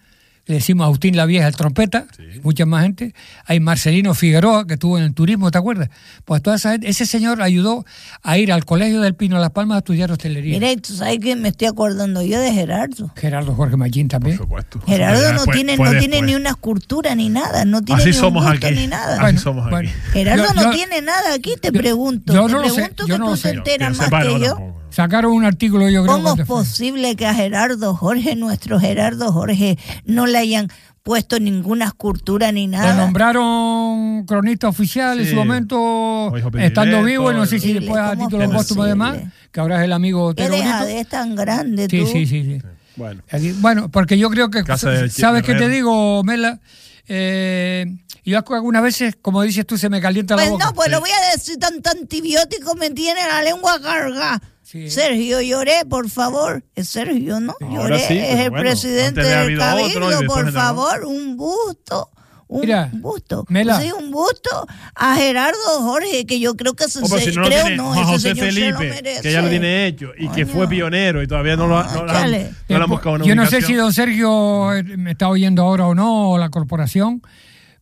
le 0.47 0.55
decimos 0.57 0.85
Agustín 0.87 1.17
la 1.17 1.25
Vieja, 1.25 1.47
el 1.47 1.55
trompeta, 1.55 2.07
y 2.35 2.41
mucha 2.41 2.67
más 2.67 2.83
gente. 2.83 3.15
Hay 3.47 3.61
Marcelino 3.61 4.13
Figueroa, 4.13 4.67
que 4.67 4.75
estuvo 4.75 4.99
en 4.99 5.05
el 5.05 5.15
turismo, 5.15 5.51
¿te 5.53 5.59
acuerdas? 5.59 5.89
Pues 6.25 6.43
toda 6.43 6.57
esa 6.57 6.73
gente, 6.73 6.89
ese 6.89 7.07
señor 7.07 7.41
ayudó 7.43 7.85
a 8.23 8.39
ir 8.39 8.53
al 8.53 8.65
Colegio 8.65 9.01
del 9.01 9.15
Pino 9.15 9.39
Las 9.39 9.51
Palmas 9.51 9.77
a 9.77 9.79
estudiar 9.79 10.11
hostelería. 10.11 10.59
Mira, 10.59 10.81
tú 10.83 10.95
sabes 10.95 11.21
que 11.21 11.37
me 11.37 11.49
estoy 11.51 11.69
acordando 11.69 12.23
yo 12.23 12.41
de 12.41 12.53
Gerardo. 12.53 13.13
Gerardo 13.17 13.55
Jorge 13.55 13.77
Machín 13.77 14.09
también. 14.09 14.37
Por 14.37 14.47
supuesto. 14.47 14.81
Gerardo 14.87 15.23
Ya 15.23 15.33
no 15.33 15.45
fue- 15.45 15.55
tiene, 15.55 15.77
fue 15.77 15.93
no 15.93 15.99
tiene 16.01 16.23
ni 16.23 16.35
una 16.35 16.51
escultura 16.51 17.15
ni 17.15 17.29
nada, 17.29 17.65
no 17.65 17.81
tiene 17.83 18.03
Así 18.03 18.11
ni 18.11 18.17
un 18.17 18.21
somos 18.21 18.45
busto 18.45 18.67
aquí. 18.67 18.75
ni 18.77 18.87
nada. 18.89 19.13
Así 19.13 19.21
Bueno, 19.23 19.41
somos 19.41 19.63
aquí. 19.67 19.71
bueno. 19.71 19.91
Gerardo 20.13 20.45
Yo- 20.49 20.55
no 20.55 20.63
yo- 20.65 20.71
tiene 20.73 21.03
nada 21.03 21.35
aquí, 21.35 21.55
te 21.61 21.69
yo- 21.71 21.79
pregunto. 21.79 22.33
yo 22.35 22.47
te 22.47 22.53
no 22.53 22.59
lo 22.63 22.69
sé, 22.69 22.75
pregunto 22.75 23.07
yo 23.07 23.15
que 23.15 23.19
no 23.21 23.25
tú 23.27 23.31
lo 23.31 23.37
te 23.37 23.43
sé. 23.43 23.51
enteras 23.51 23.97
Que 23.99 24.11
más 24.11 24.25
que 24.27 24.41
yo. 24.41 24.75
Sacaron 24.93 25.33
un 25.33 25.45
artículo, 25.45 25.89
yo 25.89 26.03
creo. 26.05 26.17
¿Cómo 26.17 26.35
es 26.35 26.47
posible 26.47 27.17
que 27.17 27.27
a 27.27 27.35
Gerardo 27.35 27.95
Jorge, 27.97 28.37
nuestro 28.37 28.79
Gerardo 28.79 29.33
Jorge, 29.33 29.79
no 30.05 30.27
le 30.27 30.39
hayan 30.39 30.69
puesto 31.03 31.41
ninguna 31.41 31.87
escultura 31.87 32.53
ni 32.53 32.67
Lo 32.67 32.73
nada? 32.79 32.95
nombraron 32.95 34.25
cronista 34.27 34.69
oficial 34.69 35.19
en 35.19 35.29
su 35.29 35.35
momento, 35.35 36.33
estando 36.59 37.03
vivo, 37.03 37.33
y 37.33 37.35
no 37.35 37.45
sé 37.47 37.59
si 37.59 37.69
Posible, 37.75 37.81
después 37.81 38.03
a 38.03 38.11
¿cómo 38.15 38.29
título 38.29 38.51
póstumo 38.51 38.83
además, 38.85 39.19
que 39.51 39.61
ahora 39.61 39.79
es 39.79 39.85
el 39.85 39.93
amigo 39.93 40.35
¿Qué 40.35 40.49
dejadez 40.49 41.09
tan 41.09 41.35
grande 41.35 41.89
Sí, 41.91 42.01
tú? 42.01 42.07
sí, 42.07 42.27
sí, 42.27 42.45
sí. 42.45 42.59
Bueno. 42.95 43.23
Aquí- 43.31 43.53
bueno, 43.61 43.89
porque 43.91 44.19
yo 44.19 44.29
creo 44.31 44.51
que, 44.51 44.63
¿sabes 44.77 45.43
qué 45.43 45.55
te 45.55 45.69
digo, 45.69 46.23
Mela? 46.23 46.61
Eh, 47.09 47.87
yo 48.25 48.39
algunas 48.55 48.83
veces, 48.83 49.17
como 49.21 49.43
dices 49.43 49.67
tú, 49.67 49.77
se 49.77 49.89
me 49.89 50.01
calienta 50.01 50.37
la 50.37 50.43
Pues 50.43 50.51
boca. 50.53 50.67
no, 50.67 50.75
pues 50.75 50.91
lo 50.91 51.01
voy 51.01 51.11
a 51.11 51.33
decir, 51.35 51.59
tanto 51.59 51.91
antibiótico 51.91 52.75
me 52.77 52.91
tiene 52.91 53.27
la 53.27 53.43
lengua 53.43 53.81
cargada. 53.83 54.41
Sí. 54.73 54.89
Sergio, 54.91 55.43
lloré, 55.43 55.85
por 55.87 56.09
favor. 56.09 56.65
Es 56.75 56.89
Sergio, 56.89 57.41
¿no? 57.41 57.55
Ahora 57.61 57.75
Lloré, 57.75 57.99
sí, 58.01 58.17
es 58.19 58.41
el 58.41 58.49
bueno, 58.51 58.63
presidente 58.65 59.23
del 59.23 59.55
otro 59.61 59.67
Cabildo, 59.67 60.27
por 60.27 60.51
favor, 60.51 61.05
un 61.05 61.37
busto. 61.37 62.09
Un 62.49 62.61
Mira, 62.63 62.91
busto. 62.93 63.45
Mela. 63.49 63.81
Sí, 63.81 63.91
un 63.99 64.11
busto 64.11 64.51
a 64.95 65.17
Gerardo 65.17 65.59
Jorge, 65.81 66.25
que 66.27 66.39
yo 66.41 66.55
creo 66.55 66.75
que 66.75 66.87
se, 66.89 66.99
O 67.01 67.03
pues 67.09 67.25
se- 67.25 67.31
si 67.33 67.37
no 67.37 67.45
creo 67.45 67.63
tiene 67.65 67.77
no, 67.77 67.85
Juan 67.95 67.99
ese 68.01 68.13
José 68.13 68.29
señor 68.35 68.37
se 68.37 68.45
lo 68.71 68.79
Felipe, 68.79 68.95
merece. 69.03 69.23
que 69.23 69.33
ya 69.33 69.43
lo 69.43 69.49
tiene 69.51 69.87
hecho 69.87 70.11
y 70.19 70.29
que 70.29 70.45
fue 70.47 70.69
pionero 70.69 71.23
y 71.23 71.27
todavía 71.27 71.57
no 71.57 71.67
lo, 71.67 71.79
ha- 71.79 71.85
no, 71.95 72.05
no 72.07 73.25
yo 73.25 73.35
no 73.35 73.47
sé 73.47 73.63
si 73.63 73.75
don 73.75 73.93
Sergio 73.93 74.75
eh, 74.75 74.83
me 74.83 75.13
está 75.13 75.29
oyendo 75.29 75.63
ahora 75.63 75.87
o 75.87 75.95
no, 75.95 76.31
o 76.33 76.39
la 76.39 76.51
corporación, 76.51 77.23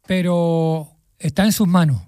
pero 0.07 0.89
está 1.19 1.45
en 1.45 1.53
sus 1.53 1.67
manos, 1.69 2.03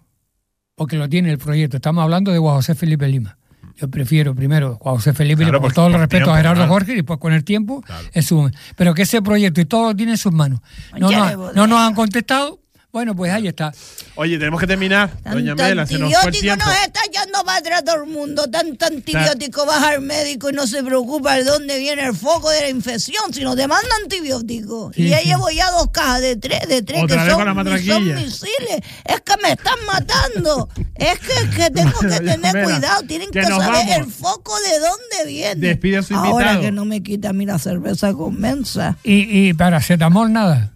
porque 0.75 0.97
lo 0.97 1.09
tiene 1.09 1.31
el 1.31 1.38
proyecto. 1.38 1.77
Estamos 1.77 2.03
hablando 2.03 2.31
de 2.33 2.38
Juan 2.38 2.57
José 2.57 2.75
Felipe 2.75 3.07
Lima. 3.09 3.38
Yo 3.76 3.88
prefiero 3.88 4.35
primero 4.35 4.76
Juan 4.80 4.96
José 4.96 5.12
Felipe 5.12 5.42
Claro, 5.42 5.61
porque 5.61 5.74
todo 5.74 5.87
el 5.87 5.92
por 5.92 6.00
respeto 6.00 6.24
tiempo, 6.24 6.35
a 6.35 6.37
Gerardo 6.37 6.56
claro. 6.61 6.72
Jorge, 6.72 6.92
y 6.92 6.96
después 6.96 7.18
con 7.18 7.32
el 7.32 7.44
tiempo, 7.44 7.82
Claro. 7.82 8.08
es 8.12 8.26
su 8.26 8.50
Pero 8.76 8.94
que 8.94 9.02
ese 9.02 9.22
proyecto 9.22 9.61
y 9.61 9.64
todo 9.64 9.88
lo 9.88 9.96
tiene 9.96 10.12
en 10.12 10.18
sus 10.18 10.32
manos. 10.32 10.61
No, 10.98 11.11
no, 11.11 11.52
no 11.52 11.66
nos 11.66 11.78
han 11.80 11.94
contestado. 11.94 12.58
Bueno, 12.92 13.16
pues 13.16 13.33
ahí 13.33 13.48
está. 13.48 13.72
Oye, 14.16 14.37
tenemos 14.38 14.61
que 14.61 14.66
terminar. 14.66 15.11
Doña 15.24 15.55
Mela, 15.55 15.87
se 15.87 15.98
nos 15.98 16.12
fue 16.12 16.20
el 16.20 16.26
antibiótico 16.26 16.40
tiempo. 16.42 16.64
nos 16.66 16.74
está 16.87 17.00
echando 17.09 17.42
para 17.42 17.59
atrás 17.59 17.85
todo 17.87 18.05
el 18.05 18.11
mundo. 18.11 18.50
Tanto 18.50 18.85
antibiótico 18.85 19.64
vas 19.64 19.83
al 19.83 20.02
médico 20.02 20.50
y 20.50 20.52
no 20.52 20.66
se 20.66 20.83
preocupa 20.83 21.37
de 21.37 21.44
dónde 21.44 21.78
viene 21.78 22.05
el 22.05 22.14
foco 22.14 22.50
de 22.50 22.61
la 22.61 22.68
infección, 22.68 23.33
sino 23.33 23.57
te 23.57 23.66
manda 23.66 23.88
antibiótico. 24.02 24.92
Sí, 24.94 25.05
y 25.05 25.09
ya 25.09 25.20
sí. 25.20 25.28
llevo 25.28 25.48
ya 25.50 25.70
dos 25.70 25.88
cajas 25.90 26.20
de 26.20 26.37
tres, 26.37 26.68
de 26.68 26.83
tres 26.83 27.02
Otra 27.02 27.24
que 27.24 27.31
son, 27.31 27.85
son 27.87 28.14
misiles. 28.14 28.83
Es 29.07 29.20
que 29.22 29.37
me 29.42 29.52
están 29.52 29.78
matando. 29.87 30.68
es 30.94 31.18
que, 31.18 31.50
que 31.57 31.70
tengo 31.70 31.98
que 31.98 32.09
tener 32.20 32.52
Mela, 32.52 32.64
cuidado. 32.64 33.02
Tienen 33.05 33.31
que 33.31 33.42
saber 33.42 33.68
vamos. 33.70 33.96
el 33.96 34.05
foco 34.05 34.52
de 34.70 34.78
dónde 34.81 35.33
viene. 35.33 35.66
Despide 35.66 35.96
a 35.96 36.02
su 36.02 36.14
Ahora 36.14 36.28
invitado. 36.28 36.61
que 36.61 36.72
no 36.72 36.85
me 36.85 37.02
quita 37.02 37.31
a 37.31 37.33
mí 37.33 37.46
la 37.46 37.59
cerveza 37.59 38.12
con 38.12 38.38
mensa. 38.38 38.98
Y, 39.02 39.48
y 39.48 39.55
paracetamol 39.55 40.31
nada. 40.31 40.71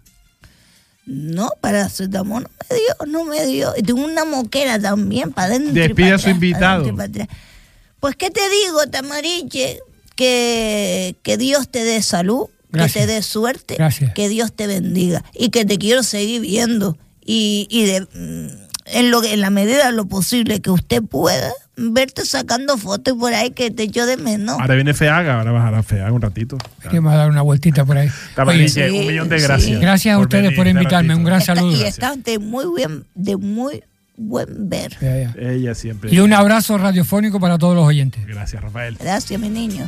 No, 1.07 1.49
paracetamol 1.61 2.43
no 2.43 2.49
me 2.69 2.75
dio, 2.75 3.05
no 3.07 3.23
me 3.23 3.45
dio. 3.45 3.73
Y 3.77 3.81
tengo 3.83 4.03
una 4.03 4.25
moquera 4.25 4.77
también 4.79 5.31
para 5.31 5.55
adentro. 5.55 5.73
Despide 5.73 6.05
para 6.07 6.15
a 6.15 6.19
su 6.19 6.29
invitado. 6.29 6.83
para 6.95 7.07
para. 7.07 7.29
Pues, 8.01 8.15
¿qué 8.17 8.29
te 8.29 8.41
digo, 8.49 8.85
Tamariche? 8.91 9.79
Que, 10.15 11.15
que 11.23 11.37
Dios 11.37 11.69
te 11.69 11.83
dé 11.83 12.01
salud, 12.01 12.47
Gracias. 12.71 12.93
que 12.93 12.99
te 13.07 13.13
dé 13.13 13.21
suerte, 13.21 13.75
Gracias. 13.75 14.13
que 14.13 14.29
Dios 14.29 14.51
te 14.53 14.67
bendiga 14.67 15.23
y 15.33 15.49
que 15.49 15.63
te 15.63 15.77
quiero 15.77 16.03
seguir 16.03 16.41
viendo. 16.41 16.97
Y, 17.23 17.67
y 17.69 17.85
de, 17.85 18.01
mm, 18.01 18.67
en, 18.87 19.11
lo, 19.11 19.21
que- 19.21 19.33
en 19.33 19.41
la 19.41 19.49
medida 19.49 19.85
de 19.85 19.91
lo 19.93 20.07
posible 20.07 20.59
que 20.61 20.71
usted 20.71 21.03
pueda, 21.03 21.51
verte 21.77 22.25
sacando 22.25 22.77
fotos 22.77 23.13
por 23.17 23.33
ahí 23.33 23.51
que 23.51 23.69
te 23.71 23.83
echo 23.83 24.05
de 24.05 24.17
menos. 24.17 24.59
Ahora 24.59 24.75
viene 24.75 24.93
Feaga, 24.93 25.37
ahora 25.37 25.51
bajará 25.51 25.83
Feaga 25.83 26.11
un 26.11 26.21
ratito. 26.21 26.57
Queremos 26.81 27.13
dar 27.13 27.29
una 27.29 27.41
vueltita 27.43 27.85
por 27.85 27.97
ahí. 27.97 28.09
Oye, 28.45 28.63
un 28.63 28.69
sí, 28.69 28.81
millón 28.81 29.29
de 29.29 29.39
sí. 29.39 29.45
gracias. 29.45 29.79
Gracias 29.79 30.15
a 30.15 30.19
ustedes 30.19 30.53
por 30.53 30.67
invitarme, 30.67 31.15
un 31.15 31.23
gran 31.23 31.39
Está- 31.39 31.55
saludo. 31.55 31.77
y 31.77 31.83
está 31.83 32.15
de 32.15 32.39
muy 32.39 32.65
bien, 32.75 33.05
de 33.15 33.37
muy 33.37 33.83
buen 34.17 34.69
ver. 34.69 34.97
ya, 34.99 35.17
ya. 35.19 35.35
Ella 35.37 35.75
siempre. 35.75 36.11
Y 36.13 36.19
un 36.19 36.33
abrazo 36.33 36.77
radiofónico 36.79 37.39
para 37.39 37.57
todos 37.59 37.75
los 37.75 37.85
oyentes. 37.85 38.25
Gracias, 38.25 38.61
Rafael. 38.61 38.97
Gracias, 38.99 39.39
mi 39.39 39.49
niño. 39.49 39.87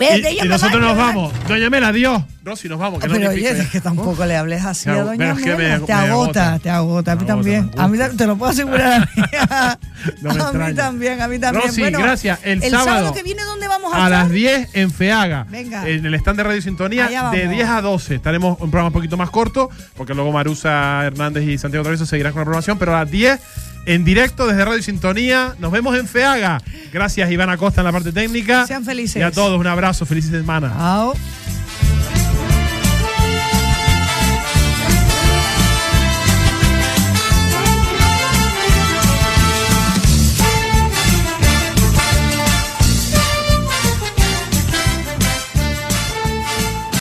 Y, 0.00 0.04
y 0.04 0.42
me 0.42 0.48
nosotros 0.48 0.80
va 0.80 0.86
a 0.86 0.88
nos 0.90 0.96
vamos. 0.96 1.32
Doña 1.48 1.70
Mela, 1.70 1.88
adiós. 1.88 2.22
Rosy, 2.48 2.68
nos 2.68 2.78
vamos. 2.78 3.00
Que 3.00 3.08
no 3.08 3.14
Pero 3.14 3.30
pico 3.32 3.48
oye, 3.48 3.60
es 3.62 3.68
que 3.68 3.80
tampoco 3.80 4.24
le 4.26 4.36
hables 4.36 4.64
así 4.64 4.88
a 4.88 5.02
doña 5.02 5.34
me- 5.34 5.40
Mela. 5.42 5.56
me 5.56 5.86
Te 5.86 5.92
agota, 5.92 6.00
agota. 6.02 6.58
te 6.58 6.70
agota. 6.70 7.12
A 7.12 7.16
mí 7.16 7.24
también. 7.26 7.70
A 7.76 7.88
mí 7.88 7.98
te 8.16 8.26
lo 8.26 8.36
puedo 8.36 8.50
asegurar 8.52 9.02
a 9.50 9.78
mí. 9.80 10.06
No 10.22 10.30
me 10.30 10.30
a 10.30 10.34
mí 10.34 10.40
extraña. 10.40 10.74
también, 10.74 11.20
a 11.22 11.28
mí 11.28 11.38
también. 11.38 11.66
Rosy, 11.66 11.80
Bueno, 11.82 11.98
gracias. 12.00 12.38
El, 12.44 12.62
el 12.62 12.70
sábado, 12.70 13.12
que 13.12 13.22
viene, 13.22 13.42
¿dónde 13.44 13.68
vamos 13.68 13.92
a, 13.94 14.06
a 14.06 14.08
las 14.10 14.30
10 14.30 14.70
en 14.74 14.90
Feaga. 14.90 15.46
Venga. 15.48 15.88
En 15.88 16.04
el 16.06 16.14
stand 16.14 16.38
de 16.38 16.42
Radio 16.44 16.62
Sintonía, 16.62 17.08
de 17.08 17.14
vamos. 17.14 17.32
10 17.32 17.68
a 17.68 17.80
12. 17.82 18.14
Estaremos 18.14 18.52
un 18.60 18.70
programa 18.70 18.88
un 18.88 18.92
poquito 18.94 19.16
más 19.16 19.30
corto, 19.30 19.70
porque 19.96 20.14
luego 20.14 20.32
Marusa 20.32 21.04
Hernández 21.04 21.44
y 21.44 21.58
Santiago 21.58 21.82
Travieso 21.82 22.06
seguirán 22.06 22.32
con 22.32 22.40
la 22.40 22.44
programación, 22.44 22.78
pero 22.78 22.96
a 22.96 23.00
las 23.04 23.10
10 23.10 23.38
en 23.86 24.04
directo 24.04 24.46
desde 24.46 24.64
Radio 24.64 24.82
Sintonía. 24.82 25.54
Nos 25.58 25.72
vemos 25.72 25.96
en 25.96 26.06
Feaga. 26.06 26.60
Gracias, 26.92 27.30
Iván 27.30 27.48
Acosta, 27.50 27.80
en 27.80 27.86
la 27.86 27.92
parte 27.92 28.12
técnica. 28.12 28.66
Sean 28.66 28.84
felices. 28.84 29.16
Y 29.16 29.22
a 29.22 29.30
todos, 29.30 29.58
un 29.58 29.66
abrazo. 29.66 30.04
Feliz 30.06 30.26
semana. 30.26 30.72
Chao. 30.76 31.14